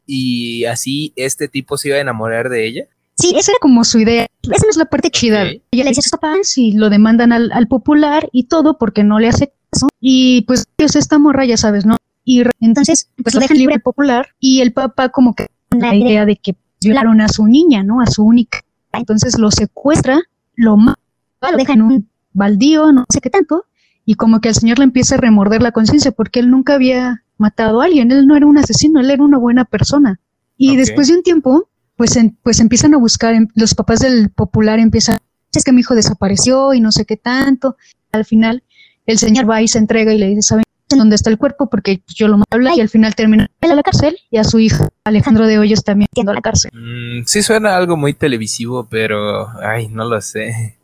y 0.07 0.65
así 0.65 1.13
este 1.17 1.49
tipo 1.49 1.77
se 1.77 1.89
iba 1.89 1.97
a 1.97 2.01
enamorar 2.01 2.49
de 2.49 2.67
ella. 2.67 2.85
Sí, 3.17 3.35
esa 3.37 3.53
era 3.53 3.59
como 3.61 3.85
su 3.85 3.99
idea. 3.99 4.27
Esa 4.43 4.67
es 4.69 4.77
la 4.77 4.87
parte 4.87 5.11
chida. 5.11 5.43
Ella 5.43 5.85
le 5.85 5.91
dice 5.91 6.01
a 6.01 6.03
sus 6.03 6.13
papás 6.13 6.57
y 6.57 6.73
lo 6.73 6.89
demandan 6.89 7.33
al, 7.33 7.53
al, 7.53 7.69
popular 7.69 8.29
y 8.33 8.45
todo 8.45 8.79
porque 8.79 9.05
no 9.05 9.19
le 9.19 9.29
hace 9.29 9.53
caso. 9.71 9.89
Y 10.01 10.43
pues 10.47 10.67
es 10.79 10.97
esta 10.97 11.19
morra, 11.19 11.45
ya 11.45 11.59
sabes, 11.59 11.85
¿no? 11.85 11.97
Y 12.25 12.43
entonces 12.61 13.11
pues 13.23 13.35
lo 13.35 13.41
dejan 13.41 13.59
libre 13.59 13.75
al 13.75 13.83
popular 13.83 14.29
y 14.39 14.61
el 14.61 14.73
papá 14.73 15.11
como 15.11 15.35
que 15.35 15.49
la 15.71 15.95
idea 15.95 16.25
de 16.25 16.37
que 16.37 16.57
violaron 16.81 17.21
a 17.21 17.29
su 17.29 17.47
niña, 17.47 17.83
¿no? 17.83 18.01
A 18.01 18.07
su 18.07 18.25
única. 18.25 18.63
Entonces 18.93 19.39
lo 19.39 19.51
secuestra, 19.51 20.21
lo 20.55 20.77
mata 20.77 21.00
lo 21.49 21.57
deja 21.57 21.73
en 21.73 21.83
un 21.83 22.11
baldío, 22.33 22.93
no 22.93 23.07
sé 23.09 23.21
qué 23.21 23.31
tanto, 23.31 23.65
y 24.05 24.15
como 24.15 24.41
que 24.41 24.49
al 24.49 24.55
señor 24.55 24.79
le 24.79 24.85
empieza 24.85 25.15
a 25.15 25.19
remorder 25.19 25.63
la 25.63 25.73
conciencia 25.73 26.13
porque 26.13 26.41
él 26.41 26.51
nunca 26.51 26.75
había 26.75 27.25
matado 27.39 27.81
a 27.81 27.85
alguien, 27.85 28.11
él 28.13 28.27
no 28.27 28.37
era 28.37 28.47
un 28.47 28.59
asesino, 28.59 29.01
él 29.01 29.11
era 29.11 29.23
una 29.23 29.39
buena 29.39 29.65
persona. 29.65 30.21
Y 30.57 30.77
después 30.77 31.09
de 31.09 31.15
un 31.15 31.23
tiempo, 31.23 31.69
pues, 31.97 32.19
pues 32.43 32.61
empiezan 32.61 32.95
a 32.95 32.99
buscar, 32.99 33.35
em, 33.35 33.49
los 33.55 33.75
papás 33.75 34.01
del 34.01 34.29
popular 34.31 34.79
empiezan, 34.79 35.19
es 35.55 35.65
que 35.65 35.73
mi 35.73 35.81
hijo 35.81 35.95
desapareció 35.95 36.75
y 36.75 36.81
no 36.81 36.93
sé 36.93 37.07
qué 37.07 37.17
tanto. 37.17 37.77
Al 38.13 38.27
final, 38.27 38.63
el 39.07 39.19
señor 39.19 39.49
va 39.49 39.63
y 39.63 39.69
se 39.69 39.79
entrega 39.79 40.13
y 40.13 40.19
le 40.19 40.29
dice, 40.29 40.43
¿saben 40.43 40.65
dónde 40.91 41.17
está 41.17 41.31
el 41.31 41.39
cuerpo? 41.39 41.71
Porque 41.71 42.03
yo 42.09 42.29
lo 42.29 42.37
maté 42.37 42.59
y 42.77 42.81
al 42.81 42.91
final 42.91 43.15
termina 43.15 43.49
en 43.61 43.77
la 43.77 43.83
cárcel 43.83 44.19
y 44.31 44.37
a 44.37 44.45
su 44.45 44.59
hijo, 44.59 44.89
Alejandro 45.05 45.47
de 45.47 45.59
Hoyos, 45.59 45.83
también 45.83 46.09
yendo 46.15 46.33
a 46.33 46.35
la 46.35 46.43
cárcel. 46.43 46.71
Mm, 46.75 47.25
sí 47.25 47.43
suena 47.43 47.77
algo 47.77 47.97
muy 47.97 48.13
televisivo, 48.13 48.87
pero, 48.91 49.49
ay, 49.61 49.89
no 49.89 50.05
lo 50.05 50.21
sé 50.21 50.80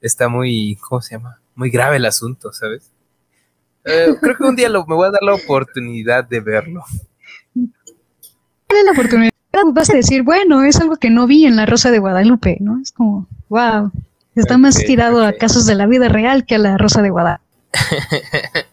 está 0.00 0.28
muy, 0.28 0.76
¿cómo 0.88 1.00
se 1.00 1.16
llama? 1.16 1.40
Muy 1.54 1.70
grave 1.70 1.96
el 1.96 2.06
asunto, 2.06 2.52
¿sabes? 2.52 2.90
Eh, 3.84 4.14
creo 4.20 4.36
que 4.36 4.44
un 4.44 4.56
día 4.56 4.68
lo, 4.68 4.86
me 4.86 4.94
voy 4.94 5.08
a 5.08 5.10
dar 5.10 5.22
la 5.22 5.34
oportunidad 5.34 6.24
de 6.24 6.40
verlo. 6.40 6.84
Dale 7.54 8.84
la 8.84 8.92
oportunidad. 8.92 9.30
Vas 9.72 9.90
a 9.90 9.96
decir, 9.96 10.22
bueno, 10.22 10.62
es 10.62 10.80
algo 10.80 10.96
que 10.96 11.10
no 11.10 11.26
vi 11.26 11.44
en 11.44 11.56
La 11.56 11.66
Rosa 11.66 11.90
de 11.90 11.98
Guadalupe, 11.98 12.58
¿no? 12.60 12.80
Es 12.80 12.92
como, 12.92 13.26
wow, 13.48 13.90
está 14.34 14.58
más 14.58 14.76
tirado 14.76 15.24
a 15.24 15.32
casos 15.32 15.66
de 15.66 15.74
la 15.74 15.86
vida 15.86 16.08
real 16.08 16.46
que 16.46 16.54
a 16.54 16.58
La 16.58 16.78
Rosa 16.78 17.02
de 17.02 17.10
Guadalupe. 17.10 17.44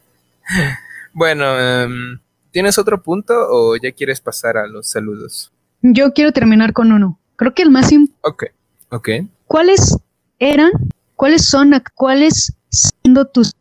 bueno, 1.13 1.59
em, 1.59 2.19
¿tienes 2.51 2.77
otro 2.77 3.01
punto 3.01 3.33
o 3.49 3.75
ya 3.75 3.91
quieres 3.91 4.21
pasar 4.21 4.57
a 4.57 4.67
los 4.67 4.89
saludos? 4.89 5.51
Yo 5.81 6.13
quiero 6.13 6.31
terminar 6.31 6.73
con 6.73 6.91
uno. 6.91 7.19
Creo 7.35 7.53
que 7.53 7.63
el 7.63 7.71
más 7.71 7.91
importante. 7.91 8.53
Ok, 8.89 8.89
ok. 8.89 9.09
¿Cuáles 9.47 9.97
eran 10.39 10.71
¿Cuáles 11.17 11.47
son 11.47 11.73
actuales 11.73 12.53
siendo 12.69 13.25
tus 13.25 13.55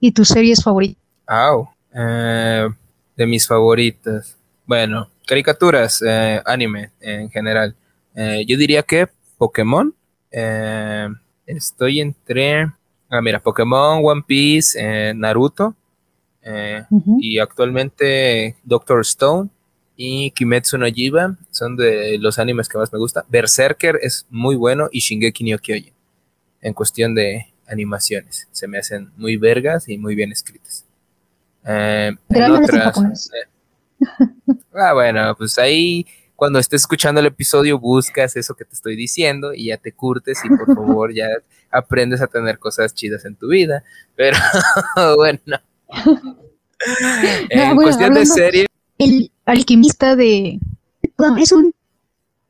y 0.00 0.10
tus 0.10 0.26
series 0.26 0.64
favoritas? 0.64 1.00
Eh, 1.94 2.68
de 3.16 3.26
mis 3.26 3.46
favoritas. 3.46 4.36
Bueno, 4.66 5.08
caricaturas, 5.28 6.02
eh, 6.04 6.42
anime 6.44 6.90
en 7.00 7.30
general. 7.30 7.76
Eh, 8.16 8.44
yo 8.48 8.58
diría 8.58 8.82
que 8.82 9.06
Pokémon. 9.38 9.94
estoy 11.46 12.00
entre. 12.00 12.72
Ah, 13.08 13.22
mira, 13.22 13.38
Pokémon, 13.40 14.00
One 14.04 14.24
Piece, 14.26 15.14
Naruto. 15.14 15.76
Y 17.20 17.38
actualmente 17.38 18.56
Doctor 18.64 19.02
Stone 19.02 19.50
y 19.96 20.32
Kimetsu 20.32 20.78
no 20.78 20.86
Jiba 20.86 21.36
son 21.52 21.76
de 21.76 22.18
los 22.18 22.40
animes 22.40 22.68
que 22.68 22.76
más 22.76 22.92
me 22.92 22.98
gusta. 22.98 23.24
Berserker 23.28 24.00
es 24.02 24.26
muy 24.30 24.56
bueno 24.56 24.88
y 24.90 24.98
Shingeki 24.98 25.48
no 25.52 25.58
Kyojin 25.58 25.95
en 26.66 26.74
cuestión 26.74 27.14
de 27.14 27.46
animaciones. 27.68 28.48
Se 28.50 28.66
me 28.66 28.78
hacen 28.78 29.12
muy 29.16 29.36
vergas 29.36 29.88
y 29.88 29.98
muy 29.98 30.16
bien 30.16 30.32
escritas. 30.32 30.84
Eh, 31.64 32.10
otras, 32.28 33.30
eh, 33.32 34.48
ah, 34.74 34.92
bueno, 34.92 35.36
pues 35.38 35.58
ahí 35.58 36.04
cuando 36.34 36.58
estés 36.58 36.82
escuchando 36.82 37.20
el 37.20 37.26
episodio 37.26 37.78
buscas 37.78 38.36
eso 38.36 38.54
que 38.54 38.64
te 38.64 38.74
estoy 38.74 38.96
diciendo 38.96 39.54
y 39.54 39.66
ya 39.66 39.76
te 39.76 39.92
curtes 39.92 40.40
y 40.44 40.48
por 40.48 40.66
favor 40.74 41.14
ya 41.14 41.28
aprendes 41.70 42.20
a 42.20 42.26
tener 42.26 42.58
cosas 42.58 42.92
chidas 42.92 43.24
en 43.24 43.36
tu 43.36 43.48
vida. 43.48 43.84
Pero 44.16 44.36
bueno. 45.16 45.38
en 47.48 47.76
cuestión 47.76 48.12
de 48.12 48.26
serie. 48.26 48.66
El 48.98 49.30
alquimista 49.44 50.16
de... 50.16 50.58
Es 51.38 51.52
un... 51.52 51.72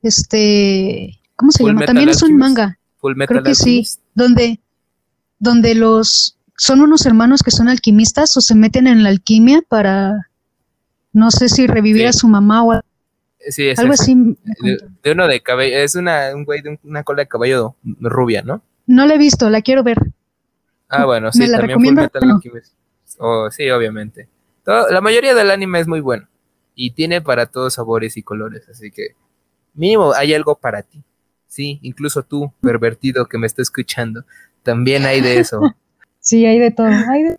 Este... 0.00 1.20
¿Cómo 1.36 1.52
se 1.52 1.64
llama? 1.64 1.84
También 1.84 2.08
es 2.08 2.22
un 2.22 2.38
manga. 2.38 2.78
Creo 3.26 3.42
que 3.42 3.54
sí, 3.54 3.84
donde, 4.16 4.58
donde 5.38 5.76
los 5.76 6.36
son 6.56 6.80
unos 6.80 7.04
hermanos 7.04 7.42
que 7.42 7.50
son 7.50 7.68
alquimistas 7.68 8.36
o 8.36 8.40
se 8.40 8.54
meten 8.54 8.86
en 8.86 9.02
la 9.02 9.10
alquimia 9.10 9.62
para, 9.68 10.30
no 11.12 11.30
sé 11.30 11.48
si 11.50 11.66
revivir 11.66 12.06
a 12.08 12.12
su 12.14 12.26
mamá 12.26 12.64
o 12.64 12.72
algo 12.72 13.92
así. 13.92 14.36
De, 15.02 15.12
uno 15.12 15.28
de 15.28 15.40
cabello, 15.42 15.76
es 15.76 15.94
una, 15.94 16.34
un 16.34 16.44
güey 16.44 16.62
de 16.62 16.80
una 16.82 17.04
cola 17.04 17.22
de 17.22 17.28
caballo 17.28 17.76
rubia, 18.00 18.42
¿no? 18.42 18.62
No 18.86 19.06
la 19.06 19.14
he 19.14 19.18
visto, 19.18 19.50
la 19.50 19.60
quiero 19.60 19.82
ver. 19.82 19.98
Ah, 20.88 21.04
bueno, 21.04 21.30
sí, 21.30 21.50
también 21.50 21.78
Full 21.78 21.94
Metal. 21.94 22.22
Oh, 23.18 23.50
sí, 23.50 23.68
obviamente. 23.70 24.28
la 24.64 25.00
mayoría 25.02 25.34
del 25.34 25.50
anime 25.50 25.80
es 25.80 25.86
muy 25.86 26.00
bueno 26.00 26.26
y 26.74 26.92
tiene 26.92 27.20
para 27.20 27.46
todos 27.46 27.74
sabores 27.74 28.16
y 28.16 28.22
colores, 28.22 28.66
así 28.70 28.90
que 28.90 29.08
mínimo 29.74 30.14
hay 30.14 30.32
algo 30.32 30.54
para 30.54 30.82
ti. 30.82 31.02
Sí, 31.48 31.78
incluso 31.82 32.22
tú, 32.22 32.52
pervertido 32.60 33.26
que 33.26 33.38
me 33.38 33.46
está 33.46 33.62
escuchando, 33.62 34.24
también 34.62 35.06
hay 35.06 35.20
de 35.20 35.38
eso. 35.38 35.60
sí, 36.20 36.44
hay 36.44 36.58
de 36.58 36.70
todo. 36.70 36.86
Hay 36.86 37.22
de... 37.22 37.38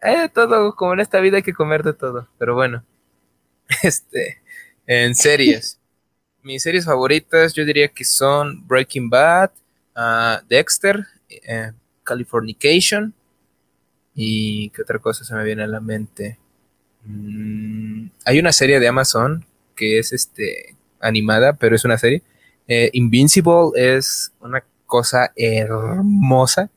hay 0.00 0.16
de 0.20 0.28
todo, 0.28 0.74
como 0.76 0.92
en 0.92 1.00
esta 1.00 1.20
vida 1.20 1.38
hay 1.38 1.42
que 1.42 1.54
comer 1.54 1.82
de 1.82 1.94
todo. 1.94 2.28
Pero 2.38 2.54
bueno, 2.54 2.84
este, 3.82 4.42
en 4.86 5.14
series. 5.14 5.78
Mis 6.42 6.62
series 6.62 6.84
favoritas 6.84 7.54
yo 7.54 7.64
diría 7.64 7.88
que 7.88 8.04
son 8.04 8.66
Breaking 8.66 9.08
Bad, 9.08 9.50
uh, 9.96 10.44
Dexter, 10.48 11.06
eh, 11.28 11.72
Californication 12.02 13.14
y 14.14 14.70
qué 14.70 14.82
otra 14.82 14.98
cosa 14.98 15.24
se 15.24 15.34
me 15.34 15.44
viene 15.44 15.62
a 15.62 15.68
la 15.68 15.80
mente. 15.80 16.38
Mm, 17.04 18.06
hay 18.24 18.38
una 18.38 18.52
serie 18.52 18.80
de 18.80 18.88
Amazon 18.88 19.44
que 19.74 19.98
es 19.98 20.12
este 20.12 20.76
animada, 21.00 21.54
pero 21.54 21.76
es 21.76 21.84
una 21.84 21.98
serie 21.98 22.22
eh, 22.72 22.90
Invincible 22.92 23.70
es 23.74 24.32
una 24.40 24.62
cosa 24.86 25.32
hermosa 25.36 26.70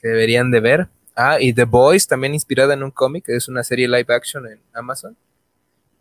que 0.00 0.08
deberían 0.08 0.50
de 0.50 0.60
ver. 0.60 0.88
Ah, 1.16 1.38
y 1.40 1.52
The 1.52 1.64
Boys, 1.64 2.06
también 2.06 2.34
inspirada 2.34 2.74
en 2.74 2.82
un 2.82 2.90
cómic, 2.90 3.24
es 3.28 3.48
una 3.48 3.62
serie 3.62 3.88
live 3.88 4.12
action 4.14 4.46
en 4.46 4.58
Amazon. 4.72 5.16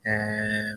Eh, 0.04 0.74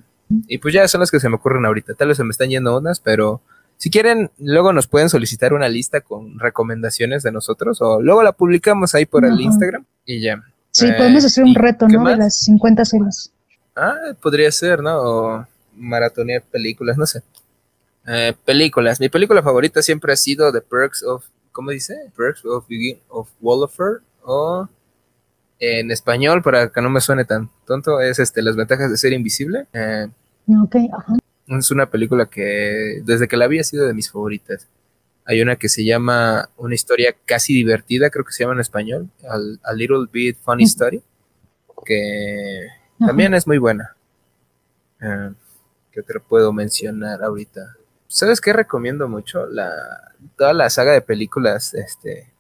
y 0.46 0.58
pues 0.58 0.74
ya 0.74 0.86
son 0.88 1.00
las 1.00 1.10
que 1.10 1.20
se 1.20 1.28
me 1.28 1.36
ocurren 1.36 1.64
ahorita. 1.64 1.94
Tal 1.94 2.08
vez 2.08 2.16
se 2.16 2.24
me 2.24 2.30
están 2.30 2.50
yendo 2.50 2.76
unas, 2.76 3.00
pero 3.00 3.40
si 3.76 3.90
quieren, 3.90 4.30
luego 4.38 4.72
nos 4.72 4.86
pueden 4.86 5.08
solicitar 5.08 5.52
una 5.52 5.68
lista 5.68 6.00
con 6.00 6.38
recomendaciones 6.38 7.22
de 7.22 7.32
nosotros 7.32 7.80
o 7.80 8.00
luego 8.00 8.22
la 8.22 8.32
publicamos 8.32 8.94
ahí 8.94 9.06
por 9.06 9.24
el 9.24 9.40
Instagram 9.40 9.84
y 10.04 10.20
ya. 10.20 10.42
Sí, 10.70 10.86
podemos 10.96 11.24
hacer 11.24 11.44
un 11.44 11.54
reto, 11.54 11.88
¿no? 11.88 12.04
De 12.04 12.16
las 12.16 12.38
50 12.40 12.84
series. 12.84 13.32
Ah, 13.74 13.94
podría 14.20 14.50
ser, 14.52 14.82
¿no? 14.82 15.00
O 15.00 15.46
maratonear 15.74 16.42
películas, 16.42 16.96
no 16.96 17.06
sé. 17.06 17.22
Eh, 18.06 18.34
películas. 18.44 19.00
Mi 19.00 19.08
película 19.08 19.42
favorita 19.42 19.82
siempre 19.82 20.12
ha 20.12 20.16
sido 20.16 20.52
The 20.52 20.60
Perks 20.60 21.02
of, 21.02 21.24
¿cómo 21.52 21.70
dice? 21.70 21.94
Perks 22.16 22.44
of, 22.44 22.66
of 23.08 23.28
Wallofer 23.40 24.02
o 24.22 24.68
en 25.58 25.90
español, 25.90 26.42
para 26.42 26.70
que 26.70 26.80
no 26.82 26.90
me 26.90 27.00
suene 27.00 27.24
tan 27.24 27.50
tonto, 27.66 28.00
es 28.00 28.18
este 28.18 28.42
Las 28.42 28.56
ventajas 28.56 28.90
de 28.90 28.96
ser 28.96 29.12
invisible. 29.12 29.66
Eh, 29.72 30.08
es 31.46 31.70
una 31.70 31.90
película 31.90 32.26
que 32.26 33.00
desde 33.04 33.26
que 33.26 33.36
la 33.36 33.46
vi 33.46 33.58
ha 33.58 33.64
sido 33.64 33.86
de 33.86 33.94
mis 33.94 34.10
favoritas. 34.10 34.68
Hay 35.24 35.42
una 35.42 35.56
que 35.56 35.68
se 35.68 35.84
llama 35.84 36.50
Una 36.56 36.74
historia 36.74 37.16
casi 37.24 37.52
divertida, 37.54 38.10
creo 38.10 38.24
que 38.24 38.32
se 38.32 38.44
llama 38.44 38.54
en 38.54 38.60
español, 38.60 39.10
A, 39.62 39.72
Little 39.72 40.06
Bit 40.12 40.38
Funny 40.44 40.64
Story, 40.64 41.02
que 41.84 42.68
también 42.98 43.34
es 43.34 43.46
muy 43.46 43.58
buena. 43.58 43.96
Ah, 45.00 45.32
¿Qué 45.90 46.00
otro 46.00 46.22
puedo 46.22 46.52
mencionar 46.52 47.24
ahorita? 47.24 47.76
¿Sabes 48.08 48.40
qué 48.40 48.52
recomiendo 48.52 49.08
mucho? 49.08 49.46
La, 49.46 49.70
toda 50.36 50.52
la 50.52 50.70
saga 50.70 50.92
de 50.92 51.00
películas 51.00 51.74
este, 51.74 52.32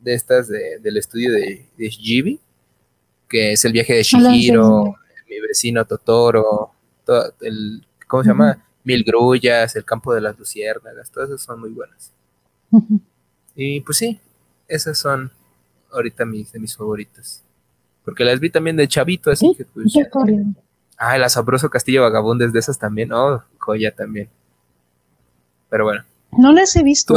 de 0.00 0.14
estas 0.14 0.48
del 0.48 0.96
estudio 0.96 1.32
de, 1.32 1.66
de 1.76 2.38
que 3.28 3.52
es 3.52 3.64
el 3.64 3.72
viaje 3.72 3.94
de 3.94 4.02
Shihiro, 4.02 4.94
mi 5.28 5.40
vecino 5.40 5.84
Totoro, 5.84 6.70
todo 7.04 7.32
el, 7.40 7.86
¿cómo 8.06 8.22
se 8.22 8.28
llama? 8.28 8.64
Mil 8.84 9.02
grullas, 9.04 9.74
el 9.74 9.84
campo 9.84 10.14
de 10.14 10.20
las 10.20 10.38
luciérnagas, 10.38 11.10
todas 11.10 11.30
esas 11.30 11.42
son 11.42 11.60
muy 11.60 11.70
buenas. 11.70 12.12
Y 13.54 13.80
pues 13.80 13.98
sí, 13.98 14.20
esas 14.68 14.98
son 14.98 15.32
ahorita 15.92 16.24
mis, 16.24 16.52
de 16.52 16.60
mis 16.60 16.76
favoritas. 16.76 17.42
Porque 18.04 18.24
las 18.24 18.38
vi 18.38 18.50
también 18.50 18.76
de 18.76 18.86
chavito, 18.86 19.30
así 19.30 19.52
que 19.56 19.64
pues... 19.64 19.92
Ah, 20.98 21.16
el 21.16 21.24
asombroso 21.24 21.68
Castillo 21.68 22.02
Vagabundes 22.02 22.52
de 22.52 22.58
esas 22.58 22.78
también, 22.78 23.12
oh, 23.12 23.42
joya 23.58 23.94
también. 23.94 24.30
Pero 25.68 25.84
bueno. 25.84 26.04
No 26.32 26.52
las 26.52 26.74
he 26.76 26.82
visto. 26.82 27.14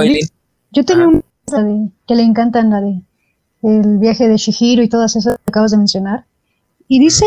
Yo 0.72 0.86
tengo 0.86 1.08
una 1.08 1.64
de, 1.64 1.89
que 2.08 2.16
le 2.16 2.24
encantan 2.24 2.70
la 2.70 2.82
de 2.82 3.02
el 3.62 3.97
viaje 3.97 4.28
de 4.28 4.38
Shihiro 4.38 4.82
y 4.84 4.89
todas 4.89 5.16
esas 5.16 5.38
que 5.38 5.50
acabas 5.50 5.72
de 5.72 5.78
mencionar. 5.78 6.26
Y 6.88 7.00
dice, 7.00 7.26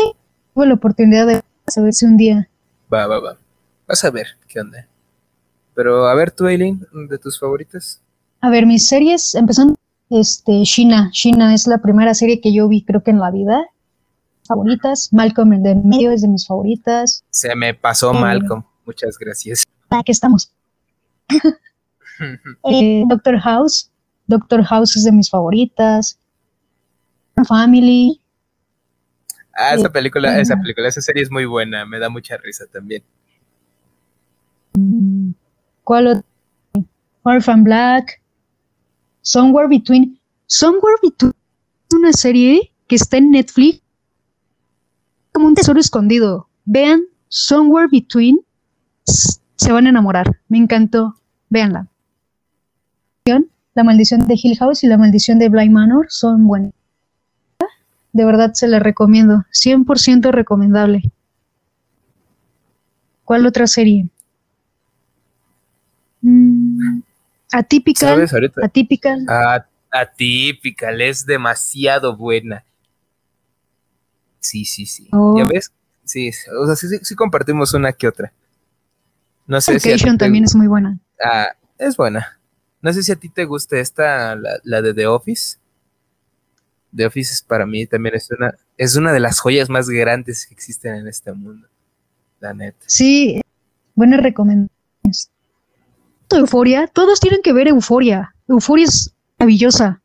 tuve 0.53 0.67
la 0.67 0.73
oportunidad 0.73 1.27
de 1.27 1.41
saber 1.67 1.93
si 1.93 2.05
un 2.05 2.17
día. 2.17 2.49
Va, 2.91 3.07
va, 3.07 3.19
va. 3.19 3.37
Vas 3.87 4.03
a 4.03 4.09
ver 4.09 4.27
qué 4.47 4.59
onda. 4.59 4.87
Pero 5.75 6.07
a 6.07 6.13
ver 6.15 6.31
tú, 6.31 6.47
Eileen, 6.47 6.85
de 7.09 7.17
tus 7.17 7.39
favoritas. 7.39 8.01
A 8.41 8.49
ver, 8.49 8.65
mis 8.65 8.87
series, 8.87 9.35
empezando, 9.35 9.75
este, 10.09 10.63
Shina. 10.63 11.09
Shina 11.11 11.53
es 11.53 11.67
la 11.67 11.79
primera 11.79 12.13
serie 12.13 12.41
que 12.41 12.53
yo 12.53 12.67
vi, 12.67 12.83
creo 12.83 13.03
que 13.03 13.11
en 13.11 13.19
la 13.19 13.31
vida. 13.31 13.65
Favoritas. 14.45 15.09
Malcolm, 15.11 15.53
el 15.53 15.63
de 15.63 15.75
medio, 15.75 16.11
es 16.11 16.21
de 16.21 16.27
mis 16.27 16.45
favoritas. 16.45 17.23
Se 17.29 17.55
me 17.55 17.73
pasó 17.73 18.13
eh, 18.13 18.19
Malcolm. 18.19 18.63
Muchas 18.85 19.17
gracias. 19.17 19.63
Aquí 19.89 20.11
estamos. 20.11 20.52
Eh, 22.69 23.03
Doctor 23.09 23.39
House. 23.39 23.91
Doctor 24.27 24.63
House 24.63 24.95
es 24.95 25.03
de 25.03 25.11
mis 25.11 25.29
favoritas. 25.29 26.17
Family. 27.47 28.21
Ah, 29.55 29.73
esa 29.73 29.91
película, 29.91 30.39
esa 30.39 30.55
película, 30.55 30.87
esa 30.87 31.01
serie 31.01 31.23
es 31.23 31.31
muy 31.31 31.45
buena, 31.45 31.85
me 31.85 31.99
da 31.99 32.09
mucha 32.09 32.37
risa 32.37 32.65
también. 32.71 33.03
Mm, 34.75 35.31
¿Cuál 35.83 36.07
otro? 36.07 36.23
Orphan 37.23 37.63
Black. 37.63 38.21
Somewhere 39.21 39.67
Between. 39.67 40.19
Somewhere 40.47 40.97
Between 41.01 41.33
es 41.89 41.95
una 41.95 42.13
serie 42.13 42.71
que 42.87 42.95
está 42.95 43.17
en 43.17 43.31
Netflix 43.31 43.81
como 45.31 45.47
un 45.47 45.55
tesoro 45.55 45.79
escondido. 45.79 46.49
Vean 46.65 47.03
Somewhere 47.27 47.87
Between. 47.91 48.39
Se 49.05 49.71
van 49.71 49.85
a 49.85 49.89
enamorar. 49.89 50.39
Me 50.47 50.57
encantó. 50.57 51.15
Véanla. 51.53 51.87
La 53.75 53.83
maldición 53.83 54.27
de 54.27 54.35
Hill 54.41 54.57
House 54.57 54.83
y 54.83 54.87
la 54.87 54.97
maldición 54.97 55.39
de 55.39 55.49
Bly 55.49 55.69
Manor 55.69 56.07
son 56.09 56.45
buenas. 56.47 56.73
De 58.11 58.25
verdad 58.25 58.53
se 58.53 58.67
las 58.67 58.81
recomiendo. 58.81 59.45
100% 59.51 60.31
recomendable. 60.31 61.01
¿Cuál 63.23 63.45
otra 63.45 63.65
serie? 63.67 64.07
Mm, 66.21 67.01
atípica. 67.51 68.15
Atípica. 68.61 69.17
atípica, 69.91 70.91
es 70.91 71.25
demasiado 71.25 72.15
buena. 72.15 72.63
Sí, 74.39 74.65
sí, 74.65 74.85
sí. 74.85 75.07
Oh. 75.11 75.35
¿Ya 75.37 75.45
ves? 75.45 75.71
Sí, 76.03 76.29
o 76.59 76.65
sea, 76.65 76.75
sí, 76.75 76.87
sí, 77.01 77.15
compartimos 77.15 77.73
una 77.73 77.93
que 77.93 78.07
otra. 78.07 78.33
No 79.47 79.61
sé 79.61 79.79
si 79.79 80.17
también 80.17 80.43
es 80.43 80.55
muy 80.55 80.67
buena. 80.67 80.99
Ah, 81.23 81.55
es 81.77 81.97
buena. 81.97 82.39
No 82.81 82.91
sé 82.91 83.01
si 83.03 83.11
a 83.11 83.15
ti 83.15 83.29
te 83.29 83.45
gusta 83.45 83.77
esta, 83.77 84.35
la, 84.35 84.81
de 84.81 84.93
The 84.93 85.07
Office. 85.07 85.57
The 86.95 87.05
Office 87.05 87.33
es 87.33 87.41
para 87.41 87.65
mí 87.65 87.87
también 87.87 88.15
es 88.15 88.29
una, 88.29 88.55
es 88.77 88.95
una 88.95 89.13
de 89.13 89.19
las 89.19 89.39
joyas 89.39 89.69
más 89.69 89.89
grandes 89.89 90.45
que 90.45 90.53
existen 90.53 90.95
en 90.95 91.07
este 91.07 91.31
mundo. 91.31 91.67
La 92.39 92.53
neta. 92.53 92.83
Sí, 92.85 93.41
buenas 93.95 94.21
recomendaciones. 94.21 95.31
Euforia, 96.29 96.87
todos 96.87 97.19
tienen 97.19 97.41
que 97.41 97.53
ver 97.53 97.67
Euforia. 97.67 98.35
Euforia 98.47 98.85
es 98.85 99.13
maravillosa. 99.39 100.01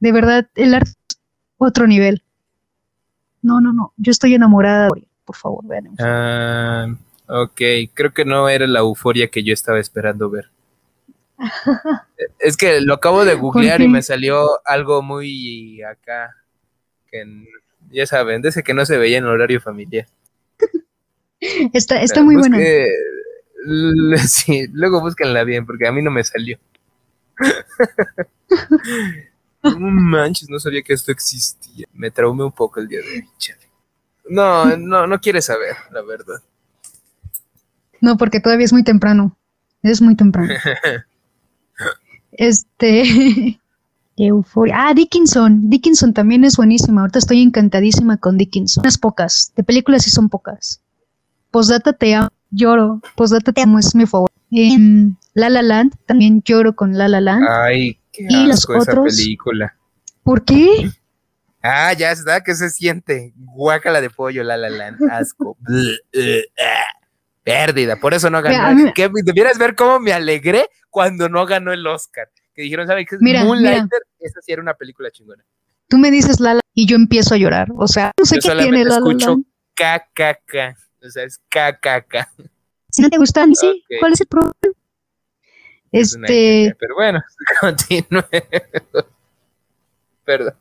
De 0.00 0.12
verdad, 0.12 0.48
el 0.56 0.74
arte 0.74 0.90
es 1.08 1.18
otro 1.58 1.86
nivel. 1.86 2.22
No, 3.42 3.60
no, 3.60 3.72
no. 3.72 3.92
Yo 3.96 4.10
estoy 4.10 4.34
enamorada 4.34 4.88
de 4.88 5.08
Por 5.24 5.36
favor, 5.36 5.64
vean. 5.66 5.88
Ah, 5.98 6.86
ok, 7.30 7.60
creo 7.94 8.12
que 8.12 8.24
no 8.24 8.48
era 8.48 8.66
la 8.66 8.80
euforia 8.80 9.28
que 9.28 9.42
yo 9.42 9.54
estaba 9.54 9.78
esperando 9.78 10.30
ver. 10.30 10.50
es 12.38 12.56
que 12.56 12.80
lo 12.80 12.94
acabo 12.94 13.24
de 13.24 13.34
googlear 13.34 13.80
y 13.80 13.88
me 13.88 14.02
salió 14.02 14.46
algo 14.64 15.02
muy 15.02 15.82
acá. 15.82 16.36
Que 17.10 17.24
ya 17.90 18.06
saben, 18.06 18.42
desde 18.42 18.62
que 18.62 18.74
no 18.74 18.84
se 18.84 18.98
veía 18.98 19.18
en 19.18 19.24
horario 19.24 19.60
familiar. 19.60 20.06
Está, 21.72 22.02
está 22.02 22.22
muy 22.22 22.36
buena. 22.36 22.58
Sí, 24.26 24.68
luego 24.72 25.02
búsquenla 25.02 25.44
bien, 25.44 25.66
porque 25.66 25.86
a 25.86 25.92
mí 25.92 26.00
no 26.00 26.10
me 26.10 26.24
salió. 26.24 26.58
no 29.62 29.78
manches, 29.78 30.48
no 30.48 30.58
sabía 30.58 30.80
que 30.80 30.94
esto 30.94 31.12
existía. 31.12 31.86
Me 31.92 32.10
traumé 32.10 32.44
un 32.44 32.52
poco 32.52 32.80
el 32.80 32.88
día 32.88 33.00
de 33.00 33.06
hoy, 33.06 33.28
No, 34.30 34.78
no, 34.78 35.06
no 35.06 35.20
quieres 35.20 35.44
saber, 35.44 35.76
la 35.90 36.00
verdad. 36.00 36.42
No, 38.00 38.16
porque 38.16 38.40
todavía 38.40 38.64
es 38.64 38.72
muy 38.72 38.84
temprano. 38.84 39.36
Es 39.82 40.00
muy 40.00 40.14
temprano. 40.14 40.52
Este. 42.32 43.58
Euforia. 44.16 44.74
Ah, 44.78 44.94
Dickinson. 44.94 45.68
Dickinson 45.68 46.14
también 46.14 46.44
es 46.44 46.56
buenísima. 46.56 47.00
Ahorita 47.00 47.18
estoy 47.18 47.42
encantadísima 47.42 48.18
con 48.18 48.36
Dickinson. 48.38 48.82
Unas 48.82 48.98
pocas. 48.98 49.52
De 49.56 49.64
películas 49.64 50.04
sí 50.04 50.10
son 50.10 50.28
pocas. 50.28 50.80
Postdata 51.50 51.92
te 51.92 52.14
amo. 52.14 52.28
Lloro. 52.50 53.00
Postdata 53.16 53.52
te 53.52 53.62
amo 53.62 53.78
es 53.78 53.94
mi 53.94 54.06
favorito. 54.06 54.34
En 54.50 55.16
La 55.34 55.48
La 55.48 55.62
Land 55.62 55.94
también 56.06 56.42
lloro 56.42 56.74
con 56.74 56.98
La 56.98 57.08
La 57.08 57.20
Land. 57.20 57.46
Ay, 57.48 57.98
qué 58.12 58.26
y 58.28 58.50
asco 58.50 58.76
esa 58.76 59.02
película. 59.02 59.76
¿Por 60.22 60.44
qué? 60.44 60.90
Ah, 61.62 61.92
ya 61.92 62.10
está, 62.10 62.42
¿qué 62.42 62.54
se 62.54 62.70
siente? 62.70 63.32
Guácala 63.36 64.00
de 64.00 64.10
pollo, 64.10 64.42
La 64.42 64.56
La 64.56 64.70
Land. 64.70 64.98
Asco. 65.10 65.56
Pérdida, 67.42 67.96
por 67.96 68.14
eso 68.14 68.28
no 68.30 68.42
ganó. 68.42 68.92
debieras 69.24 69.58
ver 69.58 69.74
cómo 69.74 69.98
me 69.98 70.12
alegré 70.12 70.68
cuando 70.90 71.28
no 71.28 71.46
ganó 71.46 71.72
el 71.72 71.86
Oscar. 71.86 72.28
Que 72.54 72.62
dijeron, 72.62 72.86
¿sabes 72.86 73.06
qué? 73.08 73.16
Mira, 73.20 73.44
Moonlighter, 73.44 74.02
esa 74.18 74.40
sí 74.42 74.52
era 74.52 74.60
una 74.60 74.74
película 74.74 75.10
chingona. 75.10 75.44
Tú 75.88 75.98
me 75.98 76.10
dices 76.10 76.38
Lala 76.40 76.60
y 76.74 76.86
yo 76.86 76.96
empiezo 76.96 77.34
a 77.34 77.38
llorar. 77.38 77.68
O 77.76 77.88
sea, 77.88 78.12
no 78.18 78.24
sé 78.24 78.38
qué 78.38 78.50
tiene 78.50 78.84
Lala. 78.84 78.96
escucho 78.96 79.36
KKK. 79.74 80.76
O 81.02 81.10
sea, 81.10 81.24
es 81.24 81.38
KKK. 81.48 82.28
Si 82.90 83.02
no 83.02 83.08
te 83.08 83.18
gustan, 83.18 83.54
sí. 83.54 83.82
¿Cuál 84.00 84.12
es 84.12 84.20
el 84.20 84.26
problema? 84.26 84.52
este. 85.92 86.76
Pero 86.78 86.94
bueno, 86.94 87.22
continúe. 87.60 88.22
Perdón. 90.24 90.54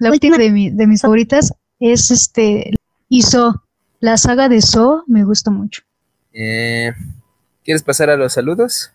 La 0.00 0.10
última 0.10 0.38
de, 0.38 0.50
mi, 0.50 0.70
de 0.70 0.86
mis 0.86 1.00
favoritas 1.00 1.52
es 1.80 2.10
este. 2.10 2.74
Hizo 3.08 3.64
la 4.00 4.16
saga 4.16 4.48
de 4.48 4.60
So 4.60 5.04
me 5.06 5.24
gusta 5.24 5.50
mucho. 5.50 5.82
Eh, 6.32 6.92
¿Quieres 7.64 7.82
pasar 7.82 8.10
a 8.10 8.16
los 8.16 8.32
saludos? 8.32 8.92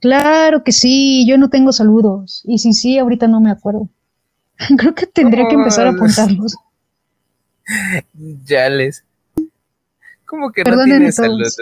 Claro 0.00 0.64
que 0.64 0.72
sí, 0.72 1.26
yo 1.28 1.38
no 1.38 1.48
tengo 1.48 1.72
saludos. 1.72 2.42
Y 2.44 2.58
si 2.58 2.72
sí, 2.72 2.98
ahorita 2.98 3.28
no 3.28 3.40
me 3.40 3.50
acuerdo. 3.50 3.88
Creo 4.78 4.94
que 4.94 5.06
tendría 5.06 5.46
que 5.48 5.54
empezar 5.54 5.86
a 5.86 5.90
apuntarlos. 5.90 6.56
ya 8.44 8.68
les. 8.68 9.04
¿Cómo 10.26 10.50
que 10.50 10.64
no 10.64 10.84
tienes 10.84 11.16
saludos? 11.16 11.56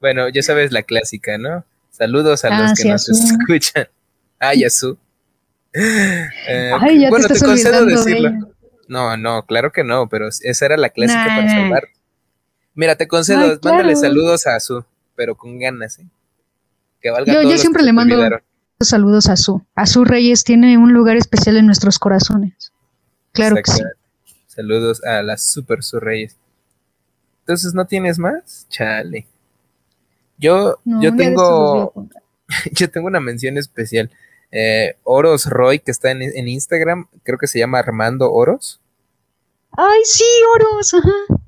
Bueno, 0.00 0.28
ya 0.28 0.42
sabes 0.42 0.72
la 0.72 0.82
clásica, 0.82 1.38
¿no? 1.38 1.64
Saludos 1.90 2.44
a 2.44 2.50
los 2.50 2.70
ah, 2.70 2.74
que 2.76 2.88
nos 2.88 3.08
escuchan. 3.08 3.88
Ay, 4.38 4.64
Azú. 4.64 4.98
Eh, 5.72 6.28
Ay, 6.80 7.00
ya 7.00 7.10
bueno, 7.10 7.26
te, 7.26 7.38
concedo 7.38 7.84
decirlo. 7.84 8.53
No, 8.88 9.16
no, 9.16 9.44
claro 9.46 9.72
que 9.72 9.84
no, 9.84 10.08
pero 10.08 10.28
esa 10.28 10.64
era 10.64 10.76
la 10.76 10.90
clásica 10.90 11.24
para 11.26 11.48
salvar. 11.48 11.88
Mira, 12.74 12.96
te 12.96 13.06
concedo, 13.06 13.58
mándale 13.62 13.96
saludos 13.96 14.46
a 14.46 14.56
Azú, 14.56 14.84
pero 15.14 15.36
con 15.36 15.58
ganas, 15.58 15.98
¿eh? 15.98 16.06
Que 17.00 17.10
valga 17.10 17.32
yo, 17.32 17.42
yo 17.42 17.58
siempre 17.58 17.82
le 17.82 17.92
mando 17.92 18.16
saludos 18.80 19.28
a 19.28 19.32
Azú. 19.32 19.64
Azú 19.74 20.04
Reyes 20.04 20.44
tiene 20.44 20.78
un 20.78 20.92
lugar 20.92 21.16
especial 21.16 21.56
en 21.56 21.66
nuestros 21.66 21.98
corazones. 21.98 22.72
Claro 23.32 23.56
que 23.56 23.70
sí. 23.70 23.82
Saludos 24.46 25.02
a 25.04 25.22
las 25.22 25.44
Super 25.44 25.82
Su 25.82 26.00
Reyes. 26.00 26.36
Entonces, 27.40 27.74
¿no 27.74 27.86
tienes 27.86 28.18
más? 28.18 28.66
Chale. 28.68 29.26
Yo, 30.38 30.78
yo 30.84 31.14
tengo. 31.14 31.92
yo 32.72 32.90
tengo 32.90 33.06
una 33.06 33.20
mención 33.20 33.58
especial. 33.58 34.10
Eh, 34.56 34.94
Oros 35.02 35.46
Roy, 35.46 35.80
que 35.80 35.90
está 35.90 36.12
en, 36.12 36.48
Instagram, 36.48 37.08
creo 37.24 37.38
que 37.38 37.48
se 37.48 37.58
llama 37.58 37.80
Armando 37.80 38.32
Oros. 38.32 38.80
Ay, 39.72 40.00
sí, 40.04 40.24
Oros, 40.54 40.94
ajá. 40.94 41.42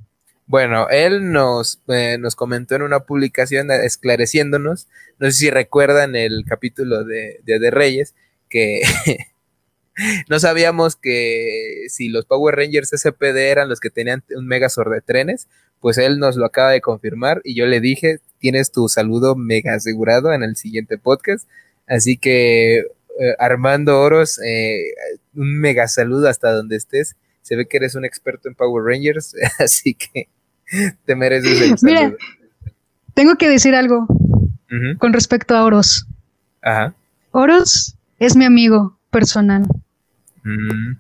Bueno, 0.48 0.88
él 0.90 1.30
nos, 1.30 1.80
eh, 1.86 2.18
nos 2.18 2.34
comentó 2.34 2.74
en 2.74 2.82
una 2.82 3.00
publicación 3.00 3.70
esclareciéndonos, 3.70 4.88
no 5.20 5.26
sé 5.30 5.32
si 5.32 5.50
recuerdan 5.50 6.16
el 6.16 6.44
capítulo 6.48 7.04
de, 7.04 7.40
de, 7.44 7.70
Reyes, 7.70 8.16
que 8.48 8.80
no 10.28 10.40
sabíamos 10.40 10.96
que 10.96 11.86
si 11.88 12.08
los 12.08 12.26
Power 12.26 12.56
Rangers 12.56 12.90
SPD 12.90 13.50
eran 13.50 13.68
los 13.68 13.78
que 13.78 13.90
tenían 13.90 14.24
un 14.34 14.48
Megazord 14.48 14.92
de 14.92 15.00
trenes, 15.00 15.46
pues 15.80 15.96
él 15.98 16.18
nos 16.18 16.34
lo 16.34 16.44
acaba 16.44 16.72
de 16.72 16.80
confirmar 16.80 17.40
y 17.44 17.54
yo 17.54 17.66
le 17.66 17.80
dije, 17.80 18.18
tienes 18.40 18.72
tu 18.72 18.88
saludo 18.88 19.36
mega 19.36 19.74
asegurado 19.74 20.32
en 20.32 20.42
el 20.42 20.56
siguiente 20.56 20.98
podcast, 20.98 21.48
así 21.86 22.16
que 22.16 22.84
eh, 23.20 23.34
Armando 23.38 24.00
Oros, 24.00 24.38
eh, 24.38 24.94
un 25.34 25.58
mega 25.58 25.88
saludo 25.88 26.28
hasta 26.28 26.52
donde 26.52 26.76
estés. 26.76 27.16
Se 27.42 27.56
ve 27.56 27.66
que 27.66 27.76
eres 27.76 27.94
un 27.94 28.04
experto 28.04 28.48
en 28.48 28.54
Power 28.54 28.84
Rangers, 28.84 29.34
así 29.58 29.94
que 29.94 30.28
te 31.04 31.14
mereces 31.14 31.60
el 31.60 31.76
Mira, 31.82 32.14
tengo 33.14 33.36
que 33.36 33.48
decir 33.48 33.74
algo 33.74 34.06
con 34.98 35.12
respecto 35.12 35.54
a 35.54 35.64
Oros. 35.64 36.06
Ajá. 36.62 36.94
Oros 37.30 37.96
es 38.18 38.36
mi 38.36 38.44
amigo 38.44 38.98
personal. 39.10 39.66
Mm. 40.42 40.96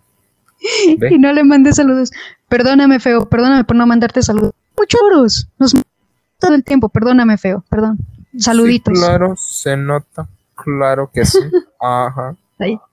Y 1.10 1.18
no 1.18 1.32
le 1.32 1.44
mandé 1.44 1.72
saludos. 1.72 2.10
Perdóname, 2.48 2.98
feo, 2.98 3.28
perdóname 3.28 3.64
por 3.64 3.76
no 3.76 3.86
mandarte 3.86 4.22
saludos. 4.22 4.52
Mucho 4.76 4.98
Oros. 5.04 5.48
Nos 5.58 5.74
todo 6.38 6.54
el 6.54 6.64
tiempo, 6.64 6.88
perdóname, 6.88 7.38
feo, 7.38 7.64
perdón. 7.68 7.98
Saluditos. 8.38 8.98
claro, 8.98 9.34
se 9.36 9.76
nota. 9.76 10.28
Claro 10.66 11.08
que 11.14 11.24
sí. 11.24 11.38
Ajá. 11.80 12.36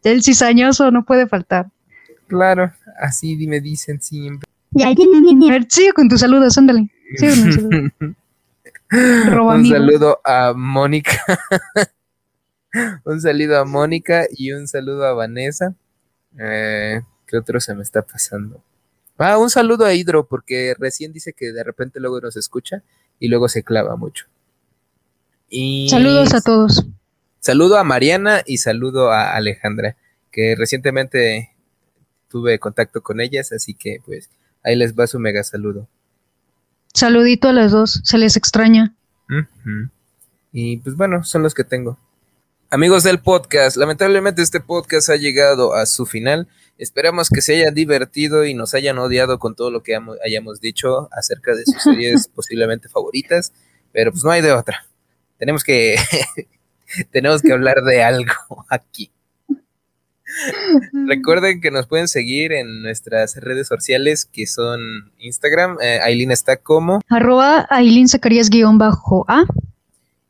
el 0.03 0.21
cizañoso 0.21 0.91
no 0.91 1.03
puede 1.03 1.25
faltar. 1.27 1.71
Claro, 2.27 2.71
así 2.99 3.35
me 3.47 3.59
dicen 3.59 3.99
siempre. 3.99 4.47
A 4.79 4.93
ver, 5.49 5.65
sigue 5.67 5.91
con 5.93 6.07
tus 6.07 6.19
saludos, 6.19 6.55
ándale. 6.55 6.87
un 8.91 9.65
saludo 9.67 10.21
a 10.23 10.53
Mónica. 10.55 11.19
un 13.05 13.19
saludo 13.19 13.59
a 13.59 13.65
Mónica 13.65 14.27
y 14.29 14.51
un 14.51 14.67
saludo 14.67 15.07
a 15.07 15.13
Vanessa. 15.13 15.73
Eh, 16.39 17.01
¿Qué 17.25 17.37
otro 17.37 17.59
se 17.59 17.73
me 17.73 17.81
está 17.81 18.03
pasando? 18.03 18.61
Ah, 19.17 19.39
un 19.39 19.49
saludo 19.49 19.85
a 19.85 19.95
Hidro, 19.95 20.27
porque 20.27 20.75
recién 20.77 21.11
dice 21.11 21.33
que 21.33 21.51
de 21.51 21.63
repente 21.63 21.99
luego 21.99 22.21
nos 22.21 22.37
escucha 22.37 22.83
y 23.19 23.29
luego 23.29 23.49
se 23.49 23.63
clava 23.63 23.95
mucho. 23.95 24.25
Y... 25.49 25.87
Saludos 25.89 26.35
a 26.35 26.41
todos. 26.41 26.85
Saludo 27.43 27.77
a 27.77 27.83
Mariana 27.83 28.41
y 28.45 28.59
saludo 28.59 29.11
a 29.11 29.35
Alejandra, 29.35 29.97
que 30.31 30.55
recientemente 30.57 31.53
tuve 32.29 32.57
contacto 32.57 33.03
con 33.03 33.19
ellas, 33.19 33.51
así 33.51 33.73
que 33.73 33.97
pues 34.05 34.29
ahí 34.63 34.77
les 34.77 34.97
va 34.97 35.07
su 35.07 35.19
mega 35.19 35.43
saludo. 35.43 35.89
Saludito 36.93 37.49
a 37.49 37.51
las 37.51 37.73
dos, 37.73 37.99
se 38.05 38.17
les 38.17 38.37
extraña. 38.37 38.95
Y 40.53 40.77
pues 40.77 40.95
bueno, 40.95 41.25
son 41.25 41.43
los 41.43 41.53
que 41.53 41.65
tengo. 41.65 41.99
Amigos 42.69 43.03
del 43.03 43.19
podcast, 43.19 43.75
lamentablemente 43.75 44.41
este 44.41 44.61
podcast 44.61 45.09
ha 45.09 45.17
llegado 45.17 45.73
a 45.73 45.85
su 45.85 46.05
final. 46.05 46.47
Esperamos 46.77 47.27
que 47.27 47.41
se 47.41 47.57
hayan 47.57 47.73
divertido 47.73 48.45
y 48.45 48.53
nos 48.53 48.73
hayan 48.73 48.97
odiado 48.99 49.37
con 49.37 49.53
todo 49.53 49.69
lo 49.69 49.83
que 49.83 49.99
hayamos 50.25 50.61
dicho 50.61 51.09
acerca 51.11 51.53
de 51.55 51.65
sus 51.65 51.83
series 51.83 52.29
posiblemente 52.29 52.87
favoritas, 52.87 53.51
pero 53.91 54.11
pues 54.11 54.23
no 54.23 54.31
hay 54.31 54.41
de 54.41 54.53
otra. 54.53 54.85
Tenemos 55.37 55.65
que 55.65 55.97
tenemos 57.11 57.41
que 57.41 57.51
hablar 57.51 57.83
de 57.83 58.03
algo 58.03 58.33
aquí. 58.69 59.11
Recuerden 61.07 61.61
que 61.61 61.69
nos 61.69 61.85
pueden 61.85 62.07
seguir 62.07 62.53
en 62.53 62.81
nuestras 62.81 63.35
redes 63.35 63.67
sociales 63.67 64.25
que 64.25 64.47
son 64.47 65.11
Instagram, 65.19 65.77
eh, 65.79 65.99
Aileen 66.01 66.31
está 66.31 66.57
como 66.57 67.01
arroba 67.07 67.67
Aileen 67.69 68.07
guion 68.49 68.79
bajo 68.79 69.25
A 69.27 69.43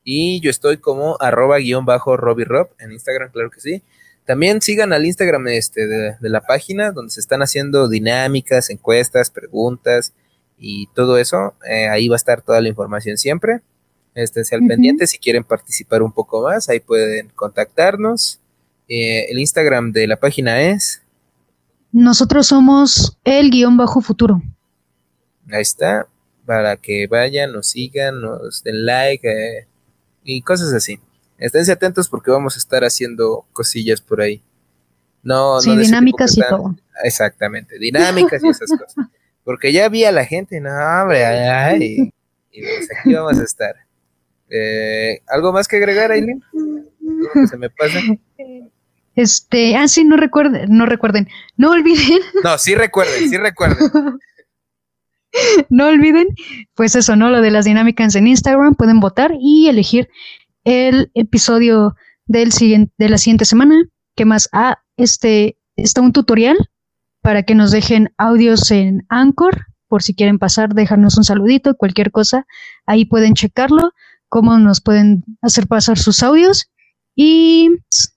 y 0.03 0.41
yo 0.41 0.49
estoy 0.49 0.78
como 0.78 1.16
arroba 1.20 1.57
guion 1.57 1.86
bajo 1.86 2.18
Robbie 2.18 2.45
Rob 2.45 2.70
en 2.80 2.91
Instagram, 2.91 3.32
claro 3.32 3.49
que 3.49 3.61
sí. 3.61 3.82
También 4.26 4.61
sigan 4.61 4.93
al 4.93 5.05
Instagram 5.05 5.47
este, 5.49 5.86
de, 5.88 6.18
la 6.22 6.41
página 6.41 6.91
donde 6.91 7.11
se 7.11 7.20
están 7.20 7.41
haciendo 7.41 7.89
dinámicas, 7.89 8.70
encuestas, 8.70 9.30
preguntas 9.30 10.14
y 10.57 10.88
todo 10.88 11.18
eso. 11.18 11.55
Eh, 11.70 11.89
ahí 11.89 12.07
va 12.07 12.16
a 12.16 12.18
estar 12.18 12.41
toda 12.41 12.61
la 12.61 12.70
información 12.70 13.18
siempre. 13.18 13.61
Estén 14.16 14.43
al 14.51 14.68
pendiente 14.68 15.07
si 15.07 15.18
quieren 15.18 15.43
participar 15.43 16.03
un 16.03 16.11
poco 16.11 16.43
más, 16.43 16.70
ahí 16.70 16.80
pueden 16.80 17.30
contactarnos. 17.30 18.39
Eh, 18.88 19.26
el 19.30 19.39
Instagram 19.39 19.91
de 19.91 20.07
la 20.07 20.18
página 20.18 20.61
es. 20.61 21.01
Nosotros 21.91 22.47
somos 22.47 23.18
el 23.24 23.49
guion 23.49 23.78
bajo 23.78 24.01
futuro. 24.01 24.41
Ahí 25.51 25.61
está, 25.61 26.07
para 26.45 26.78
que 26.78 27.07
vayan, 27.07 27.53
nos 27.53 27.68
sigan, 27.68 28.22
nos 28.22 28.64
den 28.64 28.86
like 28.86 29.28
eh, 29.28 29.68
y 30.24 30.41
cosas 30.41 30.74
así. 30.74 30.99
Esténse 31.38 31.72
atentos 31.72 32.07
porque 32.07 32.32
vamos 32.32 32.55
a 32.55 32.59
estar 32.59 32.84
haciendo 32.84 33.45
cosillas 33.51 33.99
por 34.01 34.22
ahí. 34.22 34.41
No, 35.24 35.59
sí, 35.59 35.76
dinámicas 35.76 36.38
y 36.38 36.41
todo. 36.41 36.76
Exactamente, 37.03 37.80
dinámicas 37.80 38.43
y 38.43 38.49
esas 38.49 38.70
cosas. 38.70 38.95
Porque 39.43 39.74
ya 39.74 39.89
vi 39.89 40.05
a 40.05 40.11
la 40.14 40.24
gente, 40.24 40.61
no, 40.61 40.70
hombre, 40.70 41.26
ay, 41.26 42.14
y 42.49 42.61
pues 42.61 42.88
aquí 42.97 43.14
vamos 43.14 43.38
a 43.39 43.43
estar. 43.43 43.76
Eh, 44.55 45.21
¿Algo 45.27 45.51
más 45.51 45.67
que 45.67 45.77
agregar, 45.77 46.11
Aileen? 46.11 46.43
se 47.49 47.57
me 47.57 47.69
pasa? 47.71 47.99
Este, 49.15 49.75
ah, 49.75 49.87
sí, 49.87 50.03
no 50.03 50.15
recuerden, 50.15 50.75
no 50.75 50.85
recuerden, 50.85 51.27
no 51.57 51.71
olviden. 51.71 52.19
No, 52.43 52.57
sí 52.57 52.75
recuerden, 52.75 53.29
sí 53.29 53.37
recuerden. 53.37 53.77
no 55.69 55.87
olviden, 55.87 56.27
pues 56.75 56.95
eso, 56.95 57.15
¿no? 57.15 57.29
Lo 57.29 57.41
de 57.41 57.51
las 57.51 57.65
dinámicas 57.65 58.15
en 58.15 58.27
Instagram, 58.27 58.75
pueden 58.75 58.99
votar 58.99 59.31
y 59.39 59.67
elegir 59.67 60.09
el 60.63 61.11
episodio 61.15 61.95
del 62.25 62.51
siguiente, 62.51 62.93
de 62.97 63.09
la 63.09 63.17
siguiente 63.17 63.45
semana. 63.45 63.75
¿Qué 64.15 64.25
más? 64.25 64.49
Ah, 64.51 64.79
este, 64.97 65.57
está 65.75 66.01
un 66.01 66.13
tutorial 66.13 66.57
para 67.21 67.43
que 67.43 67.55
nos 67.55 67.71
dejen 67.71 68.13
audios 68.17 68.69
en 68.69 69.05
Anchor, 69.09 69.65
por 69.87 70.03
si 70.03 70.13
quieren 70.13 70.37
pasar, 70.37 70.73
dejarnos 70.73 71.17
un 71.17 71.23
saludito, 71.23 71.75
cualquier 71.75 72.11
cosa, 72.11 72.45
ahí 72.85 73.05
pueden 73.05 73.33
checarlo 73.33 73.93
cómo 74.34 74.57
nos 74.57 74.81
pueden 74.81 75.23
hacer 75.43 75.67
pasar 75.67 75.99
sus 75.99 76.23
audios 76.23 76.67
y 77.13 77.69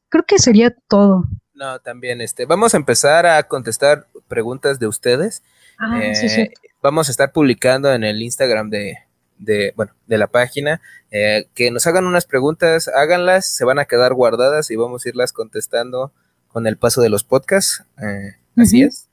creo 0.09 0.25
que 0.27 0.39
sería 0.39 0.75
todo. 0.89 1.25
No, 1.53 1.79
también 1.81 2.23
este, 2.23 2.47
vamos 2.47 2.73
a 2.73 2.79
empezar 2.79 3.27
a 3.27 3.43
contestar 3.43 4.07
preguntas 4.27 4.79
de 4.79 4.87
ustedes. 4.87 5.43
Ah, 5.79 6.01
eh, 6.03 6.55
vamos 6.83 7.09
a 7.09 7.11
estar 7.11 7.33
publicando 7.33 7.93
en 7.93 8.03
el 8.03 8.23
Instagram 8.23 8.71
de, 8.71 8.97
de 9.37 9.75
bueno, 9.77 9.93
de 10.07 10.17
la 10.17 10.27
página, 10.29 10.81
eh, 11.11 11.51
que 11.55 11.71
nos 11.71 11.87
hagan 11.87 12.07
unas 12.07 12.25
preguntas, 12.25 12.89
háganlas, 12.89 13.55
se 13.55 13.67
van 13.67 13.79
a 13.79 13.85
quedar 13.85 14.15
guardadas 14.15 14.71
y 14.71 14.77
vamos 14.77 15.05
a 15.05 15.11
irlas 15.11 15.35
contestando 15.35 16.15
con 16.49 16.67
el 16.67 16.79
paso 16.79 17.03
de 17.03 17.11
los 17.11 17.25
podcasts. 17.25 17.85
Eh, 18.01 18.37
así 18.57 18.81
es. 18.81 19.06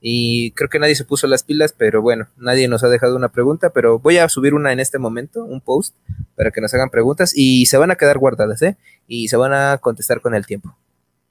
Y 0.00 0.52
creo 0.52 0.68
que 0.68 0.78
nadie 0.78 0.94
se 0.94 1.04
puso 1.04 1.26
las 1.26 1.42
pilas, 1.42 1.74
pero 1.76 2.02
bueno, 2.02 2.28
nadie 2.36 2.68
nos 2.68 2.84
ha 2.84 2.88
dejado 2.88 3.16
una 3.16 3.30
pregunta, 3.30 3.70
pero 3.70 3.98
voy 3.98 4.18
a 4.18 4.28
subir 4.28 4.54
una 4.54 4.72
en 4.72 4.78
este 4.78 4.98
momento, 4.98 5.44
un 5.44 5.60
post, 5.60 5.96
para 6.36 6.52
que 6.52 6.60
nos 6.60 6.72
hagan 6.74 6.90
preguntas 6.90 7.32
y 7.34 7.66
se 7.66 7.78
van 7.78 7.90
a 7.90 7.96
quedar 7.96 8.18
guardadas, 8.18 8.62
¿eh? 8.62 8.76
Y 9.08 9.28
se 9.28 9.36
van 9.36 9.52
a 9.52 9.78
contestar 9.78 10.20
con 10.20 10.34
el 10.34 10.46
tiempo 10.46 10.76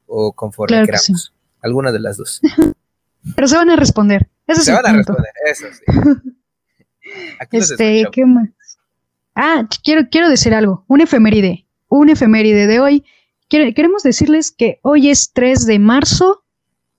o 0.05 0.33
conforme 0.33 0.85
queramos. 0.85 1.33
Alguna 1.61 1.91
de 1.91 1.99
las 1.99 2.17
dos. 2.17 2.41
pero 3.35 3.47
se 3.47 3.55
van 3.55 3.69
a 3.69 3.75
responder. 3.75 4.29
Eso 4.47 4.61
se 4.61 4.73
van 4.73 4.85
a 4.85 4.93
responder, 4.93 5.31
eso 5.45 5.67
sí. 5.71 5.83
este, 7.51 8.05
¿qué 8.11 8.25
más? 8.25 8.49
Ah, 9.35 9.67
quiero, 9.83 10.09
quiero 10.09 10.29
decir 10.29 10.53
algo. 10.53 10.83
Un 10.87 11.01
efeméride. 11.01 11.67
Un 11.87 12.09
efeméride 12.09 12.67
de 12.67 12.79
hoy. 12.79 13.05
Queremos 13.49 14.03
decirles 14.03 14.51
que 14.51 14.79
hoy 14.81 15.09
es 15.09 15.31
3 15.31 15.65
de 15.65 15.79
marzo 15.79 16.43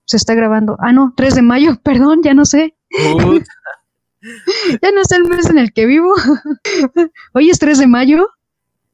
se 0.09 0.17
está 0.17 0.35
grabando. 0.35 0.77
Ah, 0.81 0.93
no, 0.93 1.13
3 1.17 1.37
de 1.37 1.43
mayo, 1.43 1.79
perdón, 1.83 2.23
ya 2.25 2.35
no 2.35 2.45
sé. 2.45 2.75
ya 2.91 4.91
no 4.93 5.05
sé 5.05 5.17
el 5.17 5.25
mes 5.25 5.51
en 5.51 5.59
el 5.59 5.73
que 5.73 5.87
vivo. 5.87 6.15
hoy 7.35 7.51
es 7.51 7.59
3 7.59 7.79
de 7.79 7.87
mayo 7.87 8.29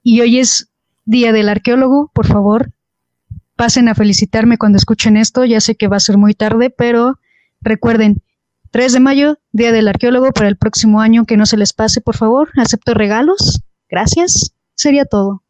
y 0.02 0.20
hoy 0.20 0.40
es 0.40 0.70
Día 1.04 1.32
del 1.32 1.48
Arqueólogo. 1.48 2.10
Por 2.12 2.26
favor, 2.26 2.72
pasen 3.54 3.88
a 3.88 3.94
felicitarme 3.94 4.58
cuando 4.58 4.76
escuchen 4.76 5.16
esto. 5.16 5.44
Ya 5.44 5.60
sé 5.60 5.76
que 5.76 5.86
va 5.86 5.98
a 5.98 6.00
ser 6.00 6.18
muy 6.18 6.34
tarde, 6.34 6.70
pero 6.70 7.20
recuerden, 7.60 8.20
3 8.72 8.94
de 8.94 9.00
mayo, 9.00 9.38
Día 9.52 9.70
del 9.70 9.86
Arqueólogo, 9.86 10.32
para 10.32 10.48
el 10.48 10.56
próximo 10.56 11.00
año 11.00 11.26
que 11.26 11.36
no 11.36 11.46
se 11.46 11.56
les 11.56 11.72
pase, 11.72 12.00
por 12.00 12.16
favor. 12.16 12.50
Acepto 12.56 12.92
regalos. 12.92 13.62
Gracias. 13.88 14.52
Sería 14.74 15.04
todo. 15.04 15.44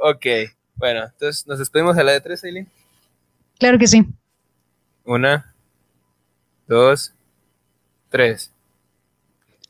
ok, 0.00 0.26
bueno, 0.76 1.04
entonces 1.04 1.46
nos 1.46 1.58
despedimos 1.58 1.98
a 1.98 2.02
la 2.02 2.12
de 2.12 2.22
3, 2.22 2.44
Aileen. 2.44 2.81
Claro 3.58 3.78
que 3.78 3.86
sí. 3.86 4.06
Una, 5.04 5.54
dos, 6.66 7.12
tres. 8.08 8.52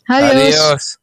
Adiós. 0.06 0.32
Adiós. 0.32 1.01